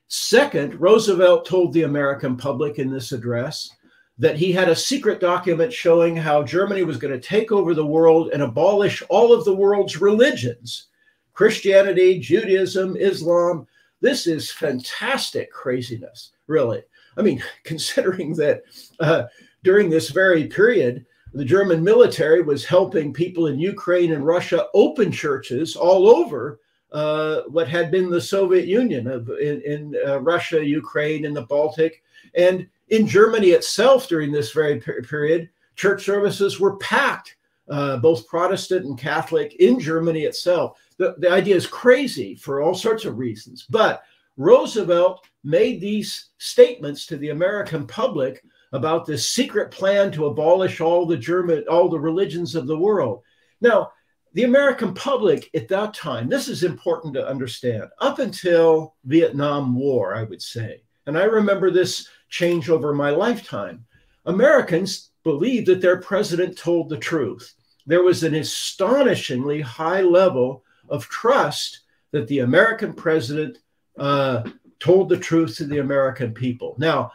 Second, 0.08 0.80
Roosevelt 0.80 1.46
told 1.46 1.72
the 1.72 1.82
American 1.82 2.36
public 2.36 2.78
in 2.78 2.90
this 2.90 3.12
address 3.12 3.70
that 4.18 4.36
he 4.36 4.52
had 4.52 4.68
a 4.68 4.76
secret 4.76 5.18
document 5.18 5.72
showing 5.72 6.14
how 6.14 6.42
Germany 6.42 6.84
was 6.84 6.98
going 6.98 7.12
to 7.12 7.26
take 7.26 7.50
over 7.50 7.74
the 7.74 7.86
world 7.86 8.30
and 8.32 8.42
abolish 8.42 9.02
all 9.08 9.32
of 9.32 9.44
the 9.44 9.54
world's 9.54 10.00
religions 10.00 10.86
Christianity, 11.32 12.20
Judaism, 12.20 12.96
Islam. 12.96 13.66
This 14.04 14.26
is 14.26 14.50
fantastic 14.50 15.50
craziness, 15.50 16.32
really. 16.46 16.82
I 17.16 17.22
mean, 17.22 17.42
considering 17.64 18.34
that 18.34 18.64
uh, 19.00 19.22
during 19.62 19.88
this 19.88 20.10
very 20.10 20.46
period, 20.46 21.06
the 21.32 21.44
German 21.44 21.82
military 21.82 22.42
was 22.42 22.66
helping 22.66 23.14
people 23.14 23.46
in 23.46 23.58
Ukraine 23.58 24.12
and 24.12 24.26
Russia 24.26 24.66
open 24.74 25.10
churches 25.10 25.74
all 25.74 26.06
over 26.06 26.60
uh, 26.92 27.44
what 27.48 27.66
had 27.66 27.90
been 27.90 28.10
the 28.10 28.20
Soviet 28.20 28.66
Union 28.66 29.06
of, 29.06 29.30
in, 29.40 29.62
in 29.62 29.96
uh, 30.06 30.20
Russia, 30.20 30.62
Ukraine, 30.62 31.24
and 31.24 31.34
the 31.34 31.46
Baltic. 31.46 32.02
And 32.34 32.68
in 32.90 33.06
Germany 33.06 33.52
itself, 33.52 34.06
during 34.06 34.30
this 34.30 34.52
very 34.52 34.80
per- 34.80 35.00
period, 35.00 35.48
church 35.76 36.04
services 36.04 36.60
were 36.60 36.76
packed, 36.76 37.36
uh, 37.70 37.96
both 37.96 38.28
Protestant 38.28 38.84
and 38.84 38.98
Catholic, 38.98 39.54
in 39.54 39.80
Germany 39.80 40.24
itself. 40.24 40.78
The, 40.98 41.14
the 41.18 41.30
idea 41.30 41.56
is 41.56 41.66
crazy 41.66 42.34
for 42.34 42.62
all 42.62 42.74
sorts 42.74 43.04
of 43.04 43.18
reasons. 43.18 43.66
But 43.68 44.02
Roosevelt 44.36 45.26
made 45.42 45.80
these 45.80 46.30
statements 46.38 47.06
to 47.06 47.16
the 47.16 47.30
American 47.30 47.86
public 47.86 48.42
about 48.72 49.06
this 49.06 49.30
secret 49.30 49.70
plan 49.70 50.10
to 50.12 50.26
abolish 50.26 50.80
all 50.80 51.06
the 51.06 51.16
German, 51.16 51.64
all 51.70 51.88
the 51.88 51.98
religions 52.00 52.54
of 52.54 52.66
the 52.66 52.78
world. 52.78 53.22
Now, 53.60 53.92
the 54.32 54.42
American 54.42 54.94
public 54.94 55.48
at 55.54 55.68
that 55.68 55.94
time, 55.94 56.28
this 56.28 56.48
is 56.48 56.64
important 56.64 57.14
to 57.14 57.26
understand, 57.26 57.84
up 58.00 58.18
until 58.18 58.96
Vietnam 59.04 59.76
War, 59.76 60.16
I 60.16 60.24
would 60.24 60.42
say, 60.42 60.82
and 61.06 61.16
I 61.16 61.24
remember 61.24 61.70
this 61.70 62.08
change 62.30 62.68
over 62.68 62.92
my 62.92 63.10
lifetime, 63.10 63.86
Americans 64.26 65.10
believed 65.22 65.68
that 65.68 65.80
their 65.80 66.00
president 66.00 66.58
told 66.58 66.88
the 66.88 66.98
truth. 66.98 67.54
There 67.86 68.02
was 68.02 68.24
an 68.24 68.34
astonishingly 68.34 69.60
high 69.60 70.00
level 70.00 70.64
of 70.88 71.08
trust 71.08 71.80
that 72.10 72.26
the 72.28 72.40
American 72.40 72.92
president 72.92 73.58
uh, 73.98 74.42
told 74.78 75.08
the 75.08 75.18
truth 75.18 75.56
to 75.56 75.64
the 75.64 75.78
American 75.78 76.32
people. 76.32 76.74
Now, 76.78 77.12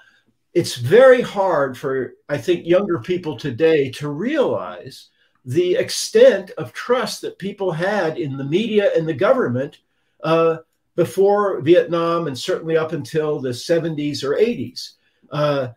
it's 0.54 0.76
very 0.76 1.22
hard 1.22 1.78
for, 1.78 2.14
I 2.28 2.38
think, 2.38 2.66
younger 2.66 3.00
people 3.00 3.38
today 3.38 3.90
to 3.92 4.10
realize 4.10 5.10
the 5.46 5.76
extent 5.76 6.52
of 6.58 6.74
trust 6.74 7.22
that 7.22 7.38
people 7.40 7.72
had 7.72 8.18
in 8.18 8.38
the 8.38 8.44
media 8.44 8.92
and 8.96 9.08
the 9.08 9.14
government 9.14 9.80
uh, 10.24 10.58
before 10.96 11.62
Vietnam 11.62 12.28
and 12.28 12.38
certainly 12.38 12.76
up 12.76 12.92
until 12.92 13.40
the 13.40 13.50
70s 13.50 14.24
or 14.24 14.36
80s. 14.36 14.96
Uh, 15.32 15.70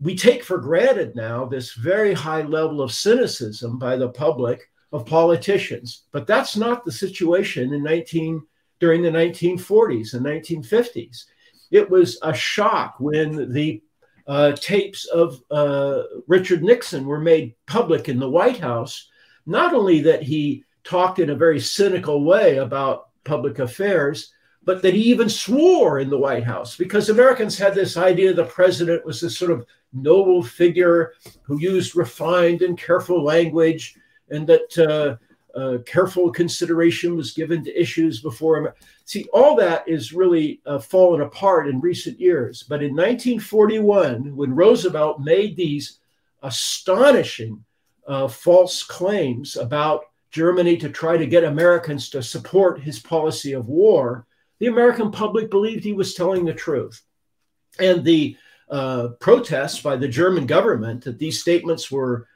we 0.00 0.14
take 0.14 0.44
for 0.44 0.58
granted 0.58 1.16
now 1.16 1.44
this 1.44 1.72
very 1.72 2.14
high 2.14 2.42
level 2.42 2.80
of 2.80 2.92
cynicism 2.92 3.78
by 3.78 3.96
the 3.96 4.08
public 4.08 4.70
of 4.92 5.06
politicians, 5.06 6.04
but 6.12 6.26
that's 6.26 6.56
not 6.56 6.84
the 6.84 6.92
situation 6.92 7.72
in 7.72 7.82
19 7.82 8.42
during 8.80 9.02
the 9.02 9.10
1940s 9.10 10.14
and 10.14 10.24
1950s. 10.24 11.24
It 11.70 11.88
was 11.90 12.18
a 12.22 12.32
shock 12.32 12.96
when 12.98 13.52
the 13.52 13.82
uh, 14.26 14.52
tapes 14.52 15.06
of 15.06 15.42
uh, 15.50 16.02
Richard 16.26 16.62
Nixon 16.62 17.06
were 17.06 17.20
made 17.20 17.54
public 17.66 18.08
in 18.08 18.18
the 18.18 18.30
White 18.30 18.58
House, 18.58 19.08
not 19.46 19.74
only 19.74 20.00
that 20.02 20.22
he 20.22 20.64
talked 20.84 21.18
in 21.18 21.30
a 21.30 21.36
very 21.36 21.60
cynical 21.60 22.24
way 22.24 22.56
about 22.56 23.08
public 23.24 23.58
affairs, 23.58 24.32
but 24.64 24.82
that 24.82 24.94
he 24.94 25.02
even 25.02 25.28
swore 25.28 25.98
in 25.98 26.10
the 26.10 26.18
White 26.18 26.44
House. 26.44 26.76
Because 26.76 27.08
Americans 27.08 27.56
had 27.56 27.74
this 27.74 27.96
idea 27.96 28.32
the 28.32 28.44
president 28.44 29.04
was 29.04 29.20
this 29.20 29.38
sort 29.38 29.50
of 29.50 29.66
noble 29.92 30.42
figure 30.42 31.14
who 31.42 31.58
used 31.58 31.96
refined 31.96 32.62
and 32.62 32.78
careful 32.78 33.22
language 33.22 33.94
and 34.30 34.46
that 34.46 34.78
uh, 34.78 35.58
uh, 35.58 35.78
careful 35.86 36.30
consideration 36.30 37.16
was 37.16 37.32
given 37.32 37.64
to 37.64 37.80
issues 37.80 38.20
before 38.20 38.58
him. 38.58 38.68
See, 39.04 39.26
all 39.32 39.56
that 39.56 39.88
is 39.88 40.12
really 40.12 40.60
uh, 40.66 40.78
fallen 40.78 41.22
apart 41.22 41.68
in 41.68 41.80
recent 41.80 42.20
years. 42.20 42.62
But 42.62 42.82
in 42.82 42.92
1941, 42.92 44.36
when 44.36 44.54
Roosevelt 44.54 45.20
made 45.20 45.56
these 45.56 45.98
astonishing 46.42 47.64
uh, 48.06 48.28
false 48.28 48.82
claims 48.82 49.56
about 49.56 50.04
Germany 50.30 50.76
to 50.76 50.90
try 50.90 51.16
to 51.16 51.26
get 51.26 51.44
Americans 51.44 52.10
to 52.10 52.22
support 52.22 52.80
his 52.80 52.98
policy 52.98 53.52
of 53.52 53.66
war, 53.66 54.26
the 54.58 54.66
American 54.66 55.10
public 55.10 55.50
believed 55.50 55.84
he 55.84 55.92
was 55.92 56.14
telling 56.14 56.44
the 56.44 56.54
truth. 56.54 57.02
And 57.78 58.04
the 58.04 58.36
uh, 58.70 59.08
protests 59.20 59.80
by 59.80 59.96
the 59.96 60.08
German 60.08 60.46
government 60.46 61.04
that 61.04 61.18
these 61.18 61.40
statements 61.40 61.90
were 61.90 62.28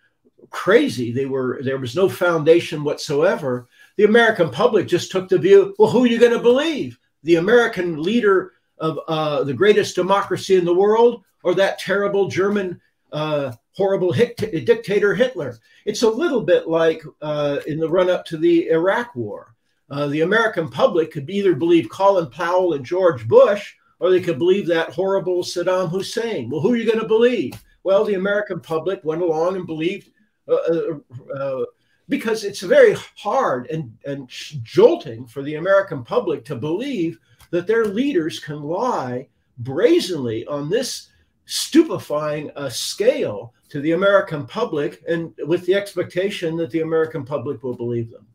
crazy. 0.50 1.12
They 1.12 1.26
were 1.26 1.60
there 1.62 1.78
was 1.78 1.96
no 1.96 2.08
foundation 2.08 2.84
whatsoever. 2.84 3.68
The 3.96 4.04
American 4.04 4.50
public 4.50 4.88
just 4.88 5.10
took 5.10 5.28
the 5.28 5.38
view, 5.38 5.74
well, 5.78 5.90
who 5.90 6.04
are 6.04 6.08
you 6.08 6.18
going 6.18 6.32
to 6.32 6.38
believe? 6.38 6.98
The 7.24 7.36
American 7.36 8.02
leader 8.02 8.52
of 8.78 8.98
uh, 9.06 9.44
the 9.44 9.54
greatest 9.54 9.94
democracy 9.94 10.56
in 10.56 10.64
the 10.64 10.74
world, 10.74 11.22
or 11.42 11.54
that 11.54 11.78
terrible 11.78 12.28
German 12.28 12.80
uh, 13.12 13.52
horrible 13.76 14.12
dictator 14.12 15.14
Hitler? 15.14 15.58
It's 15.84 16.02
a 16.02 16.10
little 16.10 16.42
bit 16.42 16.68
like 16.68 17.02
uh, 17.20 17.58
in 17.66 17.78
the 17.78 17.88
run 17.88 18.10
up 18.10 18.24
to 18.26 18.36
the 18.36 18.68
Iraq 18.68 19.14
War. 19.14 19.54
Uh, 19.90 20.06
the 20.06 20.22
American 20.22 20.70
public 20.70 21.12
could 21.12 21.28
either 21.28 21.54
believe 21.54 21.90
Colin 21.90 22.30
Powell 22.30 22.72
and 22.72 22.84
George 22.84 23.28
Bush, 23.28 23.74
or 24.00 24.10
they 24.10 24.22
could 24.22 24.38
believe 24.38 24.66
that 24.66 24.90
horrible 24.90 25.42
Saddam 25.42 25.90
Hussein. 25.90 26.48
Well, 26.48 26.60
who 26.60 26.72
are 26.72 26.76
you 26.76 26.86
going 26.86 27.00
to 27.00 27.06
believe? 27.06 27.52
Well, 27.84 28.04
the 28.04 28.14
American 28.14 28.60
public 28.60 29.00
went 29.04 29.22
along 29.22 29.56
and 29.56 29.66
believed 29.66 30.10
uh, 30.48 30.54
uh, 30.54 31.34
uh, 31.34 31.64
because 32.08 32.44
it's 32.44 32.60
very 32.60 32.96
hard 33.16 33.68
and, 33.70 33.96
and 34.04 34.28
jolting 34.28 35.26
for 35.26 35.42
the 35.42 35.54
American 35.54 36.02
public 36.02 36.44
to 36.44 36.56
believe 36.56 37.18
that 37.50 37.66
their 37.66 37.84
leaders 37.84 38.40
can 38.40 38.62
lie 38.62 39.28
brazenly 39.58 40.44
on 40.46 40.68
this 40.68 41.08
stupefying 41.46 42.50
uh, 42.56 42.68
scale 42.68 43.54
to 43.68 43.80
the 43.80 43.92
American 43.92 44.46
public 44.46 45.02
and 45.08 45.32
with 45.46 45.64
the 45.66 45.74
expectation 45.74 46.56
that 46.56 46.70
the 46.70 46.80
American 46.80 47.24
public 47.24 47.62
will 47.62 47.74
believe 47.74 48.10
them. 48.10 48.26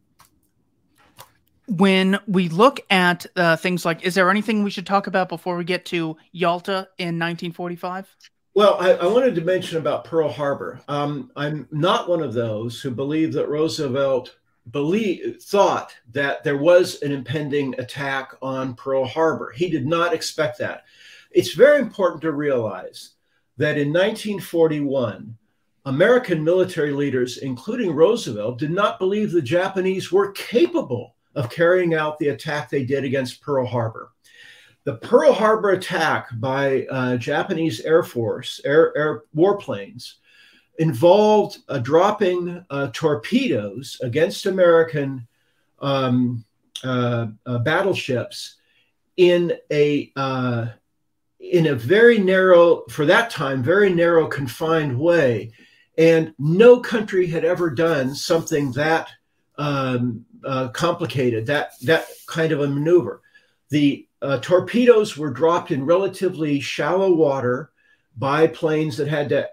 When 1.67 2.17
we 2.27 2.47
look 2.47 2.79
at 2.89 3.25
uh, 3.35 3.57
things 3.57 3.83
like, 3.83 4.03
is 4.03 4.15
there 4.15 4.29
anything 4.31 4.63
we 4.63 4.69
should 4.69 4.87
talk 4.87 5.07
about 5.07 5.27
before 5.27 5.57
we 5.57 5.65
get 5.65 5.85
to 5.85 6.15
Yalta 6.31 6.87
in 6.97 7.19
1945? 7.19 8.07
Well, 8.57 8.75
I, 8.79 8.93
I, 8.93 9.05
wanted 9.05 9.35
to 9.35 9.41
mention 9.41 9.77
about 9.77 10.03
Pearl 10.03 10.29
Harbor. 10.29 10.81
Um, 10.87 11.29
I'm 11.35 11.67
not 11.69 12.09
one 12.09 12.23
of 12.23 12.33
those 12.33 12.81
who 12.81 12.89
believe 12.89 13.31
that 13.33 13.49
Roosevelt 13.49 14.35
believe, 14.71 15.37
thought 15.43 15.93
that 16.13 16.43
there 16.43 16.57
was 16.57 16.99
an 17.03 17.11
impending 17.11 17.79
attack 17.79 18.31
on 18.41 18.73
Pearl 18.73 19.05
Harbor. 19.05 19.53
He 19.55 19.69
did 19.69 19.85
not 19.85 20.11
expect 20.11 20.57
that. 20.57 20.85
It's 21.29 21.53
very 21.53 21.79
important 21.79 22.23
to 22.23 22.31
realize 22.31 23.11
that 23.57 23.77
in 23.77 23.93
1941, 23.93 25.37
American 25.85 26.43
military 26.43 26.93
leaders, 26.93 27.37
including 27.37 27.93
Roosevelt, 27.93 28.57
did 28.57 28.71
not 28.71 28.97
believe 28.97 29.31
the 29.31 29.39
Japanese 29.39 30.11
were 30.11 30.31
capable 30.31 31.13
of 31.35 31.51
carrying 31.51 31.93
out 31.93 32.17
the 32.17 32.29
attack 32.29 32.71
they 32.71 32.85
did 32.85 33.03
against 33.03 33.39
Pearl 33.39 33.67
Harbor. 33.67 34.09
The 34.88 34.95
Pearl 34.95 35.33
Harbor 35.33 35.71
attack 35.71 36.29
by 36.39 36.85
uh, 36.89 37.17
Japanese 37.17 37.81
Air 37.81 38.03
Force 38.03 38.61
air, 38.63 38.97
air 38.97 39.23
warplanes 39.35 40.13
involved 40.79 41.57
uh, 41.67 41.79
dropping 41.79 42.63
uh, 42.69 42.88
torpedoes 42.93 43.99
against 44.01 44.45
American 44.45 45.27
um, 45.81 46.45
uh, 46.85 47.27
uh, 47.45 47.57
battleships 47.57 48.55
in 49.17 49.57
a 49.69 50.09
uh, 50.15 50.67
in 51.41 51.67
a 51.67 51.75
very 51.75 52.17
narrow, 52.19 52.83
for 52.89 53.05
that 53.07 53.29
time, 53.29 53.61
very 53.61 53.93
narrow, 53.93 54.25
confined 54.25 54.97
way. 54.97 55.51
And 55.97 56.33
no 56.39 56.79
country 56.79 57.27
had 57.27 57.43
ever 57.43 57.69
done 57.69 58.15
something 58.15 58.71
that 58.71 59.09
um, 59.57 60.23
complicated, 60.71 61.45
that, 61.47 61.71
that 61.81 62.05
kind 62.25 62.53
of 62.53 62.61
a 62.61 62.67
maneuver. 62.69 63.21
The 63.69 64.06
uh, 64.22 64.39
torpedoes 64.39 65.18
were 65.18 65.30
dropped 65.32 65.72
in 65.72 65.86
relatively 65.86 66.59
shallow 66.59 67.13
water 67.13 67.72
by 68.18 68.47
planes 68.47 68.97
that 68.97 69.07
had 69.07 69.30
to 69.30 69.47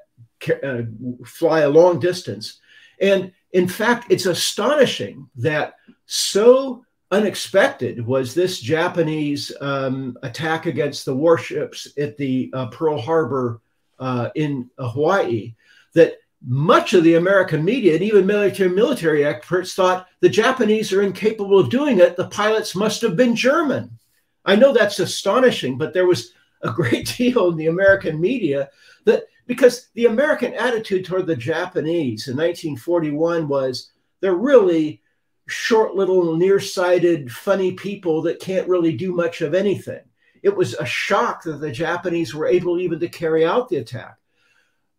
uh, 0.63 0.83
fly 1.27 1.61
a 1.61 1.69
long 1.69 1.99
distance. 1.99 2.61
And 3.01 3.33
in 3.53 3.69
fact, 3.69 4.11
it's 4.11 4.27
astonishing 4.27 5.29
that 5.37 5.75
so 6.07 6.85
unexpected 7.11 8.05
was 8.05 8.35
this 8.35 8.61
Japanese 8.61 9.53
um, 9.61 10.17
attack 10.23 10.67
against 10.67 11.05
the 11.05 11.15
warships 11.15 11.89
at 11.99 12.17
the 12.17 12.51
uh, 12.53 12.67
Pearl 12.67 13.01
Harbor 13.01 13.61
uh, 13.99 14.31
in 14.35 14.71
Hawaii 14.79 15.55
that 15.95 16.17
much 16.47 16.93
of 16.93 17.05
the 17.05 17.15
American 17.15 17.65
media 17.65 17.95
and 17.95 18.03
even 18.03 18.27
military 18.27 18.69
military 18.69 19.25
experts 19.25 19.75
thought 19.75 20.09
the 20.21 20.29
Japanese 20.29 20.93
are 20.93 21.03
incapable 21.03 21.59
of 21.59 21.71
doing 21.71 22.01
it. 22.01 22.17
The 22.17 22.29
pilots 22.29 22.75
must 22.75 23.01
have 23.03 23.17
been 23.17 23.37
German. 23.37 23.99
I 24.45 24.57
know 24.57 24.73
that's 24.73 24.99
astonishing, 24.99 25.79
but 25.79 25.95
there 25.95 26.07
was 26.07 26.33
a 26.63 26.71
great 26.71 27.07
deal 27.17 27.51
in 27.51 27.57
the 27.57 27.69
American 27.69 28.21
media 28.21 28.71
that 29.05 29.25
because 29.47 29.89
the 29.95 30.07
American 30.07 30.55
attitude 30.55 31.05
toward 31.05 31.27
the 31.27 31.37
Japanese 31.37 32.29
in 32.29 32.37
1941 32.37 33.47
was 33.47 33.91
they're 34.21 34.35
really 34.35 35.03
short, 35.47 35.95
little, 35.95 36.37
nearsighted, 36.37 37.31
funny 37.31 37.73
people 37.73 38.23
that 38.23 38.41
can't 38.41 38.69
really 38.69 38.97
do 38.97 39.13
much 39.13 39.43
of 39.43 39.55
anything. 39.55 40.01
It 40.43 40.55
was 40.55 40.75
a 40.75 40.87
shock 40.87 41.43
that 41.45 41.61
the 41.61 41.71
Japanese 41.71 42.35
were 42.35 42.47
able 42.47 42.79
even 42.81 43.01
to 43.01 43.09
carry 43.09 43.45
out 43.45 43.69
the 43.69 43.77
attack. 43.77 44.17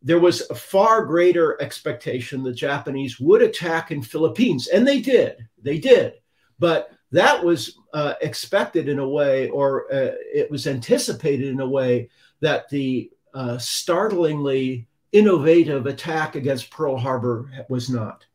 There 0.02 0.20
was 0.20 0.48
a 0.50 0.56
far 0.56 1.06
greater 1.06 1.60
expectation 1.62 2.44
the 2.44 2.54
Japanese 2.54 3.20
would 3.20 3.42
attack 3.42 3.90
in 3.90 4.04
Philippines, 4.04 4.68
and 4.68 4.88
they 4.88 5.02
did. 5.02 5.48
They 5.60 5.80
did. 5.80 6.14
But 6.60 6.92
that 7.16 7.44
was 7.44 7.80
uh, 7.94 8.16
expected 8.22 8.90
in 8.90 9.00
a 9.00 9.08
way, 9.08 9.50
or 9.50 9.92
uh, 9.94 10.12
it 10.34 10.50
was 10.52 10.68
anticipated 10.68 11.48
in 11.48 11.62
a 11.62 11.68
way 11.68 12.10
that 12.42 12.70
the 12.70 13.10
uh, 13.34 13.58
startlingly 13.58 14.88
innovative 15.12 15.86
attack 15.86 16.36
against 16.36 16.70
Pearl 16.70 16.98
Harbor 16.98 17.50
was 17.70 17.90
not. 17.90 18.26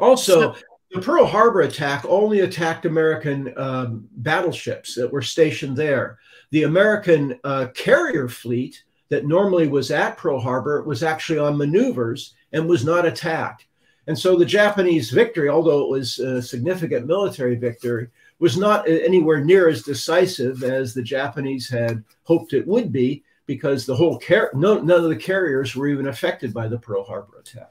Also, 0.00 0.54
the 0.90 1.00
Pearl 1.00 1.26
Harbor 1.26 1.62
attack 1.62 2.04
only 2.08 2.40
attacked 2.40 2.86
American 2.86 3.52
um, 3.58 4.08
battleships 4.12 4.94
that 4.94 5.12
were 5.12 5.22
stationed 5.22 5.76
there. 5.76 6.18
The 6.52 6.62
American 6.62 7.38
uh, 7.44 7.66
carrier 7.74 8.28
fleet 8.28 8.82
that 9.10 9.26
normally 9.26 9.68
was 9.68 9.90
at 9.90 10.16
Pearl 10.16 10.40
Harbor 10.40 10.82
was 10.84 11.02
actually 11.02 11.38
on 11.38 11.58
maneuvers 11.58 12.34
and 12.52 12.68
was 12.68 12.84
not 12.84 13.04
attacked. 13.04 13.66
And 14.06 14.18
so 14.18 14.36
the 14.36 14.44
Japanese 14.44 15.10
victory, 15.10 15.48
although 15.48 15.82
it 15.82 15.88
was 15.88 16.18
a 16.18 16.42
significant 16.42 17.06
military 17.06 17.56
victory, 17.56 18.08
was 18.38 18.56
not 18.56 18.88
anywhere 18.88 19.42
near 19.42 19.68
as 19.68 19.82
decisive 19.82 20.62
as 20.62 20.92
the 20.92 21.02
Japanese 21.02 21.68
had 21.68 22.04
hoped 22.24 22.52
it 22.52 22.66
would 22.66 22.92
be 22.92 23.22
because 23.46 23.86
the 23.86 23.96
whole 23.96 24.18
car- 24.18 24.50
no, 24.54 24.78
none 24.80 25.04
of 25.04 25.08
the 25.08 25.16
carriers 25.16 25.74
were 25.74 25.88
even 25.88 26.08
affected 26.08 26.52
by 26.52 26.68
the 26.68 26.78
Pearl 26.78 27.04
Harbor 27.04 27.38
attack. 27.38 27.70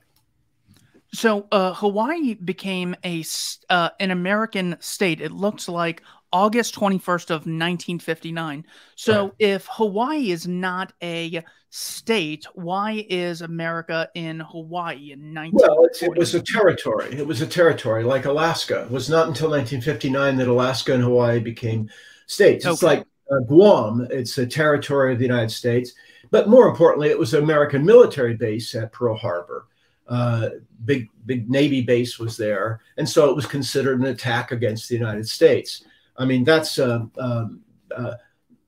So 1.14 1.48
uh, 1.52 1.74
Hawaii 1.74 2.34
became 2.34 2.96
a 3.06 3.24
uh, 3.70 3.90
an 4.00 4.10
American 4.10 4.78
state. 4.80 5.22
It 5.22 5.32
looks 5.32 5.70
like 5.70 6.02
August 6.34 6.76
21st 6.76 7.30
of 7.30 7.42
1959. 7.46 8.66
So 8.96 9.24
right. 9.26 9.32
if 9.38 9.68
Hawaii 9.72 10.32
is 10.32 10.48
not 10.48 10.92
a 11.02 11.44
state, 11.70 12.46
why 12.56 13.06
is 13.08 13.42
America 13.42 14.10
in 14.16 14.40
Hawaii 14.40 15.12
in 15.12 15.32
19? 15.32 15.60
Well, 15.62 15.86
it 15.86 16.18
was 16.18 16.34
a 16.34 16.42
territory. 16.42 17.14
It 17.14 17.26
was 17.26 17.42
a 17.42 17.48
territory 17.48 18.04
like 18.04 18.26
Alaska. 18.26 18.82
It 18.82 18.92
was 18.92 19.10
not 19.10 19.28
until 19.28 19.52
1959 19.52 20.38
that 20.38 20.48
Alaska 20.48 20.94
and 20.96 21.04
Hawaii 21.04 21.40
became 21.40 21.90
states. 22.26 22.66
It's 22.66 22.84
okay. 22.84 22.98
like 22.98 23.08
uh, 23.32 23.40
Guam. 23.48 24.08
It's 24.10 24.38
a 24.40 24.46
territory 24.46 25.14
of 25.14 25.20
the 25.20 25.26
United 25.26 25.52
States. 25.52 25.94
But 26.32 26.50
more 26.50 26.68
importantly, 26.68 27.10
it 27.10 27.20
was 27.20 27.36
an 27.36 27.44
American 27.44 27.86
military 27.86 28.36
base 28.36 28.74
at 28.74 28.92
Pearl 28.92 29.16
Harbor. 29.16 29.68
Uh, 30.08 30.50
big 30.84 31.08
big 31.26 31.50
Navy 31.50 31.82
base 31.82 32.20
was 32.20 32.36
there, 32.36 32.82
and 32.98 33.08
so 33.08 33.30
it 33.30 33.36
was 33.36 33.46
considered 33.46 34.00
an 34.00 34.08
attack 34.08 34.52
against 34.52 34.90
the 34.90 34.96
United 34.96 35.28
States. 35.28 35.86
I 36.18 36.26
mean, 36.26 36.44
that's 36.44 36.80
uh, 36.80 37.06
um, 37.18 37.62
uh, 37.96 38.14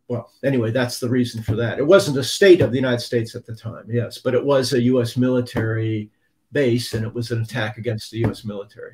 well, 0.08 0.32
anyway, 0.44 0.72
that's 0.72 1.00
the 1.00 1.10
reason 1.10 1.42
for 1.42 1.56
that. 1.56 1.80
It 1.80 1.86
wasn't 1.86 2.18
a 2.18 2.24
state 2.24 2.62
of 2.62 2.72
the 2.72 2.78
United 2.78 3.02
States 3.02 3.36
at 3.36 3.46
the 3.46 3.56
time, 3.56 3.86
yes, 3.90 4.20
but 4.20 4.36
it 4.36 4.44
was 4.44 4.74
a 4.74 4.82
U.S. 4.84 5.18
military 5.18 6.12
base, 6.52 6.94
and 6.94 7.06
it 7.06 7.14
was 7.14 7.32
an 7.32 7.42
attack 7.42 7.78
against 7.78 8.12
the 8.12 8.20
U.S. 8.20 8.46
military. 8.46 8.94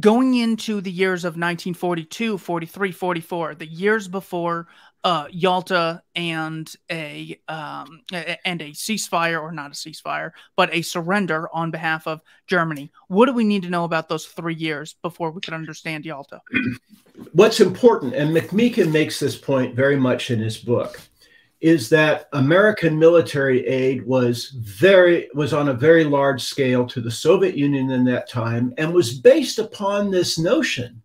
Going 0.00 0.34
into 0.34 0.80
the 0.80 0.90
years 0.90 1.24
of 1.24 1.34
1942, 1.34 2.38
43, 2.38 2.90
44, 2.90 3.54
the 3.54 3.66
years 3.66 4.08
before 4.08 4.66
uh, 5.04 5.26
Yalta 5.30 6.02
and 6.14 6.74
a 6.90 7.38
um, 7.46 8.00
and 8.44 8.62
a 8.62 8.70
ceasefire, 8.70 9.40
or 9.40 9.52
not 9.52 9.70
a 9.70 9.74
ceasefire, 9.74 10.32
but 10.56 10.74
a 10.74 10.80
surrender 10.80 11.48
on 11.54 11.70
behalf 11.70 12.06
of 12.06 12.22
Germany. 12.46 12.90
What 13.08 13.26
do 13.26 13.34
we 13.34 13.44
need 13.44 13.62
to 13.64 13.70
know 13.70 13.84
about 13.84 14.08
those 14.08 14.24
three 14.24 14.54
years 14.54 14.96
before 15.02 15.30
we 15.30 15.42
can 15.42 15.52
understand 15.52 16.06
Yalta? 16.06 16.40
What's 17.32 17.60
important, 17.60 18.14
and 18.14 18.34
McMeekin 18.34 18.90
makes 18.90 19.20
this 19.20 19.36
point 19.36 19.76
very 19.76 19.96
much 19.96 20.30
in 20.30 20.38
his 20.38 20.56
book, 20.56 20.98
is 21.60 21.90
that 21.90 22.28
American 22.32 22.98
military 22.98 23.66
aid 23.66 24.06
was 24.06 24.48
very 24.56 25.28
was 25.34 25.52
on 25.52 25.68
a 25.68 25.74
very 25.74 26.04
large 26.04 26.42
scale 26.42 26.86
to 26.86 27.02
the 27.02 27.10
Soviet 27.10 27.58
Union 27.58 27.90
in 27.90 28.04
that 28.06 28.26
time, 28.26 28.72
and 28.78 28.94
was 28.94 29.18
based 29.18 29.58
upon 29.58 30.10
this 30.10 30.38
notion 30.38 31.02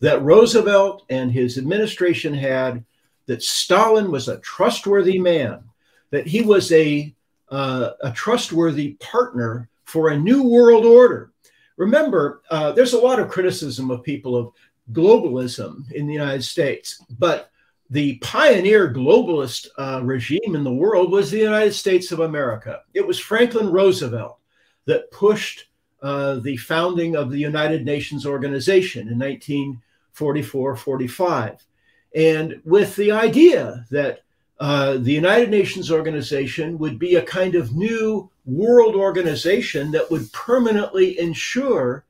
that 0.00 0.22
Roosevelt 0.22 1.04
and 1.08 1.30
his 1.30 1.56
administration 1.56 2.34
had 2.34 2.84
that 3.28 3.42
Stalin 3.42 4.10
was 4.10 4.26
a 4.28 4.38
trustworthy 4.38 5.18
man, 5.18 5.62
that 6.10 6.26
he 6.26 6.40
was 6.40 6.72
a, 6.72 7.14
uh, 7.50 7.90
a 8.02 8.10
trustworthy 8.10 8.94
partner 8.94 9.68
for 9.84 10.08
a 10.08 10.18
new 10.18 10.42
world 10.42 10.86
order. 10.86 11.30
Remember, 11.76 12.42
uh, 12.50 12.72
there's 12.72 12.94
a 12.94 12.98
lot 12.98 13.20
of 13.20 13.28
criticism 13.28 13.90
of 13.90 14.02
people 14.02 14.34
of 14.34 14.52
globalism 14.92 15.90
in 15.92 16.06
the 16.06 16.12
United 16.12 16.42
States, 16.42 17.04
but 17.18 17.50
the 17.90 18.16
pioneer 18.18 18.92
globalist 18.92 19.68
uh, 19.76 20.00
regime 20.02 20.54
in 20.54 20.64
the 20.64 20.72
world 20.72 21.12
was 21.12 21.30
the 21.30 21.38
United 21.38 21.72
States 21.72 22.10
of 22.10 22.20
America. 22.20 22.80
It 22.94 23.06
was 23.06 23.18
Franklin 23.18 23.70
Roosevelt 23.70 24.38
that 24.86 25.10
pushed 25.10 25.66
uh, 26.00 26.36
the 26.36 26.56
founding 26.56 27.14
of 27.14 27.30
the 27.30 27.38
United 27.38 27.84
Nations 27.84 28.24
Organization 28.24 29.08
in 29.08 29.18
1944 29.18 30.76
45 30.76 31.66
and 32.14 32.60
with 32.64 32.96
the 32.96 33.12
idea 33.12 33.86
that 33.90 34.22
uh, 34.60 34.96
the 34.98 35.12
United 35.12 35.50
Nations 35.50 35.90
organization 35.90 36.78
would 36.78 36.98
be 36.98 37.14
a 37.14 37.22
kind 37.22 37.54
of 37.54 37.76
new 37.76 38.28
world 38.44 38.96
organization 38.96 39.92
that 39.92 40.10
would 40.10 40.32
permanently 40.32 41.18
ensure 41.18 42.04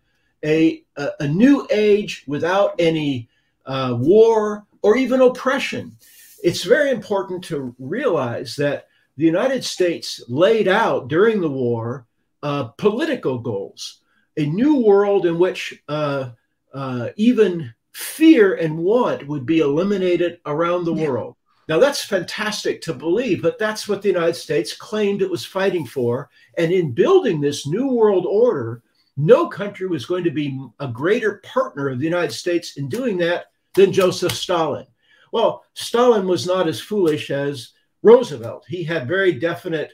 a, 0.44 0.82
a, 0.96 1.11
a 1.20 1.28
new 1.28 1.66
age 1.70 2.24
without 2.26 2.74
any 2.78 3.28
uh, 3.66 3.96
war 3.99 4.64
or 4.82 4.96
even 4.96 5.20
oppression. 5.20 5.96
It's 6.42 6.62
very 6.62 6.90
important 6.90 7.44
to 7.44 7.74
realize 7.78 8.57
that 8.57 8.86
the 9.16 9.24
United 9.24 9.64
States 9.64 10.22
laid 10.28 10.68
out 10.68 11.09
during 11.09 11.40
the 11.40 11.51
war 11.51 12.07
uh, 12.42 12.64
political 12.78 13.38
goals, 13.38 14.01
a 14.36 14.46
new 14.46 14.76
world 14.76 15.26
in 15.26 15.38
which 15.38 15.82
uh, 15.88 16.30
uh, 16.72 17.09
even 17.16 17.74
fear 17.93 18.55
and 18.55 18.78
want 18.78 19.26
would 19.26 19.47
be 19.47 19.61
eliminated 19.61 20.41
around 20.47 20.84
the 20.84 20.95
yeah. 20.95 21.09
world. 21.09 21.36
Now, 21.68 21.78
that's 21.78 22.03
fantastic 22.03 22.80
to 22.82 22.95
believe, 22.95 23.43
but 23.43 23.59
that's 23.59 23.86
what 23.86 24.01
the 24.01 24.09
United 24.09 24.36
States 24.36 24.74
claimed 24.74 25.20
it 25.20 25.30
was 25.30 25.45
fighting 25.45 25.86
for. 25.86 26.30
And 26.57 26.72
in 26.72 26.93
building 26.93 27.41
this 27.41 27.66
new 27.66 27.89
world 27.89 28.24
order, 28.26 28.82
no 29.18 29.49
country 29.49 29.86
was 29.86 30.07
going 30.07 30.24
to 30.24 30.30
be 30.30 30.59
a 30.80 30.89
greater 30.89 31.43
partner 31.45 31.89
of 31.89 31.99
the 31.99 32.07
United 32.07 32.32
States 32.32 32.78
in 32.78 32.89
doing 32.89 33.18
that 33.18 33.47
than 33.74 33.93
Joseph 33.93 34.32
Stalin. 34.32 34.86
Well, 35.30 35.64
Stalin 35.74 36.26
was 36.26 36.47
not 36.47 36.68
as 36.68 36.80
foolish 36.80 37.30
as 37.30 37.72
Roosevelt. 38.03 38.64
He 38.66 38.82
had 38.82 39.07
very 39.07 39.32
definite 39.32 39.93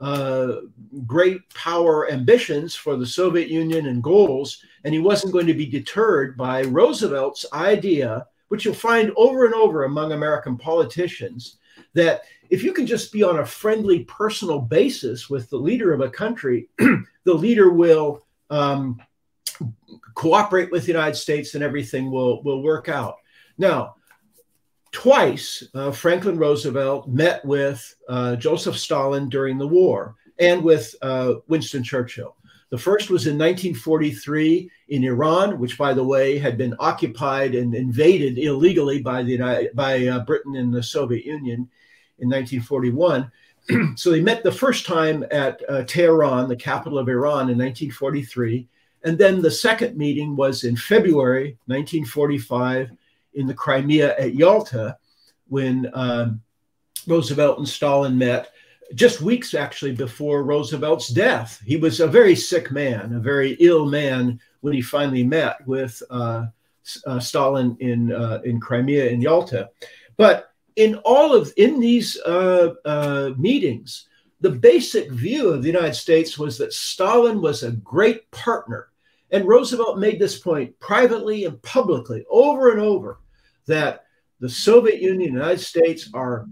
uh, 0.00 0.56
great 1.06 1.38
power 1.54 2.10
ambitions 2.10 2.74
for 2.74 2.96
the 2.96 3.06
Soviet 3.06 3.48
Union 3.48 3.86
and 3.86 4.02
goals, 4.02 4.62
and 4.86 4.94
he 4.94 5.00
wasn't 5.00 5.32
going 5.32 5.48
to 5.48 5.52
be 5.52 5.66
deterred 5.66 6.36
by 6.36 6.60
Roosevelt's 6.60 7.44
idea, 7.52 8.24
which 8.48 8.64
you'll 8.64 8.72
find 8.72 9.12
over 9.16 9.44
and 9.44 9.52
over 9.52 9.82
among 9.82 10.12
American 10.12 10.56
politicians, 10.56 11.56
that 11.94 12.22
if 12.50 12.62
you 12.62 12.72
can 12.72 12.86
just 12.86 13.10
be 13.10 13.24
on 13.24 13.40
a 13.40 13.44
friendly 13.44 14.04
personal 14.04 14.60
basis 14.60 15.28
with 15.28 15.50
the 15.50 15.56
leader 15.56 15.92
of 15.92 16.02
a 16.02 16.08
country, 16.08 16.68
the 16.78 17.34
leader 17.34 17.72
will 17.72 18.24
um, 18.48 19.02
cooperate 20.14 20.70
with 20.70 20.82
the 20.82 20.92
United 20.92 21.16
States 21.16 21.56
and 21.56 21.64
everything 21.64 22.08
will, 22.08 22.40
will 22.44 22.62
work 22.62 22.88
out. 22.88 23.16
Now, 23.58 23.96
twice 24.92 25.64
uh, 25.74 25.90
Franklin 25.90 26.38
Roosevelt 26.38 27.08
met 27.08 27.44
with 27.44 27.92
uh, 28.08 28.36
Joseph 28.36 28.78
Stalin 28.78 29.28
during 29.28 29.58
the 29.58 29.66
war 29.66 30.14
and 30.38 30.62
with 30.62 30.94
uh, 31.02 31.34
Winston 31.48 31.82
Churchill. 31.82 32.36
The 32.70 32.78
first 32.78 33.10
was 33.10 33.26
in 33.26 33.34
1943 33.34 34.70
in 34.88 35.04
Iran, 35.04 35.58
which, 35.58 35.76
by 35.76 35.92
the 35.92 36.04
way, 36.04 36.38
had 36.38 36.56
been 36.56 36.74
occupied 36.78 37.54
and 37.54 37.74
invaded 37.74 38.38
illegally 38.38 39.02
by 39.02 39.22
the 39.22 39.70
by 39.74 40.06
uh, 40.06 40.24
Britain 40.24 40.56
and 40.56 40.72
the 40.72 40.82
Soviet 40.82 41.24
Union 41.24 41.68
in 42.18 42.28
1941. 42.28 43.30
so 43.96 44.10
they 44.10 44.20
met 44.20 44.42
the 44.42 44.52
first 44.52 44.86
time 44.86 45.24
at 45.30 45.60
uh, 45.68 45.82
Tehran, 45.84 46.48
the 46.48 46.56
capital 46.56 46.98
of 46.98 47.08
Iran, 47.08 47.50
in 47.50 47.58
1943. 47.58 48.68
And 49.04 49.18
then 49.18 49.42
the 49.42 49.50
second 49.50 49.96
meeting 49.96 50.36
was 50.36 50.64
in 50.64 50.76
February 50.76 51.58
1945 51.66 52.90
in 53.34 53.46
the 53.46 53.54
Crimea 53.54 54.16
at 54.18 54.34
Yalta 54.34 54.96
when 55.48 55.90
um, 55.94 56.40
Roosevelt 57.06 57.58
and 57.58 57.68
Stalin 57.68 58.18
met 58.18 58.52
just 58.94 59.20
weeks 59.20 59.54
actually 59.54 59.92
before 59.92 60.44
Roosevelt's 60.44 61.08
death. 61.08 61.60
He 61.64 61.76
was 61.76 62.00
a 62.00 62.06
very 62.06 62.36
sick 62.36 62.70
man, 62.70 63.14
a 63.14 63.20
very 63.20 63.52
ill 63.60 63.86
man 63.86 64.40
when 64.66 64.74
he 64.74 64.82
finally 64.82 65.22
met 65.22 65.64
with 65.64 66.02
uh, 66.10 66.46
uh, 67.06 67.20
Stalin 67.20 67.76
in 67.78 68.12
uh, 68.12 68.40
in 68.44 68.58
Crimea 68.58 69.06
in 69.06 69.20
Yalta. 69.20 69.70
But 70.16 70.50
in 70.74 70.96
all 71.04 71.36
of 71.36 71.52
in 71.56 71.78
these 71.78 72.20
uh, 72.22 72.74
uh, 72.84 73.30
meetings, 73.38 74.08
the 74.40 74.50
basic 74.50 75.08
view 75.12 75.50
of 75.50 75.62
the 75.62 75.68
United 75.68 75.94
States 75.94 76.36
was 76.36 76.58
that 76.58 76.72
Stalin 76.72 77.40
was 77.40 77.62
a 77.62 77.70
great 77.70 78.28
partner, 78.32 78.88
and 79.30 79.46
Roosevelt 79.46 80.00
made 80.00 80.18
this 80.18 80.36
point 80.36 80.76
privately 80.80 81.44
and 81.44 81.62
publicly 81.62 82.24
over 82.28 82.72
and 82.72 82.80
over 82.80 83.20
that 83.68 84.02
the 84.40 84.48
Soviet 84.48 85.00
Union 85.00 85.28
and 85.28 85.38
United 85.38 85.60
States 85.60 86.10
are 86.12 86.48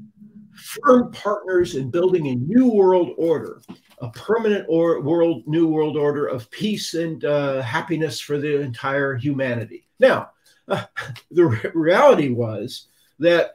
firm 0.64 1.12
partners 1.12 1.74
in 1.74 1.90
building 1.90 2.28
a 2.28 2.34
new 2.36 2.68
world 2.68 3.10
order, 3.18 3.60
a 3.98 4.08
permanent 4.10 4.64
or 4.66 5.00
world 5.02 5.42
new 5.46 5.68
world 5.68 5.96
order 5.96 6.26
of 6.26 6.50
peace 6.50 6.94
and 6.94 7.24
uh, 7.26 7.60
happiness 7.60 8.18
for 8.18 8.38
the 8.38 8.60
entire 8.60 9.14
humanity. 9.14 9.86
Now, 10.00 10.30
uh, 10.66 10.84
the 11.30 11.44
re- 11.44 11.70
reality 11.74 12.30
was 12.30 12.88
that 13.18 13.52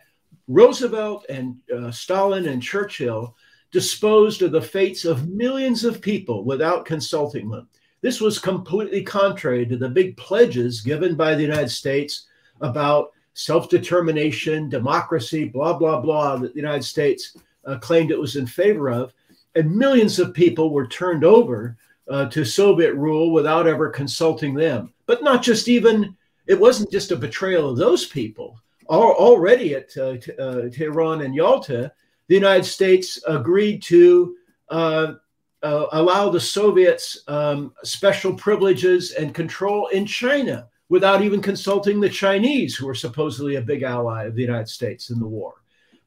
Roosevelt 0.47 1.26
and 1.30 1.57
uh, 1.76 1.89
Stalin 1.89 2.47
and 2.47 2.62
Churchill 2.62 3.36
disposed 3.72 4.41
of 4.43 4.51
the 4.51 4.62
fates 4.62 5.03
of 5.03 5.30
millions 5.30 5.84
of 5.84 6.01
people 6.01 6.43
without 6.43 6.86
consulting 6.86 7.49
them. 7.49 7.68
This 8.01 8.22
was 8.22 8.39
completely 8.39 9.03
contrary 9.03 9.66
to 9.66 9.78
the 9.78 9.89
big 9.89 10.16
pledges 10.16 10.82
given 10.82 11.16
by 11.16 11.36
the 11.36 11.41
United 11.41 11.70
States 11.70 12.28
about 12.62 13.12
self 13.34 13.70
determination, 13.70 14.70
democracy, 14.70 15.46
blah, 15.46 15.78
blah, 15.78 16.00
blah, 16.00 16.38
that 16.38 16.54
the 16.54 16.60
United 16.60 16.84
States 16.84 17.38
uh, 17.66 17.78
claimed 17.78 18.12
it 18.12 18.20
was 18.20 18.36
in 18.36 18.48
favor 18.48 18.90
of. 18.90 19.14
And 19.56 19.76
millions 19.76 20.20
of 20.20 20.34
people 20.34 20.72
were 20.72 20.88
turned 20.88 21.24
over 21.24 21.78
uh, 22.10 22.26
to 22.28 22.44
Soviet 22.44 22.94
rule 22.94 23.32
without 23.32 23.68
ever 23.68 23.90
consulting 23.90 24.54
them. 24.54 24.94
But 25.06 25.24
not 25.24 25.42
just 25.42 25.68
even, 25.68 26.16
it 26.48 26.60
wasn't 26.60 26.92
just 26.92 27.12
a 27.12 27.16
betrayal 27.16 27.70
of 27.70 27.78
those 27.78 28.06
people. 28.06 28.60
already 28.90 29.76
at 29.76 29.96
uh, 29.98 30.18
uh, 30.42 30.70
Tehran 30.70 31.22
and 31.22 31.36
Yalta, 31.36 31.92
the 32.28 32.36
United 32.36 32.66
States 32.66 33.20
agreed 33.28 33.82
to 33.84 34.36
uh, 34.70 35.14
uh, 35.62 35.86
allow 35.92 36.30
the 36.30 36.40
Soviets 36.40 37.24
um, 37.28 37.74
special 37.84 38.34
privileges 38.34 39.12
and 39.12 39.34
control 39.34 39.88
in 39.88 40.06
China 40.06 40.68
without 40.90 41.22
even 41.22 41.42
consulting 41.42 42.00
the 42.00 42.10
Chinese, 42.10 42.76
who 42.76 42.90
are 42.90 42.96
supposedly 42.96 43.56
a 43.56 43.62
big 43.62 43.84
ally 43.84 44.26
of 44.26 44.36
the 44.36 44.42
United 44.42 44.68
States 44.68 45.12
in 45.12 45.20
the 45.20 45.28
war. 45.28 45.54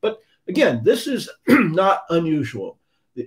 But 0.01 0.21
again, 0.49 0.83
this 0.83 1.07
is 1.07 1.31
not 1.49 2.05
unusual. 2.11 2.79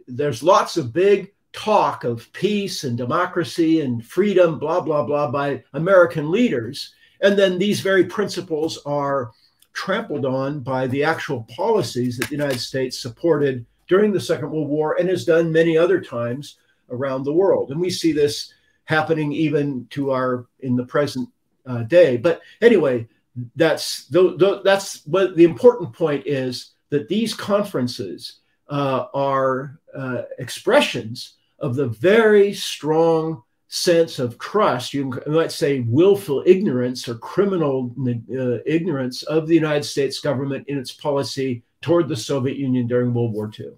There's 0.08 0.44
lots 0.44 0.78
of 0.78 0.94
big 0.94 1.34
talk 1.54 2.04
of 2.04 2.32
peace 2.34 2.84
and 2.84 2.98
democracy 2.98 3.82
and 3.82 4.06
freedom, 4.06 4.60
blah, 4.60 4.82
blah, 4.82 5.06
blah, 5.06 5.32
by 5.32 5.64
American 5.74 6.30
leaders. 6.30 6.94
And 7.22 7.40
then 7.40 7.58
these 7.58 7.80
very 7.80 8.04
principles 8.04 8.78
are 8.86 9.32
trampled 9.74 10.26
on 10.26 10.60
by 10.60 10.88
the 10.88 11.04
actual 11.04 11.44
policies 11.56 12.18
that 12.18 12.28
the 12.28 12.36
United 12.36 12.60
States 12.60 13.00
supported 13.00 13.66
during 13.88 14.12
the 14.12 14.20
Second 14.20 14.52
World 14.52 14.68
War 14.68 14.98
and 15.00 15.08
has 15.08 15.26
done 15.26 15.52
many 15.52 15.78
other 15.78 16.02
times 16.02 16.58
around 16.90 17.24
the 17.24 17.34
world. 17.34 17.72
And 17.72 17.80
we 17.80 17.90
see 17.90 18.12
this 18.12 18.54
happening 18.86 19.32
even 19.32 19.88
to 19.92 20.12
our 20.12 20.48
in 20.60 20.76
the 20.76 20.86
present 20.86 21.30
uh, 21.66 21.84
day. 21.84 22.18
But 22.18 22.42
anyway, 22.62 23.08
that's 23.56 24.08
that's 24.08 25.06
what 25.06 25.36
the 25.36 25.44
important 25.44 25.94
point 25.94 26.26
is 26.26 26.72
that 26.90 27.08
these 27.08 27.34
conferences 27.34 28.40
uh, 28.70 29.06
are 29.14 29.80
uh, 29.96 30.24
expressions 30.40 31.34
of 31.60 31.76
the 31.76 31.88
very 31.88 32.54
strong 32.54 33.44
sense 33.68 34.20
of 34.20 34.38
trust. 34.38 34.94
You 34.94 35.12
might 35.28 35.52
say 35.52 35.82
willful 35.82 36.44
ignorance 36.46 37.08
or 37.10 37.16
criminal 37.16 37.94
uh, 38.00 38.60
ignorance 38.66 39.24
of 39.24 39.48
the 39.48 39.56
United 39.56 39.84
States 39.84 40.20
government 40.20 40.68
in 40.68 40.78
its 40.78 40.92
policy 40.92 41.64
toward 41.82 42.08
the 42.08 42.16
Soviet 42.16 42.58
Union 42.58 42.88
during 42.88 43.14
World 43.14 43.34
War 43.34 43.52
II. 43.58 43.72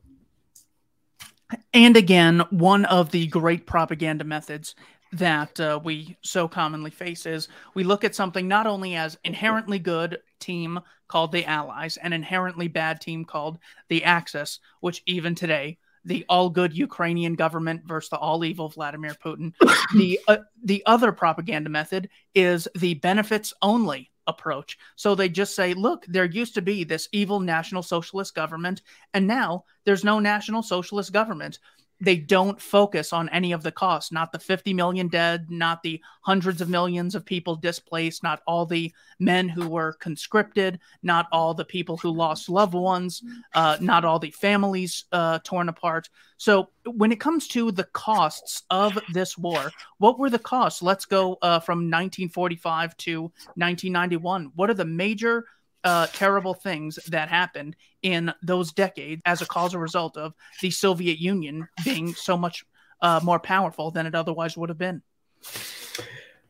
And 1.73 1.95
again, 1.95 2.43
one 2.49 2.85
of 2.85 3.11
the 3.11 3.27
great 3.27 3.65
propaganda 3.65 4.23
methods 4.23 4.75
that 5.13 5.59
uh, 5.59 5.79
we 5.83 6.17
so 6.21 6.47
commonly 6.47 6.91
face 6.91 7.25
is 7.25 7.47
we 7.73 7.83
look 7.83 8.03
at 8.03 8.15
something 8.15 8.47
not 8.47 8.67
only 8.67 8.95
as 8.95 9.17
inherently 9.23 9.79
good 9.79 10.19
team 10.39 10.79
called 11.07 11.31
the 11.31 11.45
Allies, 11.45 11.97
an 11.97 12.13
inherently 12.13 12.67
bad 12.67 12.99
team 12.99 13.25
called 13.25 13.59
the 13.89 14.03
Axis, 14.03 14.59
which 14.81 15.01
even 15.05 15.35
today 15.35 15.77
the 16.05 16.25
all 16.29 16.49
good 16.49 16.75
Ukrainian 16.75 17.35
government 17.35 17.81
versus 17.85 18.09
the 18.09 18.17
all 18.17 18.43
evil 18.45 18.69
Vladimir 18.69 19.15
Putin. 19.23 19.53
the 19.95 20.19
uh, 20.27 20.37
the 20.63 20.83
other 20.85 21.11
propaganda 21.11 21.69
method 21.69 22.09
is 22.33 22.67
the 22.75 22.95
benefits 22.95 23.53
only 23.61 24.11
approach. 24.25 24.77
So 24.95 25.15
they 25.15 25.29
just 25.29 25.55
say, 25.55 25.73
look, 25.73 26.05
there 26.07 26.25
used 26.25 26.53
to 26.55 26.61
be 26.61 26.83
this 26.83 27.07
evil 27.11 27.39
national 27.39 27.83
socialist 27.83 28.35
government, 28.35 28.81
and 29.13 29.27
now 29.27 29.63
there's 29.85 30.03
no 30.03 30.19
national 30.19 30.63
socialist 30.63 31.13
government 31.13 31.59
they 31.99 32.15
don't 32.15 32.61
focus 32.61 33.11
on 33.11 33.29
any 33.29 33.51
of 33.51 33.63
the 33.63 33.71
costs 33.71 34.11
not 34.11 34.31
the 34.31 34.39
50 34.39 34.73
million 34.73 35.07
dead 35.07 35.49
not 35.49 35.81
the 35.83 36.01
hundreds 36.21 36.61
of 36.61 36.69
millions 36.69 37.15
of 37.15 37.25
people 37.25 37.55
displaced 37.55 38.23
not 38.23 38.41
all 38.45 38.65
the 38.65 38.93
men 39.19 39.49
who 39.49 39.67
were 39.67 39.93
conscripted 39.93 40.79
not 41.01 41.27
all 41.31 41.53
the 41.53 41.65
people 41.65 41.97
who 41.97 42.11
lost 42.11 42.49
loved 42.49 42.73
ones 42.73 43.23
uh, 43.53 43.77
not 43.81 44.05
all 44.05 44.19
the 44.19 44.31
families 44.31 45.05
uh, 45.11 45.39
torn 45.43 45.69
apart. 45.69 46.09
So 46.37 46.69
when 46.85 47.11
it 47.11 47.19
comes 47.19 47.47
to 47.49 47.71
the 47.71 47.85
costs 47.85 48.63
of 48.69 48.97
this 49.13 49.37
war 49.37 49.71
what 49.97 50.19
were 50.19 50.29
the 50.29 50.39
costs? 50.39 50.83
Let's 50.83 51.05
go 51.05 51.37
uh, 51.41 51.59
from 51.59 51.79
1945 51.79 52.95
to 52.97 53.21
1991 53.21 54.51
what 54.55 54.69
are 54.69 54.75
the 54.75 54.85
major 54.85 55.45
uh, 55.87 56.05
terrible 56.07 56.53
things 56.53 56.99
that 57.07 57.29
happened 57.29 57.73
in 58.01 58.33
those 58.43 58.73
decades 58.73 59.21
as 59.25 59.41
a 59.41 59.45
cause 59.45 59.73
or 59.73 59.79
result 59.79 60.17
of 60.17 60.33
the 60.61 60.69
Soviet 60.69 61.17
Union 61.17 61.65
being 61.85 62.13
so 62.13 62.35
much 62.35 62.65
uh, 63.01 63.21
more 63.23 63.39
powerful 63.39 63.89
than 63.89 64.05
it 64.05 64.13
otherwise 64.13 64.57
would 64.57 64.67
have 64.67 64.77
been. 64.77 65.01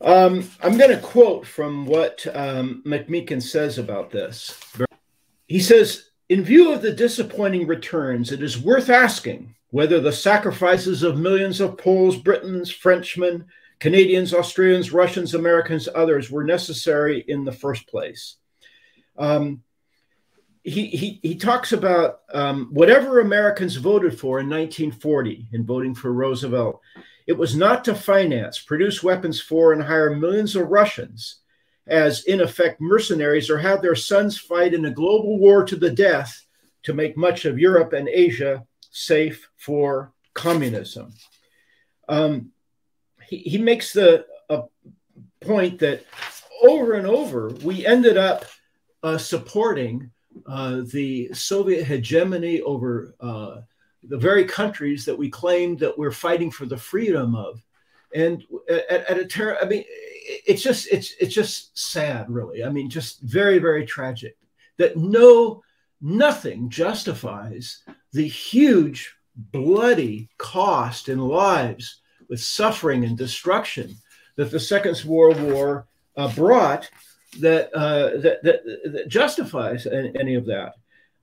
Um, 0.01 0.49
I'm 0.63 0.75
going 0.75 0.89
to 0.89 0.97
quote 0.97 1.45
from 1.45 1.85
what 1.85 2.25
um, 2.33 2.81
McMeekin 2.83 3.43
says 3.43 3.77
about 3.77 4.09
this. 4.09 4.59
He 5.45 5.59
says, 5.59 6.09
In 6.29 6.43
view 6.43 6.73
of 6.73 6.81
the 6.81 6.91
disappointing 6.91 7.67
returns, 7.67 8.31
it 8.31 8.41
is 8.41 8.57
worth 8.57 8.89
asking 8.89 9.53
whether 9.69 9.99
the 9.99 10.11
sacrifices 10.11 11.03
of 11.03 11.19
millions 11.19 11.61
of 11.61 11.77
Poles, 11.77 12.17
Britons, 12.17 12.71
Frenchmen, 12.71 13.45
Canadians, 13.79 14.33
Australians, 14.33 14.91
Russians, 14.91 15.35
Americans, 15.35 15.87
others 15.93 16.31
were 16.31 16.43
necessary 16.43 17.23
in 17.27 17.45
the 17.45 17.51
first 17.51 17.87
place. 17.87 18.37
Um, 19.17 19.63
he, 20.63 20.87
he, 20.87 21.19
he 21.23 21.35
talks 21.35 21.71
about 21.71 22.21
um, 22.33 22.69
whatever 22.73 23.19
Americans 23.19 23.75
voted 23.75 24.19
for 24.19 24.39
in 24.39 24.49
1940 24.49 25.47
in 25.53 25.65
voting 25.65 25.95
for 25.95 26.11
Roosevelt, 26.11 26.81
it 27.25 27.37
was 27.37 27.55
not 27.55 27.85
to 27.85 27.95
finance, 27.95 28.59
produce 28.59 29.01
weapons 29.01 29.39
for, 29.39 29.71
and 29.71 29.81
hire 29.81 30.15
millions 30.15 30.55
of 30.55 30.69
Russians 30.69 31.37
as, 31.87 32.25
in 32.25 32.41
effect, 32.41 32.81
mercenaries 32.81 33.49
or 33.49 33.57
have 33.57 33.81
their 33.81 33.95
sons 33.95 34.37
fight 34.37 34.73
in 34.73 34.85
a 34.85 34.91
global 34.91 35.39
war 35.39 35.63
to 35.63 35.75
the 35.75 35.89
death 35.91 36.45
to 36.83 36.93
make 36.93 37.17
much 37.17 37.45
of 37.45 37.59
Europe 37.59 37.93
and 37.93 38.09
Asia 38.09 38.65
safe 38.91 39.49
for 39.55 40.13
communism. 40.33 41.13
Um, 42.09 42.51
he, 43.25 43.37
he 43.37 43.57
makes 43.57 43.93
the 43.93 44.25
a 44.49 44.63
point 45.41 45.79
that 45.79 46.05
over 46.63 46.93
and 46.93 47.05
over 47.05 47.49
we 47.63 47.85
ended 47.85 48.17
up 48.17 48.45
uh, 49.03 49.17
supporting 49.17 50.11
uh, 50.47 50.81
the 50.91 51.33
Soviet 51.33 51.83
hegemony 51.83 52.61
over 52.61 53.15
uh, 53.19 53.61
the 54.03 54.17
very 54.17 54.45
countries 54.45 55.05
that 55.05 55.17
we 55.17 55.29
claim 55.29 55.77
that 55.77 55.97
we're 55.97 56.11
fighting 56.11 56.51
for 56.51 56.65
the 56.65 56.77
freedom 56.77 57.35
of. 57.35 57.61
And 58.13 58.43
at, 58.69 59.09
at 59.09 59.19
a 59.19 59.25
terror, 59.25 59.57
I 59.61 59.65
mean, 59.65 59.83
it's 59.87 60.61
just 60.61 60.87
it's 60.91 61.13
it's 61.19 61.33
just 61.33 61.77
sad, 61.77 62.29
really. 62.29 62.63
I 62.63 62.69
mean, 62.69 62.89
just 62.89 63.21
very 63.21 63.59
very 63.59 63.85
tragic 63.85 64.37
that 64.77 64.95
no, 64.95 65.63
nothing 66.01 66.69
justifies 66.69 67.83
the 68.13 68.27
huge, 68.27 69.13
bloody 69.35 70.29
cost 70.37 71.09
in 71.09 71.19
lives 71.19 72.01
with 72.29 72.39
suffering 72.41 73.03
and 73.03 73.17
destruction 73.17 73.95
that 74.35 74.51
the 74.51 74.59
Second 74.59 75.03
World 75.05 75.39
War 75.41 75.87
uh, 76.15 76.33
brought 76.33 76.89
that, 77.39 77.73
uh, 77.73 78.17
that, 78.17 78.43
that, 78.43 78.61
that, 78.91 79.07
justifies 79.07 79.85
any 79.85 80.35
of 80.35 80.45
that. 80.45 80.75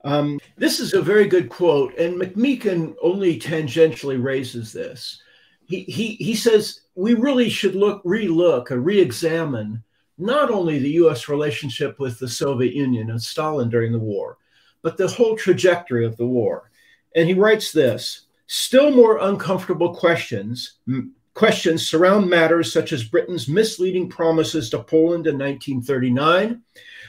Um, 0.03 0.39
this 0.55 0.79
is 0.79 0.93
a 0.93 1.01
very 1.01 1.27
good 1.27 1.49
quote, 1.49 1.97
and 1.97 2.19
McMeekin 2.19 2.95
only 3.01 3.39
tangentially 3.39 4.21
raises 4.23 4.71
this. 4.71 5.21
He, 5.67 5.81
he, 5.83 6.15
he 6.15 6.35
says 6.35 6.81
we 6.93 7.15
really 7.15 7.49
should 7.49 7.75
look, 7.75 8.03
relook, 8.03 8.69
or 8.69 8.79
re-examine 8.79 9.83
not 10.17 10.51
only 10.51 10.79
the 10.79 10.91
U.S. 10.91 11.27
relationship 11.27 11.99
with 11.99 12.19
the 12.19 12.27
Soviet 12.27 12.73
Union 12.73 13.09
and 13.09 13.21
Stalin 13.21 13.69
during 13.69 13.91
the 13.91 13.99
war, 13.99 14.37
but 14.81 14.95
the 14.95 15.07
whole 15.07 15.35
trajectory 15.35 16.05
of 16.05 16.15
the 16.17 16.27
war. 16.27 16.71
And 17.15 17.27
he 17.27 17.33
writes 17.33 17.71
this: 17.71 18.27
still 18.47 18.91
more 18.91 19.17
uncomfortable 19.17 19.95
questions 19.95 20.73
questions 21.35 21.87
surround 21.87 22.27
matters 22.27 22.73
such 22.73 22.91
as 22.91 23.03
Britain's 23.03 23.47
misleading 23.47 24.09
promises 24.09 24.69
to 24.71 24.79
Poland 24.79 25.27
in 25.27 25.37
1939 25.37 26.63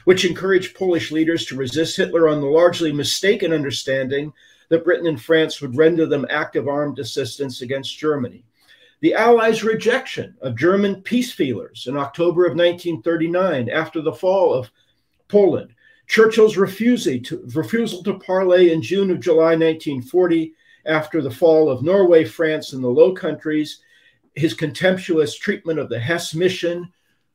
which 0.07 0.23
encouraged 0.23 0.73
Polish 0.73 1.11
leaders 1.11 1.45
to 1.45 1.57
resist 1.57 1.97
Hitler 1.97 2.29
on 2.29 2.39
the 2.39 2.47
largely 2.47 2.93
mistaken 2.93 3.51
understanding 3.51 4.31
that 4.69 4.85
Britain 4.85 5.07
and 5.07 5.21
France 5.21 5.59
would 5.59 5.75
render 5.75 6.05
them 6.05 6.25
active 6.29 6.69
armed 6.69 6.97
assistance 6.99 7.61
against 7.61 7.97
Germany. 7.97 8.45
The 9.01 9.15
Allies' 9.15 9.65
rejection 9.65 10.37
of 10.41 10.55
German 10.55 11.01
peace 11.01 11.33
feelers 11.33 11.87
in 11.87 11.97
October 11.97 12.45
of 12.45 12.55
1939 12.55 13.69
after 13.69 14.01
the 14.01 14.13
fall 14.13 14.53
of 14.53 14.71
Poland. 15.27 15.71
Churchill's 16.07 16.55
refusal 16.55 17.19
to, 17.19 17.43
refusal 17.53 18.01
to 18.03 18.17
parley 18.19 18.71
in 18.71 18.81
June 18.81 19.11
of 19.11 19.19
July 19.19 19.57
1940 19.57 20.53
after 20.85 21.21
the 21.21 21.29
fall 21.29 21.69
of 21.69 21.83
Norway, 21.83 22.23
France, 22.23 22.71
and 22.71 22.81
the 22.81 22.87
Low 22.87 23.11
Countries. 23.11 23.81
His 24.37 24.53
contemptuous 24.53 25.37
treatment 25.37 25.79
of 25.79 25.89
the 25.89 25.99
Hess 25.99 26.33
mission 26.33 26.91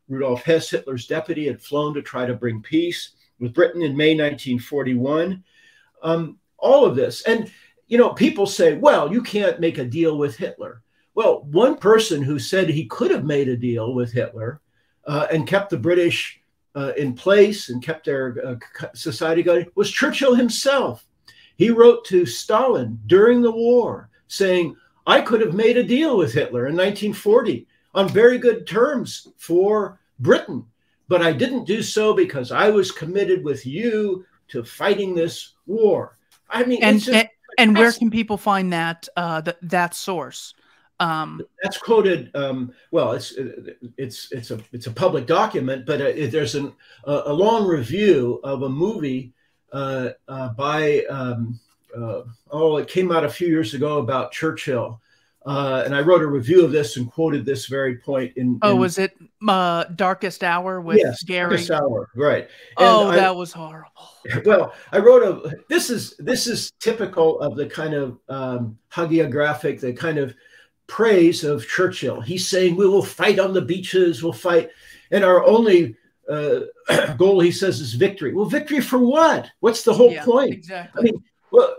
Rudolf 0.09 0.43
Hess, 0.43 0.71
Hitler's 0.71 1.07
deputy, 1.07 1.47
had 1.47 1.63
flown 1.63 1.95
to 1.95 2.03
try 2.03 2.27
to 2.27 2.35
bring 2.35 2.61
peace 2.61 3.13
with 3.39 3.55
Britain 3.55 3.83
in 3.83 3.97
May 3.97 4.11
1941. 4.11 5.43
Um, 6.03 6.39
all 6.59 6.85
of 6.85 6.95
this. 6.97 7.23
And, 7.23 7.51
you 7.87 7.99
know, 7.99 8.11
people 8.11 8.47
say, 8.47 8.75
well, 8.75 9.13
you 9.13 9.23
can't 9.23 9.61
make 9.61 9.79
a 9.79 9.85
deal 9.85 10.19
with 10.19 10.37
Hitler. 10.37 10.83
Well, 11.15 11.43
one 11.45 11.77
person 11.77 12.23
who 12.23 12.39
said 12.39 12.69
he 12.69 12.87
could 12.87 13.11
have 13.11 13.25
made 13.25 13.49
a 13.49 13.57
deal 13.57 13.95
with 13.95 14.13
Hitler 14.13 14.61
uh, 15.07 15.27
and 15.33 15.47
kept 15.47 15.71
the 15.71 15.79
British 15.79 16.41
uh, 16.75 16.93
in 16.97 17.15
place 17.15 17.69
and 17.69 17.83
kept 17.83 18.07
their 18.07 18.37
uh, 18.45 18.87
society 18.95 19.43
going 19.43 19.67
was 19.75 19.91
Churchill 19.91 20.35
himself. 20.35 21.07
He 21.57 21.71
wrote 21.71 22.05
to 22.07 22.25
Stalin 22.25 22.99
during 23.07 23.43
the 23.43 23.51
war 23.51 24.09
saying, 24.27 24.77
I 25.07 25.21
could 25.21 25.41
have 25.41 25.55
made 25.55 25.77
a 25.77 25.83
deal 25.83 26.17
with 26.17 26.33
Hitler 26.33 26.67
in 26.67 26.77
1940 26.77 27.67
on 27.95 28.09
very 28.09 28.39
good 28.39 28.67
terms 28.67 29.29
for 29.37 30.01
Britain. 30.19 30.65
But 31.09 31.23
I 31.23 31.33
didn't 31.33 31.65
do 31.65 31.83
so 31.83 32.15
because 32.15 32.53
I 32.53 32.71
was 32.71 32.91
committed 32.91 33.45
with 33.45 33.67
you 33.67 34.25
to 34.49 34.65
fighting 34.65 35.15
this 35.15 35.55
war. 35.67 36.17
I 36.49 36.65
mean, 36.65 36.83
and 36.83 37.01
just, 37.01 37.11
and, 37.11 37.29
and 37.59 37.77
where 37.77 37.93
can 37.93 38.11
people 38.11 38.37
find 38.37 38.73
that 38.73 39.09
uh, 39.17 39.41
that 39.43 39.59
that 39.63 39.95
source? 39.95 40.55
Um, 41.01 41.43
that's 41.63 41.79
quoted. 41.79 42.31
Um, 42.35 42.73
well, 42.93 43.13
it's 43.13 43.35
it's 43.97 44.31
it's 44.31 44.51
a 44.51 44.61
it's 44.73 44.87
a 44.87 44.93
public 44.93 45.27
document, 45.27 45.85
but 45.85 46.01
uh, 46.01 46.13
there's 46.29 46.55
an, 46.55 46.73
a, 47.05 47.23
a, 47.27 47.33
long 47.33 47.67
review 47.67 48.41
of 48.45 48.63
a 48.63 48.69
movie 48.69 49.33
uh, 49.73 50.11
uh, 50.29 50.51
by 50.51 51.05
um, 51.07 51.59
uh, 51.97 52.23
oh, 52.51 52.77
it 52.77 52.89
came 52.89 53.13
out 53.13 53.25
a 53.25 53.29
few 53.29 53.49
years 53.49 53.75
ago 53.75 53.99
about 53.99 54.33
Churchill, 54.33 55.01
uh, 55.45 55.83
and 55.85 55.95
I 55.95 56.01
wrote 56.01 56.23
a 56.23 56.27
review 56.27 56.65
of 56.65 56.73
this 56.73 56.97
and 56.97 57.11
quoted 57.11 57.45
this 57.45 57.67
very 57.67 57.99
point 57.99 58.37
in. 58.37 58.59
Oh, 58.63 58.73
in, 58.73 58.79
was 58.79 58.99
it 58.99 59.13
uh, 59.47 59.85
Darkest 59.85 60.45
Hour 60.45 60.81
with 60.81 60.99
yes, 60.99 61.23
Gary? 61.23 61.51
Darkest 61.51 61.71
Hour, 61.71 62.11
right? 62.15 62.45
And 62.45 62.89
oh, 62.89 63.11
I, 63.11 63.17
that 63.17 63.37
was 63.37 63.53
horrible. 63.53 63.91
Well, 64.45 64.73
I 64.93 64.99
wrote 64.99 65.23
a. 65.25 65.57
This 65.69 65.91
is 65.91 66.15
this 66.19 66.47
is 66.47 66.73
typical 66.79 67.41
of 67.41 67.57
the 67.57 67.67
kind 67.67 67.93
of 67.93 68.19
um, 68.29 68.79
hagiographic, 68.93 69.81
the 69.81 69.93
kind 69.93 70.19
of 70.19 70.35
praise 70.87 71.43
of 71.43 71.67
Churchill. 71.67 72.21
He's 72.21 72.47
saying 72.47 72.77
we 72.77 72.87
will 72.87 73.03
fight 73.03 73.41
on 73.41 73.53
the 73.53 73.63
beaches, 73.63 74.23
we'll 74.23 74.33
fight, 74.33 74.71
and 75.11 75.25
our 75.25 75.45
only 75.45 75.97
uh, 76.29 76.61
goal, 77.17 77.41
he 77.41 77.51
says, 77.51 77.81
is 77.81 77.95
victory. 77.95 78.33
Well, 78.33 78.47
victory 78.47 78.81
for 78.81 78.99
what? 78.99 79.51
What's 79.61 79.83
the 79.83 79.95
whole 79.95 80.13
yeah, 80.13 80.25
point? 80.25 80.53
Exactly. 80.53 81.01
I 81.01 81.03
mean, 81.03 81.25
well, 81.53 81.77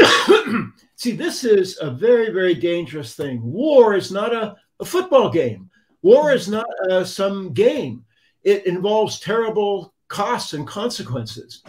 See, 0.96 1.12
this 1.12 1.44
is 1.44 1.78
a 1.80 1.90
very, 1.90 2.30
very 2.30 2.54
dangerous 2.54 3.14
thing. 3.14 3.42
War 3.42 3.94
is 3.94 4.10
not 4.10 4.34
a, 4.34 4.56
a 4.80 4.84
football 4.84 5.30
game. 5.30 5.68
War 6.02 6.32
is 6.32 6.48
not 6.48 6.66
uh, 6.90 7.04
some 7.04 7.52
game. 7.52 8.04
It 8.42 8.66
involves 8.66 9.20
terrible 9.20 9.92
costs 10.08 10.52
and 10.52 10.66
consequences. 10.66 11.62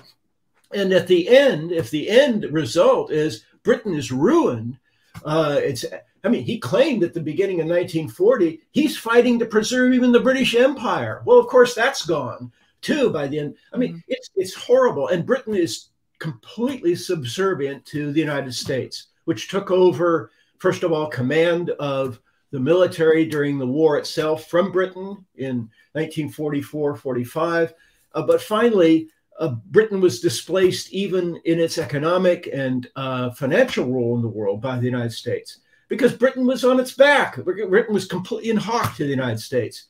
And 0.74 0.94
at 0.94 1.08
the 1.08 1.28
end, 1.28 1.72
if 1.72 1.90
the 1.90 2.10
end 2.10 2.46
result 2.52 3.12
is 3.12 3.44
Britain 3.64 3.94
is 3.94 4.12
ruined, 4.12 4.78
uh, 5.24 5.60
it's 5.62 5.86
I 6.24 6.28
mean, 6.28 6.44
he 6.44 6.58
claimed 6.58 7.04
at 7.04 7.14
the 7.14 7.22
beginning 7.22 7.62
of 7.62 7.68
1940 7.68 8.62
he's 8.72 8.98
fighting 8.98 9.40
to 9.40 9.46
preserve 9.46 9.94
even 9.94 10.12
the 10.12 10.20
British 10.20 10.56
Empire. 10.56 11.22
Well, 11.26 11.40
of 11.40 11.48
course, 11.48 11.74
that's 11.74 12.06
gone 12.06 12.52
too 12.82 13.10
by 13.10 13.28
the 13.28 13.40
end. 13.40 13.56
I 13.74 13.78
mean, 13.78 13.92
mm-hmm. 13.92 14.00
it's 14.08 14.30
it's 14.36 14.54
horrible, 14.54 15.08
and 15.08 15.26
Britain 15.26 15.56
is 15.56 15.90
completely 16.20 16.96
subservient 16.96 17.86
to 17.86 18.12
the 18.12 18.20
United 18.20 18.54
States, 18.54 19.08
which 19.26 19.50
took 19.50 19.72
over, 19.72 20.32
first 20.58 20.84
of 20.84 20.92
all, 20.92 21.08
command 21.08 21.72
of 21.72 22.20
the 22.52 22.60
military 22.60 23.26
during 23.26 23.58
the 23.58 23.68
war 23.68 23.98
itself 23.98 24.48
from 24.48 24.72
Britain 24.72 25.26
in 25.36 25.70
1944 25.94 26.96
45. 26.96 27.74
Uh, 28.14 28.22
but 28.22 28.42
finally, 28.42 29.10
uh, 29.40 29.50
Britain 29.72 30.00
was 30.00 30.22
displaced 30.22 30.94
even 30.94 31.40
in 31.44 31.60
its 31.60 31.78
economic 31.78 32.48
and 32.54 32.90
uh, 32.96 33.30
financial 33.32 33.86
role 33.86 34.16
in 34.16 34.22
the 34.22 34.28
world 34.28 34.62
by 34.62 34.78
the 34.78 34.86
United 34.86 35.12
States 35.12 35.60
because 35.90 36.14
Britain 36.14 36.46
was 36.46 36.64
on 36.64 36.80
its 36.80 36.94
back. 36.94 37.36
Britain 37.44 37.94
was 37.94 38.06
completely 38.06 38.50
in 38.50 38.58
hock 38.58 38.96
to 38.96 39.04
the 39.04 39.10
United 39.10 39.40
States. 39.40 39.86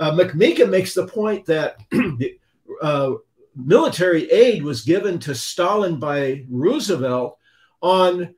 Uh, 0.00 0.12
McMeekin 0.12 0.70
makes 0.70 0.94
the 0.94 1.06
point 1.06 1.44
that 1.46 1.78
the, 1.90 2.38
uh, 2.80 3.14
military 3.58 4.30
aid 4.30 4.62
was 4.62 4.84
given 4.84 5.18
to 5.18 5.34
Stalin 5.34 5.98
by 5.98 6.44
Roosevelt 6.48 7.36
on 7.82 8.34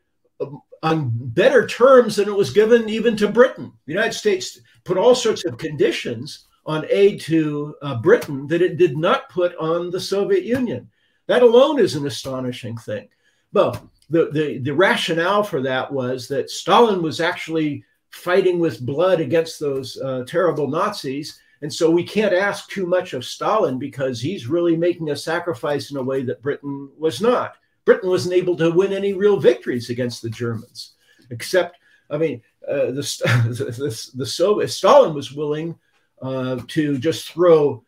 on 0.82 1.10
better 1.12 1.66
terms 1.66 2.16
than 2.16 2.26
it 2.26 2.34
was 2.34 2.54
given 2.54 2.88
even 2.88 3.14
to 3.14 3.28
Britain. 3.28 3.70
The 3.84 3.92
United 3.92 4.14
States 4.14 4.58
put 4.84 4.96
all 4.96 5.14
sorts 5.14 5.44
of 5.44 5.58
conditions 5.58 6.46
on 6.64 6.86
aid 6.88 7.20
to 7.22 7.74
uh, 7.82 7.96
Britain 7.96 8.46
that 8.46 8.62
it 8.62 8.78
did 8.78 8.96
not 8.96 9.28
put 9.28 9.54
on 9.56 9.90
the 9.90 10.00
Soviet 10.00 10.44
Union. 10.44 10.88
That 11.26 11.42
alone 11.42 11.78
is 11.78 11.96
an 11.96 12.06
astonishing 12.06 12.78
thing. 12.78 13.08
Well, 13.52 13.90
the, 14.08 14.30
the, 14.32 14.58
the 14.58 14.74
rationale 14.74 15.42
for 15.42 15.60
that 15.60 15.92
was 15.92 16.28
that 16.28 16.48
Stalin 16.48 17.02
was 17.02 17.20
actually 17.20 17.84
fighting 18.10 18.58
with 18.58 18.84
blood 18.86 19.20
against 19.20 19.60
those 19.60 20.00
uh, 20.00 20.24
terrible 20.26 20.66
Nazis 20.66 21.38
and 21.62 21.72
so 21.72 21.90
we 21.90 22.04
can't 22.04 22.34
ask 22.34 22.68
too 22.68 22.86
much 22.86 23.12
of 23.12 23.24
Stalin 23.24 23.78
because 23.78 24.20
he's 24.20 24.46
really 24.46 24.76
making 24.76 25.10
a 25.10 25.16
sacrifice 25.16 25.90
in 25.90 25.96
a 25.96 26.02
way 26.02 26.22
that 26.22 26.42
Britain 26.42 26.90
was 26.98 27.20
not. 27.20 27.56
Britain 27.84 28.08
wasn't 28.08 28.34
able 28.34 28.56
to 28.56 28.70
win 28.70 28.92
any 28.92 29.12
real 29.12 29.38
victories 29.38 29.90
against 29.90 30.22
the 30.22 30.30
Germans, 30.30 30.94
except, 31.30 31.78
I 32.08 32.16
mean, 32.16 32.42
uh, 32.66 32.86
the, 32.86 32.92
the, 33.48 34.10
the, 34.14 34.26
Soviet, 34.26 34.68
Stalin 34.68 35.14
was 35.14 35.32
willing 35.32 35.78
uh, 36.22 36.60
to 36.68 36.98
just 36.98 37.30
throw 37.30 37.84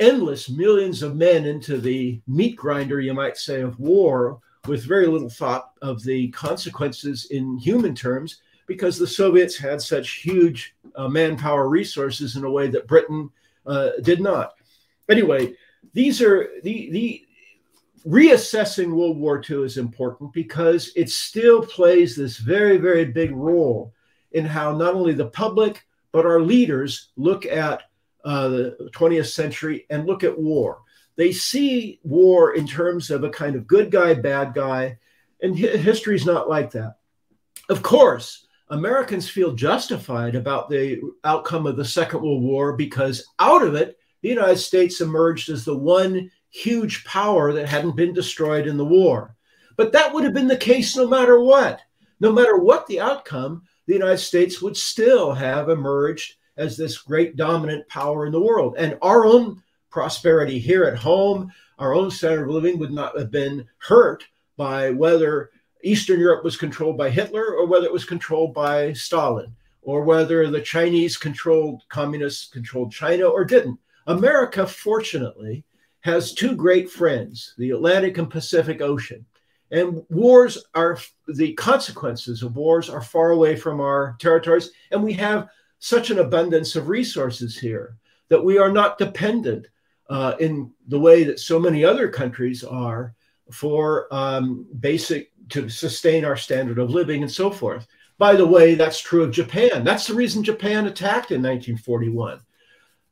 endless 0.00 0.48
millions 0.48 1.02
of 1.02 1.16
men 1.16 1.44
into 1.44 1.78
the 1.78 2.20
meat 2.26 2.56
grinder, 2.56 3.00
you 3.00 3.14
might 3.14 3.36
say, 3.36 3.60
of 3.60 3.78
war 3.78 4.40
with 4.66 4.84
very 4.84 5.06
little 5.06 5.28
thought 5.28 5.72
of 5.82 6.02
the 6.02 6.28
consequences 6.28 7.26
in 7.30 7.58
human 7.58 7.94
terms 7.94 8.40
because 8.66 8.98
the 8.98 9.06
Soviets 9.06 9.56
had 9.56 9.80
such 9.80 10.22
huge 10.22 10.74
uh, 10.94 11.08
manpower 11.08 11.68
resources 11.68 12.36
in 12.36 12.44
a 12.44 12.50
way 12.50 12.68
that 12.68 12.86
Britain 12.86 13.30
uh, 13.66 13.90
did 14.02 14.20
not. 14.20 14.54
Anyway, 15.08 15.54
these 15.92 16.22
are 16.22 16.48
the 16.62 16.90
the 16.90 17.26
reassessing 18.06 18.92
World 18.92 19.18
War 19.18 19.42
II 19.48 19.64
is 19.64 19.78
important 19.78 20.32
because 20.32 20.92
it 20.96 21.08
still 21.08 21.62
plays 21.62 22.16
this 22.16 22.38
very 22.38 22.76
very 22.76 23.04
big 23.04 23.30
role 23.32 23.92
in 24.32 24.44
how 24.44 24.76
not 24.76 24.94
only 24.94 25.12
the 25.12 25.26
public 25.26 25.84
but 26.12 26.26
our 26.26 26.40
leaders 26.40 27.08
look 27.16 27.46
at 27.46 27.84
uh, 28.24 28.48
the 28.48 28.90
20th 28.92 29.32
century 29.32 29.86
and 29.90 30.06
look 30.06 30.22
at 30.22 30.38
war. 30.38 30.82
They 31.16 31.32
see 31.32 32.00
war 32.04 32.54
in 32.54 32.66
terms 32.66 33.10
of 33.10 33.24
a 33.24 33.30
kind 33.30 33.56
of 33.56 33.66
good 33.66 33.90
guy, 33.90 34.14
bad 34.14 34.54
guy, 34.54 34.98
and 35.40 35.56
history 35.56 36.14
is 36.14 36.24
not 36.24 36.48
like 36.48 36.70
that. 36.72 36.96
Of 37.68 37.82
course, 37.82 38.46
Americans 38.72 39.28
feel 39.28 39.52
justified 39.52 40.34
about 40.34 40.70
the 40.70 40.98
outcome 41.24 41.66
of 41.66 41.76
the 41.76 41.84
Second 41.84 42.22
World 42.22 42.42
War 42.42 42.72
because 42.72 43.26
out 43.38 43.62
of 43.62 43.74
it, 43.74 43.98
the 44.22 44.30
United 44.30 44.56
States 44.56 45.02
emerged 45.02 45.50
as 45.50 45.62
the 45.62 45.76
one 45.76 46.30
huge 46.48 47.04
power 47.04 47.52
that 47.52 47.68
hadn't 47.68 47.96
been 47.96 48.14
destroyed 48.14 48.66
in 48.66 48.78
the 48.78 48.84
war. 48.84 49.36
But 49.76 49.92
that 49.92 50.12
would 50.12 50.24
have 50.24 50.32
been 50.32 50.48
the 50.48 50.56
case 50.56 50.96
no 50.96 51.06
matter 51.06 51.38
what. 51.38 51.82
No 52.18 52.32
matter 52.32 52.56
what 52.56 52.86
the 52.86 52.98
outcome, 52.98 53.62
the 53.86 53.92
United 53.92 54.18
States 54.18 54.62
would 54.62 54.76
still 54.76 55.32
have 55.32 55.68
emerged 55.68 56.36
as 56.56 56.74
this 56.74 56.96
great 56.96 57.36
dominant 57.36 57.86
power 57.88 58.24
in 58.24 58.32
the 58.32 58.40
world. 58.40 58.76
And 58.78 58.96
our 59.02 59.26
own 59.26 59.62
prosperity 59.90 60.58
here 60.58 60.84
at 60.84 60.96
home, 60.96 61.52
our 61.78 61.92
own 61.92 62.10
standard 62.10 62.48
of 62.48 62.54
living 62.54 62.78
would 62.78 62.92
not 62.92 63.18
have 63.18 63.30
been 63.30 63.66
hurt 63.76 64.24
by 64.56 64.90
whether 64.90 65.50
Eastern 65.82 66.20
Europe 66.20 66.44
was 66.44 66.56
controlled 66.56 66.96
by 66.96 67.10
Hitler 67.10 67.54
or 67.54 67.66
whether 67.66 67.86
it 67.86 67.92
was 67.92 68.04
controlled 68.04 68.54
by 68.54 68.92
Stalin 68.92 69.54
or 69.82 70.02
whether 70.02 70.48
the 70.48 70.60
Chinese 70.60 71.16
controlled 71.16 71.82
communists 71.88 72.48
controlled 72.48 72.92
China 72.92 73.24
or 73.24 73.44
didn't. 73.44 73.78
America, 74.06 74.66
fortunately, 74.66 75.64
has 76.00 76.34
two 76.34 76.54
great 76.54 76.90
friends, 76.90 77.54
the 77.58 77.70
Atlantic 77.70 78.18
and 78.18 78.30
Pacific 78.30 78.80
Ocean. 78.80 79.24
And 79.70 80.02
wars 80.10 80.64
are 80.74 80.98
the 81.28 81.54
consequences 81.54 82.42
of 82.42 82.56
wars 82.56 82.90
are 82.90 83.00
far 83.00 83.30
away 83.30 83.56
from 83.56 83.80
our 83.80 84.16
territories. 84.20 84.70
And 84.90 85.02
we 85.02 85.14
have 85.14 85.48
such 85.78 86.10
an 86.10 86.18
abundance 86.18 86.76
of 86.76 86.88
resources 86.88 87.58
here 87.58 87.96
that 88.28 88.44
we 88.44 88.58
are 88.58 88.70
not 88.70 88.98
dependent 88.98 89.66
uh, 90.10 90.34
in 90.38 90.70
the 90.88 90.98
way 90.98 91.24
that 91.24 91.40
so 91.40 91.58
many 91.58 91.84
other 91.84 92.08
countries 92.08 92.62
are 92.62 93.14
for 93.50 94.12
um, 94.14 94.66
basic 94.80 95.31
to 95.52 95.68
sustain 95.68 96.24
our 96.24 96.36
standard 96.36 96.78
of 96.78 96.90
living 96.90 97.22
and 97.22 97.30
so 97.30 97.50
forth. 97.50 97.86
By 98.18 98.34
the 98.34 98.46
way, 98.46 98.74
that's 98.74 99.00
true 99.00 99.22
of 99.22 99.32
Japan. 99.32 99.84
That's 99.84 100.06
the 100.06 100.14
reason 100.14 100.44
Japan 100.44 100.86
attacked 100.86 101.30
in 101.30 101.42
1941. 101.42 102.40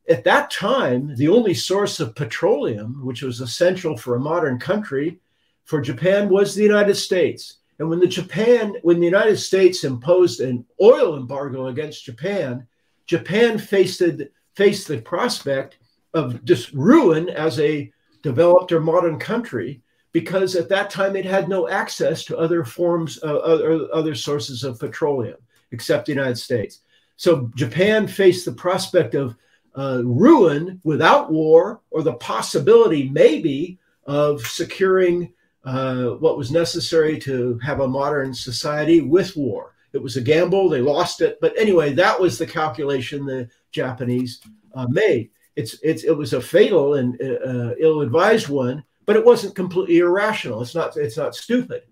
At 0.09 0.25
that 0.25 0.51
time, 0.51 1.15
the 1.17 1.29
only 1.29 1.55
source 1.55 2.01
of 2.01 2.15
petroleum, 2.15 3.05
which 3.05 3.23
was 3.23 3.41
essential 3.41 3.97
for 3.97 4.17
a 4.17 4.21
modern 4.21 4.59
country, 4.59 5.21
for 5.65 5.81
Japan 5.81 6.29
was 6.29 6.55
the 6.55 6.63
United 6.63 6.97
States. 6.97 7.59
And 7.79 7.89
when 7.89 8.01
the 8.01 8.07
Japan, 8.07 8.75
when 8.83 9.01
the 9.01 9.07
United 9.07 9.39
States 9.39 9.85
imposed 9.85 10.41
an 10.41 10.67
oil 10.83 11.17
embargo 11.17 11.69
against 11.69 12.05
Japan, 12.05 12.67
Japan 13.07 13.59
faced 13.59 14.01
the, 14.01 14.31
faced 14.55 14.89
the 14.89 15.01
prospect 15.01 15.79
of 16.13 16.45
just 16.45 16.73
ruin 16.73 17.29
as 17.29 17.59
a 17.61 17.91
developed 18.23 18.73
or 18.73 18.81
modern 18.81 19.19
country 19.19 19.83
because 20.13 20.57
at 20.57 20.69
that 20.69 20.91
time 20.91 21.17
it 21.17 21.25
had 21.25 21.49
no 21.49 21.69
access 21.69 22.25
to 22.25 22.37
other 22.37 22.65
forms, 22.65 23.19
uh, 23.23 23.37
other, 23.37 23.89
other 23.93 24.15
sources 24.15 24.65
of 24.65 24.79
petroleum 24.79 25.37
except 25.73 26.07
the 26.07 26.13
United 26.13 26.37
States. 26.37 26.81
So 27.17 27.51
Japan 27.55 28.09
faced 28.09 28.45
the 28.45 28.53
prospect 28.53 29.15
of 29.15 29.37
uh, 29.77 30.03
ruin 30.05 30.81
without 30.85 31.31
war 31.31 31.81
or 31.91 32.03
the 32.03 32.15
possibility, 32.15 33.09
maybe, 33.09 33.79
of 34.07 34.41
securing 34.41 35.33
uh, 35.65 36.07
what 36.13 36.39
was 36.39 36.51
necessary 36.51 37.19
to 37.21 37.59
have 37.59 37.81
a 37.81 37.89
modern 37.89 38.35
society 38.35 39.01
with 39.01 39.37
war. 39.37 39.75
It 39.93 40.03
was 40.03 40.17
a 40.17 40.23
gamble, 40.23 40.69
they 40.69 40.81
lost 40.81 41.21
it. 41.21 41.39
But 41.41 41.57
anyway, 41.59 41.93
that 41.93 42.19
was 42.19 42.39
the 42.39 42.47
calculation 42.47 43.27
the 43.27 43.49
Japanese 43.71 44.41
uh, 44.75 44.87
made. 44.89 45.31
It's, 45.57 45.77
it's, 45.83 46.05
it 46.05 46.17
was 46.17 46.33
a 46.33 46.41
fatal 46.41 46.95
and 46.95 47.21
uh, 47.21 47.47
uh, 47.47 47.75
ill 47.79 48.01
advised 48.01 48.49
one 48.49 48.83
but 49.11 49.17
it 49.17 49.25
wasn't 49.25 49.57
completely 49.57 49.99
irrational. 49.99 50.63
It's 50.63 50.77
not 50.77 50.97
it's 50.97 51.17
not 51.17 51.35
stupid. 51.35 51.83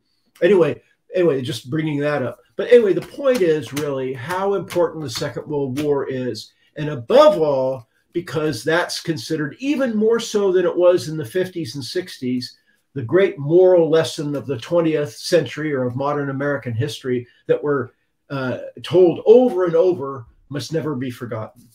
Anyway, 0.41 0.81
anyway, 1.13 1.43
just 1.43 1.69
bringing 1.69 1.99
that 1.99 2.23
up. 2.23 2.39
But 2.55 2.71
anyway, 2.71 2.93
the 2.93 3.01
point 3.01 3.43
is 3.43 3.73
really 3.73 4.13
how 4.13 4.55
important 4.55 5.03
the 5.03 5.11
Second 5.11 5.49
World 5.49 5.83
War 5.83 6.09
is, 6.09 6.53
and 6.77 6.91
above 6.91 7.41
all, 7.41 7.89
because 8.13 8.63
that's 8.63 9.01
considered 9.01 9.57
even 9.59 9.97
more 9.97 10.21
so 10.21 10.53
than 10.53 10.65
it 10.65 10.77
was 10.77 11.09
in 11.09 11.17
the 11.17 11.25
50s 11.25 11.75
and 11.75 11.83
60s, 11.83 12.45
the 12.95 13.03
great 13.03 13.37
moral 13.37 13.91
lesson 13.91 14.37
of 14.37 14.47
the 14.47 14.59
20th 14.59 15.17
century 15.17 15.75
or 15.75 15.89
of 15.89 15.97
modern 15.97 16.31
American 16.31 16.73
history 16.73 17.27
that 17.49 17.61
we're 17.61 17.89
uh, 18.31 18.59
told 18.85 19.23
over 19.27 19.65
and 19.65 19.75
over 19.75 20.25
must 20.51 20.73
never 20.73 20.95
be 20.95 21.11
forgotten. 21.11 21.69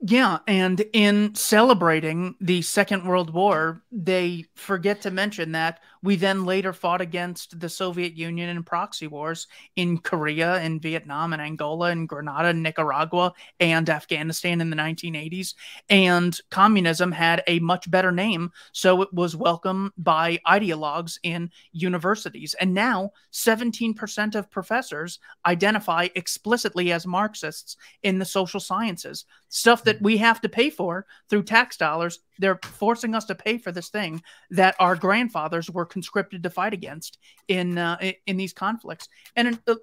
Yeah, 0.00 0.38
and 0.46 0.84
in 0.92 1.34
celebrating 1.34 2.36
the 2.40 2.62
Second 2.62 3.04
World 3.04 3.30
War, 3.34 3.82
they 3.90 4.44
forget 4.54 5.00
to 5.02 5.10
mention 5.10 5.50
that 5.52 5.80
we 6.04 6.14
then 6.14 6.44
later 6.44 6.72
fought 6.72 7.00
against 7.00 7.58
the 7.58 7.68
Soviet 7.68 8.14
Union 8.14 8.48
in 8.48 8.62
proxy 8.62 9.08
wars 9.08 9.48
in 9.74 9.98
Korea 9.98 10.58
and 10.58 10.80
Vietnam 10.80 11.32
and 11.32 11.42
Angola 11.42 11.90
and 11.90 12.08
Grenada 12.08 12.50
and 12.50 12.62
Nicaragua 12.62 13.32
and 13.58 13.90
Afghanistan 13.90 14.60
in 14.60 14.70
the 14.70 14.76
1980s. 14.76 15.54
And 15.90 16.38
communism 16.52 17.10
had 17.10 17.42
a 17.48 17.58
much 17.58 17.90
better 17.90 18.12
name, 18.12 18.52
so 18.70 19.02
it 19.02 19.12
was 19.12 19.34
welcome 19.34 19.92
by 19.98 20.38
ideologues 20.46 21.18
in 21.24 21.50
universities. 21.72 22.54
And 22.60 22.72
now 22.72 23.10
17% 23.32 24.36
of 24.36 24.48
professors 24.48 25.18
identify 25.44 26.06
explicitly 26.14 26.92
as 26.92 27.04
Marxists 27.04 27.76
in 28.04 28.20
the 28.20 28.24
social 28.24 28.60
sciences 28.60 29.24
stuff 29.48 29.84
that 29.84 30.00
we 30.02 30.16
have 30.18 30.40
to 30.40 30.48
pay 30.48 30.70
for 30.70 31.06
through 31.28 31.42
tax 31.42 31.76
dollars. 31.76 32.20
They're 32.38 32.60
forcing 32.62 33.14
us 33.14 33.24
to 33.26 33.34
pay 33.34 33.58
for 33.58 33.72
this 33.72 33.88
thing 33.88 34.22
that 34.50 34.76
our 34.78 34.96
grandfathers 34.96 35.70
were 35.70 35.86
conscripted 35.86 36.42
to 36.42 36.50
fight 36.50 36.72
against 36.72 37.18
in 37.48 37.78
uh, 37.78 37.98
in 38.26 38.36
these 38.36 38.52
conflicts. 38.52 39.08
And 39.36 39.58
uh, 39.66 39.76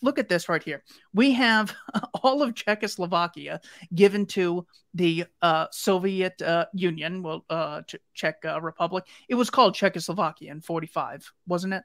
look 0.00 0.18
at 0.18 0.28
this 0.28 0.48
right 0.48 0.62
here. 0.62 0.82
We 1.14 1.32
have 1.32 1.74
all 2.22 2.42
of 2.42 2.54
Czechoslovakia 2.54 3.60
given 3.94 4.26
to 4.26 4.66
the 4.94 5.24
uh, 5.40 5.66
Soviet 5.70 6.40
uh, 6.42 6.66
Union, 6.74 7.22
well, 7.22 7.44
uh, 7.50 7.82
Czech 8.14 8.36
uh, 8.44 8.60
Republic. 8.60 9.04
It 9.28 9.34
was 9.34 9.50
called 9.50 9.74
Czechoslovakia 9.74 10.52
in 10.52 10.60
45, 10.60 11.30
wasn't 11.46 11.74
it? 11.74 11.82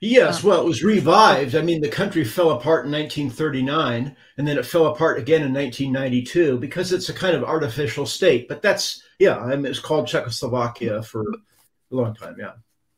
Yes, 0.00 0.42
well, 0.42 0.62
it 0.62 0.66
was 0.66 0.82
revived. 0.82 1.54
I 1.54 1.60
mean, 1.60 1.82
the 1.82 1.88
country 1.88 2.24
fell 2.24 2.50
apart 2.50 2.86
in 2.86 2.92
1939, 2.92 4.16
and 4.38 4.48
then 4.48 4.56
it 4.56 4.64
fell 4.64 4.86
apart 4.86 5.18
again 5.18 5.42
in 5.42 5.52
1992 5.52 6.58
because 6.58 6.92
it's 6.92 7.10
a 7.10 7.14
kind 7.14 7.36
of 7.36 7.44
artificial 7.44 8.06
state. 8.06 8.48
But 8.48 8.62
that's 8.62 9.02
yeah, 9.18 9.38
I 9.38 9.54
mean, 9.56 9.66
it's 9.66 9.78
called 9.78 10.08
Czechoslovakia 10.08 11.02
for 11.02 11.22
a 11.22 11.94
long 11.94 12.14
time. 12.14 12.36
Yeah. 12.38 12.52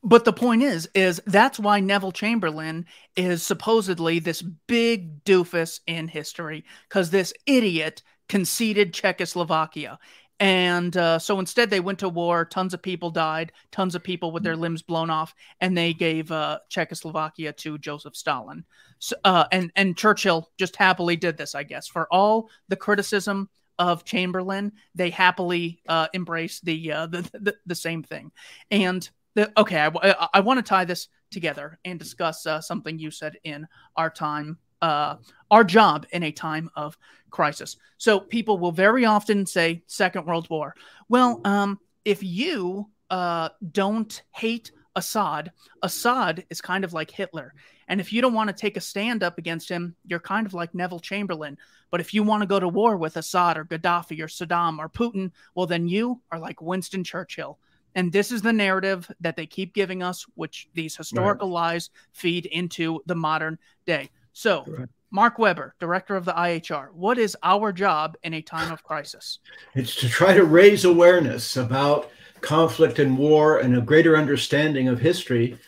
But 0.05 0.25
the 0.25 0.33
point 0.33 0.63
is, 0.63 0.89
is 0.95 1.21
that's 1.27 1.59
why 1.59 1.81
Neville 1.81 2.13
Chamberlain 2.13 2.87
is 3.17 3.43
supposedly 3.43 4.21
this 4.21 4.43
big 4.43 5.25
doofus 5.25 5.81
in 5.87 6.09
history 6.09 6.65
because 6.89 7.11
this 7.11 7.33
idiot 7.47 8.03
conceded 8.29 8.95
Czechoslovakia. 8.95 9.99
And 10.43 10.97
uh, 10.97 11.21
so 11.21 11.39
instead, 11.39 11.71
they 11.71 11.79
went 11.79 12.01
to 12.01 12.09
war. 12.09 12.45
Tons 12.45 12.75
of 12.75 12.83
people 12.83 13.11
died. 13.11 13.53
Tons 13.71 13.95
of 13.95 14.03
people 14.03 14.33
with 14.33 14.43
their 14.43 14.57
limbs 14.57 14.83
blown 14.83 15.09
off, 15.09 15.37
and 15.61 15.79
they 15.79 15.95
gave 15.95 16.33
uh, 16.33 16.59
Czechoslovakia 16.69 17.53
to 17.53 17.79
Joseph 17.79 18.17
Stalin. 18.17 18.65
So, 18.99 19.15
uh, 19.23 19.45
and 19.53 19.71
and 19.77 19.97
Churchill 19.97 20.51
just 20.59 20.75
happily 20.75 21.15
did 21.15 21.37
this, 21.37 21.55
I 21.55 21.63
guess, 21.63 21.87
for 21.87 22.09
all 22.11 22.51
the 22.67 22.75
criticism 22.75 23.51
of 23.79 24.05
Chamberlain. 24.05 24.73
They 24.97 25.11
happily 25.11 25.81
uh, 25.89 26.09
embraced 26.13 26.65
the, 26.65 26.91
uh, 26.91 27.07
the, 27.07 27.23
the 27.35 27.55
the 27.65 27.77
same 27.77 28.03
thing. 28.03 28.33
And 28.73 29.09
the, 29.37 29.53
okay, 29.57 29.79
I, 29.79 29.93
I, 29.95 30.29
I 30.35 30.41
want 30.41 30.59
to 30.59 30.69
tie 30.69 30.85
this 30.85 31.07
together 31.31 31.79
and 31.85 32.01
discuss 32.01 32.47
uh, 32.47 32.61
something 32.61 32.99
you 32.99 33.13
said 33.13 33.37
in 33.45 33.69
our 33.95 34.11
time 34.11 34.59
uh, 34.83 35.17
our 35.51 35.65
job 35.65 36.07
in 36.13 36.25
a 36.25 36.33
time 36.33 36.71
of 36.77 36.99
crisis. 37.31 37.77
So 37.97 38.21
people 38.21 38.59
will 38.59 38.73
very 38.73 39.05
often 39.05 39.47
say 39.47 39.83
Second 39.87 40.27
World 40.27 40.51
War. 40.51 40.75
Well, 41.09 41.41
um, 41.45 41.79
if 42.05 42.23
you 42.23 42.89
uh, 43.11 43.51
don't 43.71 44.23
hate 44.33 44.73
Assad, 44.95 45.53
Assad 45.83 46.45
is 46.51 46.61
kind 46.61 46.85
of 46.85 46.93
like 46.93 47.11
Hitler. 47.11 47.55
And 47.89 48.01
if 48.01 48.13
you 48.13 48.21
don't 48.21 48.35
want 48.35 48.49
to 48.49 48.55
take 48.55 48.77
a 48.77 48.81
stand 48.81 49.23
up 49.23 49.39
against 49.39 49.69
him, 49.69 49.95
you're 50.07 50.21
kind 50.21 50.47
of 50.47 50.55
like 50.55 50.75
Neville 50.75 51.01
Chamberlain. 51.01 51.57
But 51.91 52.01
if 52.01 52.15
you 52.15 52.23
want 52.23 52.43
to 52.43 52.47
go 52.47 52.61
to 52.61 52.69
war 52.69 52.97
with 52.97 53.17
Assad 53.17 53.59
or 53.59 53.65
Gaddafi 53.65 54.21
or 54.21 54.27
Saddam 54.27 54.79
or 54.79 54.89
Putin, 54.89 55.31
well, 55.55 55.67
then 55.67 55.89
you 55.89 56.21
are 56.31 56.39
like 56.39 56.61
Winston 56.61 57.05
Churchill. 57.05 57.59
And 57.95 58.11
this 58.11 58.33
is 58.33 58.41
the 58.41 58.53
narrative 58.53 59.11
that 59.21 59.37
they 59.37 59.47
keep 59.47 59.75
giving 59.75 60.03
us, 60.03 60.25
which 60.35 60.69
these 60.75 60.97
historical 60.97 61.49
right. 61.49 61.55
lies 61.55 61.91
feed 62.13 62.47
into 62.47 63.03
the 63.07 63.15
modern 63.15 63.59
day. 63.87 64.11
So, 64.33 64.87
Mark 65.11 65.39
Weber, 65.39 65.75
director 65.79 66.17
of 66.17 66.25
the 66.25 66.33
IHR, 66.33 66.93
what 66.93 67.19
is 67.19 67.37
our 67.43 67.73
job 67.73 68.17
in 68.23 68.35
a 68.35 68.43
time 68.43 68.73
of 68.73 68.83
crisis? 68.83 69.41
It's 69.75 69.95
to 69.97 70.09
try 70.09 70.33
to 70.35 70.45
raise 70.45 70.85
awareness 70.85 71.57
about 71.57 72.11
conflict 72.41 72.99
and 72.99 73.17
war 73.17 73.59
and 73.59 73.77
a 73.77 73.81
greater 73.81 74.17
understanding 74.17 74.89
of 74.89 74.99
history 74.99 75.59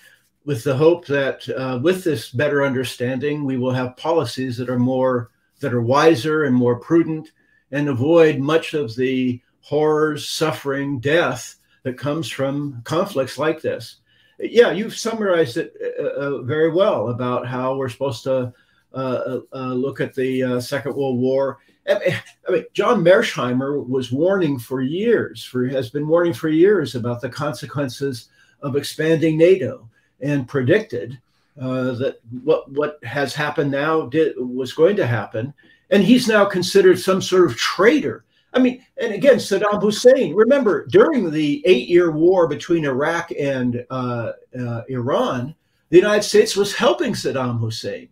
with 0.44 0.64
the 0.64 0.76
hope 0.76 1.06
that 1.06 1.48
uh, 1.50 1.78
with 1.82 2.04
this 2.04 2.30
better 2.30 2.64
understanding 2.64 3.44
we 3.44 3.56
will 3.56 3.72
have 3.72 3.96
policies 3.96 4.56
that 4.56 4.68
are 4.68 4.78
more 4.78 5.30
that 5.60 5.72
are 5.72 5.82
wiser 5.82 6.44
and 6.44 6.54
more 6.54 6.78
prudent 6.78 7.30
and 7.70 7.88
avoid 7.88 8.38
much 8.38 8.74
of 8.74 8.94
the 8.96 9.40
horrors 9.60 10.28
suffering 10.28 10.98
death 10.98 11.56
that 11.84 11.96
comes 11.96 12.28
from 12.28 12.80
conflicts 12.84 13.38
like 13.38 13.62
this 13.62 14.00
yeah, 14.38 14.70
you've 14.70 14.96
summarized 14.96 15.56
it 15.56 15.74
uh, 15.98 16.02
uh, 16.02 16.42
very 16.42 16.70
well 16.70 17.08
about 17.08 17.46
how 17.46 17.76
we're 17.76 17.88
supposed 17.88 18.24
to 18.24 18.52
uh, 18.92 18.96
uh, 18.96 19.40
uh 19.52 19.72
look 19.72 20.00
at 20.00 20.14
the 20.14 20.42
uh, 20.42 20.60
Second 20.60 20.94
World 20.94 21.18
War 21.18 21.58
I 21.86 22.12
mean, 22.50 22.64
John 22.72 23.04
Mearsheimer 23.04 23.86
was 23.86 24.10
warning 24.10 24.58
for 24.58 24.80
years, 24.80 25.44
for 25.44 25.66
has 25.68 25.90
been 25.90 26.08
warning 26.08 26.32
for 26.32 26.48
years 26.48 26.94
about 26.94 27.20
the 27.20 27.28
consequences 27.28 28.28
of 28.62 28.76
expanding 28.76 29.36
NATO, 29.36 29.88
and 30.20 30.48
predicted 30.48 31.18
uh, 31.60 31.92
that 31.92 32.20
what 32.42 32.70
what 32.72 32.98
has 33.04 33.34
happened 33.34 33.70
now 33.70 34.06
did 34.06 34.34
was 34.38 34.72
going 34.72 34.96
to 34.96 35.06
happen, 35.06 35.52
and 35.90 36.02
he's 36.02 36.26
now 36.26 36.44
considered 36.44 36.98
some 36.98 37.20
sort 37.20 37.50
of 37.50 37.56
traitor. 37.56 38.24
I 38.54 38.60
mean, 38.60 38.84
and 38.96 39.12
again, 39.12 39.36
Saddam 39.36 39.82
Hussein. 39.82 40.34
Remember, 40.34 40.86
during 40.86 41.30
the 41.30 41.62
eight-year 41.66 42.12
war 42.12 42.46
between 42.46 42.84
Iraq 42.84 43.32
and 43.38 43.84
uh, 43.90 44.32
uh, 44.58 44.82
Iran, 44.88 45.54
the 45.90 45.98
United 45.98 46.22
States 46.22 46.56
was 46.56 46.74
helping 46.74 47.12
Saddam 47.12 47.58
Hussein. 47.58 48.08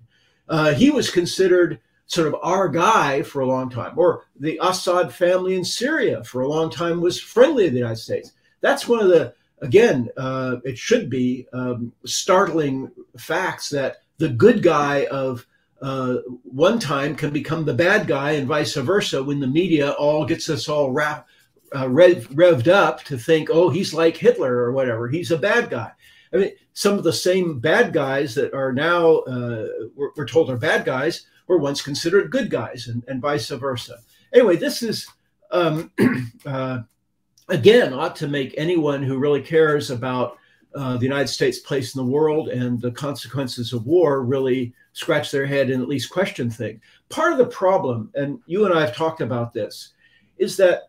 Uh, 0.48 0.74
he 0.74 0.90
was 0.90 1.10
considered 1.10 1.80
sort 2.06 2.26
of 2.26 2.36
our 2.42 2.68
guy 2.68 3.22
for 3.22 3.40
a 3.40 3.46
long 3.46 3.70
time, 3.70 3.92
or 3.96 4.26
the 4.38 4.58
Assad 4.60 5.14
family 5.14 5.56
in 5.56 5.64
Syria 5.64 6.22
for 6.24 6.42
a 6.42 6.48
long 6.48 6.68
time 6.68 7.00
was 7.00 7.20
friendly 7.20 7.64
to 7.64 7.70
the 7.70 7.78
United 7.78 7.96
States. 7.96 8.32
That's 8.60 8.86
one 8.88 9.00
of 9.00 9.08
the, 9.08 9.32
again, 9.62 10.10
uh, 10.16 10.56
it 10.64 10.76
should 10.76 11.08
be 11.08 11.46
um, 11.52 11.92
startling 12.04 12.90
facts 13.16 13.70
that 13.70 14.02
the 14.18 14.28
good 14.28 14.62
guy 14.62 15.06
of 15.06 15.46
uh, 15.82 16.18
one 16.44 16.78
time 16.78 17.14
can 17.16 17.32
become 17.32 17.64
the 17.64 17.74
bad 17.74 18.06
guy 18.06 18.32
and 18.32 18.46
vice 18.46 18.74
versa 18.74 19.22
when 19.22 19.40
the 19.40 19.46
media 19.46 19.90
all 19.92 20.24
gets 20.24 20.48
us 20.48 20.68
all 20.68 20.96
uh, 21.74 21.88
rev, 21.88 22.28
revved 22.28 22.68
up 22.68 23.02
to 23.02 23.18
think, 23.18 23.48
oh, 23.50 23.68
he's 23.68 23.92
like 23.92 24.16
Hitler 24.16 24.54
or 24.54 24.72
whatever. 24.72 25.08
He's 25.08 25.32
a 25.32 25.38
bad 25.38 25.70
guy. 25.70 25.90
I 26.32 26.36
mean, 26.36 26.52
some 26.72 26.96
of 26.96 27.04
the 27.04 27.12
same 27.12 27.58
bad 27.58 27.92
guys 27.92 28.34
that 28.36 28.54
are 28.54 28.72
now, 28.72 29.16
uh, 29.18 29.66
we're, 29.96 30.10
we're 30.16 30.26
told 30.26 30.50
are 30.50 30.56
bad 30.56 30.84
guys, 30.84 31.26
were 31.48 31.58
once 31.58 31.82
considered 31.82 32.30
good 32.30 32.48
guys 32.48 32.86
and, 32.86 33.02
and 33.08 33.20
vice 33.20 33.48
versa. 33.48 33.98
Anyway, 34.32 34.56
this 34.56 34.82
is, 34.82 35.08
um, 35.50 35.90
uh, 36.46 36.80
again, 37.48 37.92
ought 37.92 38.16
to 38.16 38.28
make 38.28 38.54
anyone 38.56 39.02
who 39.02 39.18
really 39.18 39.42
cares 39.42 39.90
about 39.90 40.38
uh, 40.74 40.96
the 40.96 41.04
United 41.04 41.28
States' 41.28 41.60
place 41.60 41.94
in 41.94 42.04
the 42.04 42.10
world 42.10 42.48
and 42.48 42.80
the 42.80 42.90
consequences 42.90 43.72
of 43.72 43.86
war 43.86 44.22
really 44.22 44.72
scratch 44.92 45.30
their 45.30 45.46
head 45.46 45.70
and 45.70 45.82
at 45.82 45.88
least 45.88 46.10
question 46.10 46.50
things. 46.50 46.80
Part 47.08 47.32
of 47.32 47.38
the 47.38 47.46
problem, 47.46 48.10
and 48.14 48.38
you 48.46 48.64
and 48.64 48.74
I 48.74 48.80
have 48.80 48.96
talked 48.96 49.20
about 49.20 49.52
this, 49.52 49.90
is 50.38 50.56
that 50.56 50.82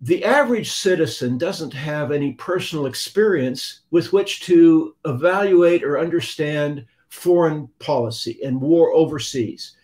the 0.00 0.24
average 0.24 0.72
citizen 0.72 1.38
doesn't 1.38 1.72
have 1.72 2.12
any 2.12 2.32
personal 2.34 2.86
experience 2.86 3.80
with 3.90 4.12
which 4.12 4.40
to 4.42 4.94
evaluate 5.04 5.82
or 5.82 5.98
understand 5.98 6.84
foreign 7.08 7.68
policy 7.78 8.38
and 8.44 8.60
war 8.60 8.92
overseas 8.92 9.76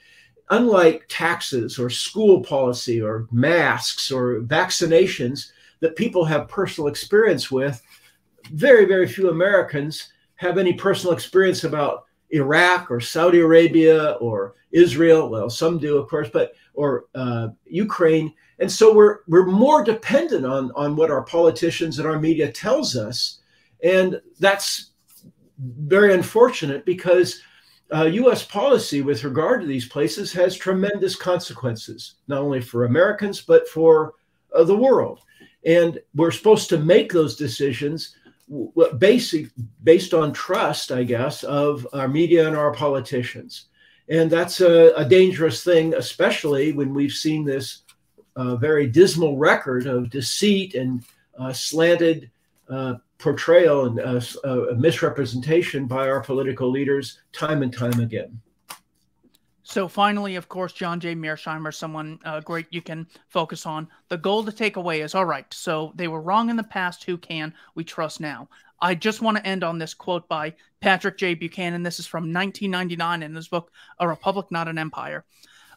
unlike 0.52 1.06
taxes 1.08 1.78
or 1.78 1.88
school 1.88 2.42
policy 2.42 3.00
or 3.00 3.26
masks 3.32 4.12
or 4.12 4.40
vaccinations 4.42 5.50
that 5.80 5.96
people 5.96 6.24
have 6.24 6.46
personal 6.46 6.88
experience 6.88 7.50
with, 7.50 7.82
very, 8.48 8.84
very 8.84 9.06
few 9.06 9.30
Americans 9.30 10.12
have 10.36 10.58
any 10.58 10.72
personal 10.72 11.14
experience 11.14 11.64
about 11.64 12.04
Iraq 12.30 12.90
or 12.90 13.00
Saudi 13.00 13.40
Arabia 13.40 14.12
or 14.12 14.54
Israel. 14.72 15.28
Well, 15.28 15.50
some 15.50 15.78
do, 15.78 15.98
of 15.98 16.08
course, 16.08 16.28
but 16.32 16.52
or 16.74 17.04
uh, 17.14 17.48
Ukraine. 17.66 18.32
And 18.58 18.70
so 18.70 18.94
we're 18.94 19.18
we're 19.28 19.46
more 19.46 19.84
dependent 19.84 20.46
on 20.46 20.72
on 20.74 20.96
what 20.96 21.10
our 21.10 21.22
politicians 21.22 21.98
and 21.98 22.08
our 22.08 22.18
media 22.18 22.50
tells 22.50 22.96
us, 22.96 23.40
and 23.82 24.20
that's 24.38 24.92
very 25.58 26.14
unfortunate 26.14 26.84
because 26.84 27.42
uh, 27.94 28.04
U.S. 28.04 28.42
policy 28.44 29.02
with 29.02 29.24
regard 29.24 29.60
to 29.60 29.66
these 29.66 29.86
places 29.86 30.32
has 30.32 30.56
tremendous 30.56 31.14
consequences, 31.14 32.14
not 32.26 32.40
only 32.40 32.60
for 32.60 32.84
Americans, 32.84 33.42
but 33.42 33.68
for 33.68 34.14
uh, 34.54 34.64
the 34.64 34.76
world. 34.76 35.20
And 35.66 36.00
we're 36.14 36.30
supposed 36.30 36.68
to 36.70 36.78
make 36.78 37.12
those 37.12 37.36
decisions 37.36 38.16
basic, 38.98 39.48
based 39.82 40.14
on 40.14 40.32
trust, 40.32 40.92
I 40.92 41.04
guess, 41.04 41.42
of 41.44 41.86
our 41.92 42.08
media 42.08 42.46
and 42.46 42.56
our 42.56 42.72
politicians. 42.72 43.66
And 44.08 44.30
that's 44.30 44.60
a, 44.60 44.92
a 44.96 45.04
dangerous 45.04 45.64
thing, 45.64 45.94
especially 45.94 46.72
when 46.72 46.92
we've 46.92 47.12
seen 47.12 47.44
this 47.44 47.82
uh, 48.36 48.56
very 48.56 48.86
dismal 48.86 49.36
record 49.36 49.86
of 49.86 50.10
deceit 50.10 50.74
and 50.74 51.04
uh, 51.38 51.52
slanted 51.52 52.30
uh, 52.68 52.94
portrayal 53.18 53.86
and 53.86 54.00
uh, 54.00 54.20
uh, 54.44 54.74
misrepresentation 54.76 55.86
by 55.86 56.08
our 56.08 56.20
political 56.20 56.70
leaders 56.70 57.20
time 57.32 57.62
and 57.62 57.72
time 57.72 58.00
again. 58.00 58.40
So 59.72 59.88
finally, 59.88 60.36
of 60.36 60.50
course, 60.50 60.74
John 60.74 61.00
J. 61.00 61.14
Mearsheimer, 61.14 61.72
someone 61.72 62.18
uh, 62.26 62.40
great 62.40 62.66
you 62.68 62.82
can 62.82 63.06
focus 63.30 63.64
on. 63.64 63.88
The 64.10 64.18
goal 64.18 64.44
to 64.44 64.52
take 64.52 64.76
away 64.76 65.00
is 65.00 65.14
all 65.14 65.24
right. 65.24 65.46
So 65.50 65.94
they 65.94 66.08
were 66.08 66.20
wrong 66.20 66.50
in 66.50 66.56
the 66.56 66.62
past. 66.62 67.04
Who 67.04 67.16
can 67.16 67.54
we 67.74 67.82
trust 67.82 68.20
now? 68.20 68.50
I 68.82 68.94
just 68.94 69.22
want 69.22 69.38
to 69.38 69.46
end 69.46 69.64
on 69.64 69.78
this 69.78 69.94
quote 69.94 70.28
by 70.28 70.52
Patrick 70.80 71.16
J. 71.16 71.32
Buchanan. 71.32 71.82
This 71.82 71.98
is 71.98 72.06
from 72.06 72.24
1999 72.24 73.22
in 73.22 73.34
his 73.34 73.48
book, 73.48 73.72
A 73.98 74.06
Republic, 74.06 74.48
Not 74.50 74.68
an 74.68 74.76
Empire. 74.76 75.24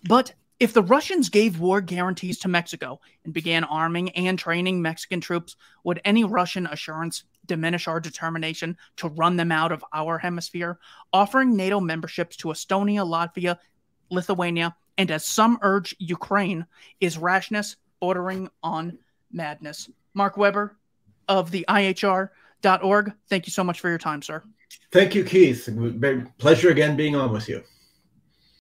But 0.04 0.34
if 0.60 0.74
the 0.74 0.84
Russians 0.84 1.30
gave 1.30 1.62
war 1.62 1.80
guarantees 1.80 2.40
to 2.40 2.50
Mexico 2.50 3.00
and 3.24 3.34
began 3.34 3.64
arming 3.64 4.10
and 4.10 4.38
training 4.38 4.82
Mexican 4.82 5.22
troops, 5.22 5.56
would 5.86 6.02
any 6.04 6.26
Russian 6.26 6.68
assurance 6.68 7.24
diminish 7.46 7.88
our 7.88 8.02
determination 8.02 8.76
to 8.98 9.08
run 9.08 9.38
them 9.38 9.54
out 9.54 9.72
of 9.72 9.86
our 9.94 10.18
hemisphere? 10.18 10.80
Offering 11.14 11.56
NATO 11.56 11.80
memberships 11.80 12.36
to 12.38 12.50
Estonia, 12.50 13.06
Latvia, 13.06 13.58
Lithuania, 14.10 14.76
and 14.98 15.12
as 15.12 15.26
some 15.26 15.58
urge, 15.62 15.96
Ukraine, 16.00 16.66
is 17.00 17.18
rashness 17.18 17.76
bordering 18.00 18.50
on 18.64 18.98
madness. 19.32 19.90
Mark 20.14 20.38
Weber 20.38 20.76
of 21.28 21.52
the 21.52 21.66
IHR.org, 21.68 23.14
thank 23.30 23.48
you 23.48 23.52
so 23.52 23.64
much 23.64 23.80
for 23.80 23.90
your 23.90 23.98
time, 23.98 24.22
sir. 24.22 24.44
Thank 24.92 25.16
you, 25.16 25.24
Keith. 25.24 25.68
Pleasure 26.38 26.70
again 26.70 26.96
being 26.96 27.16
on 27.16 27.32
with 27.32 27.50
you. 27.50 27.64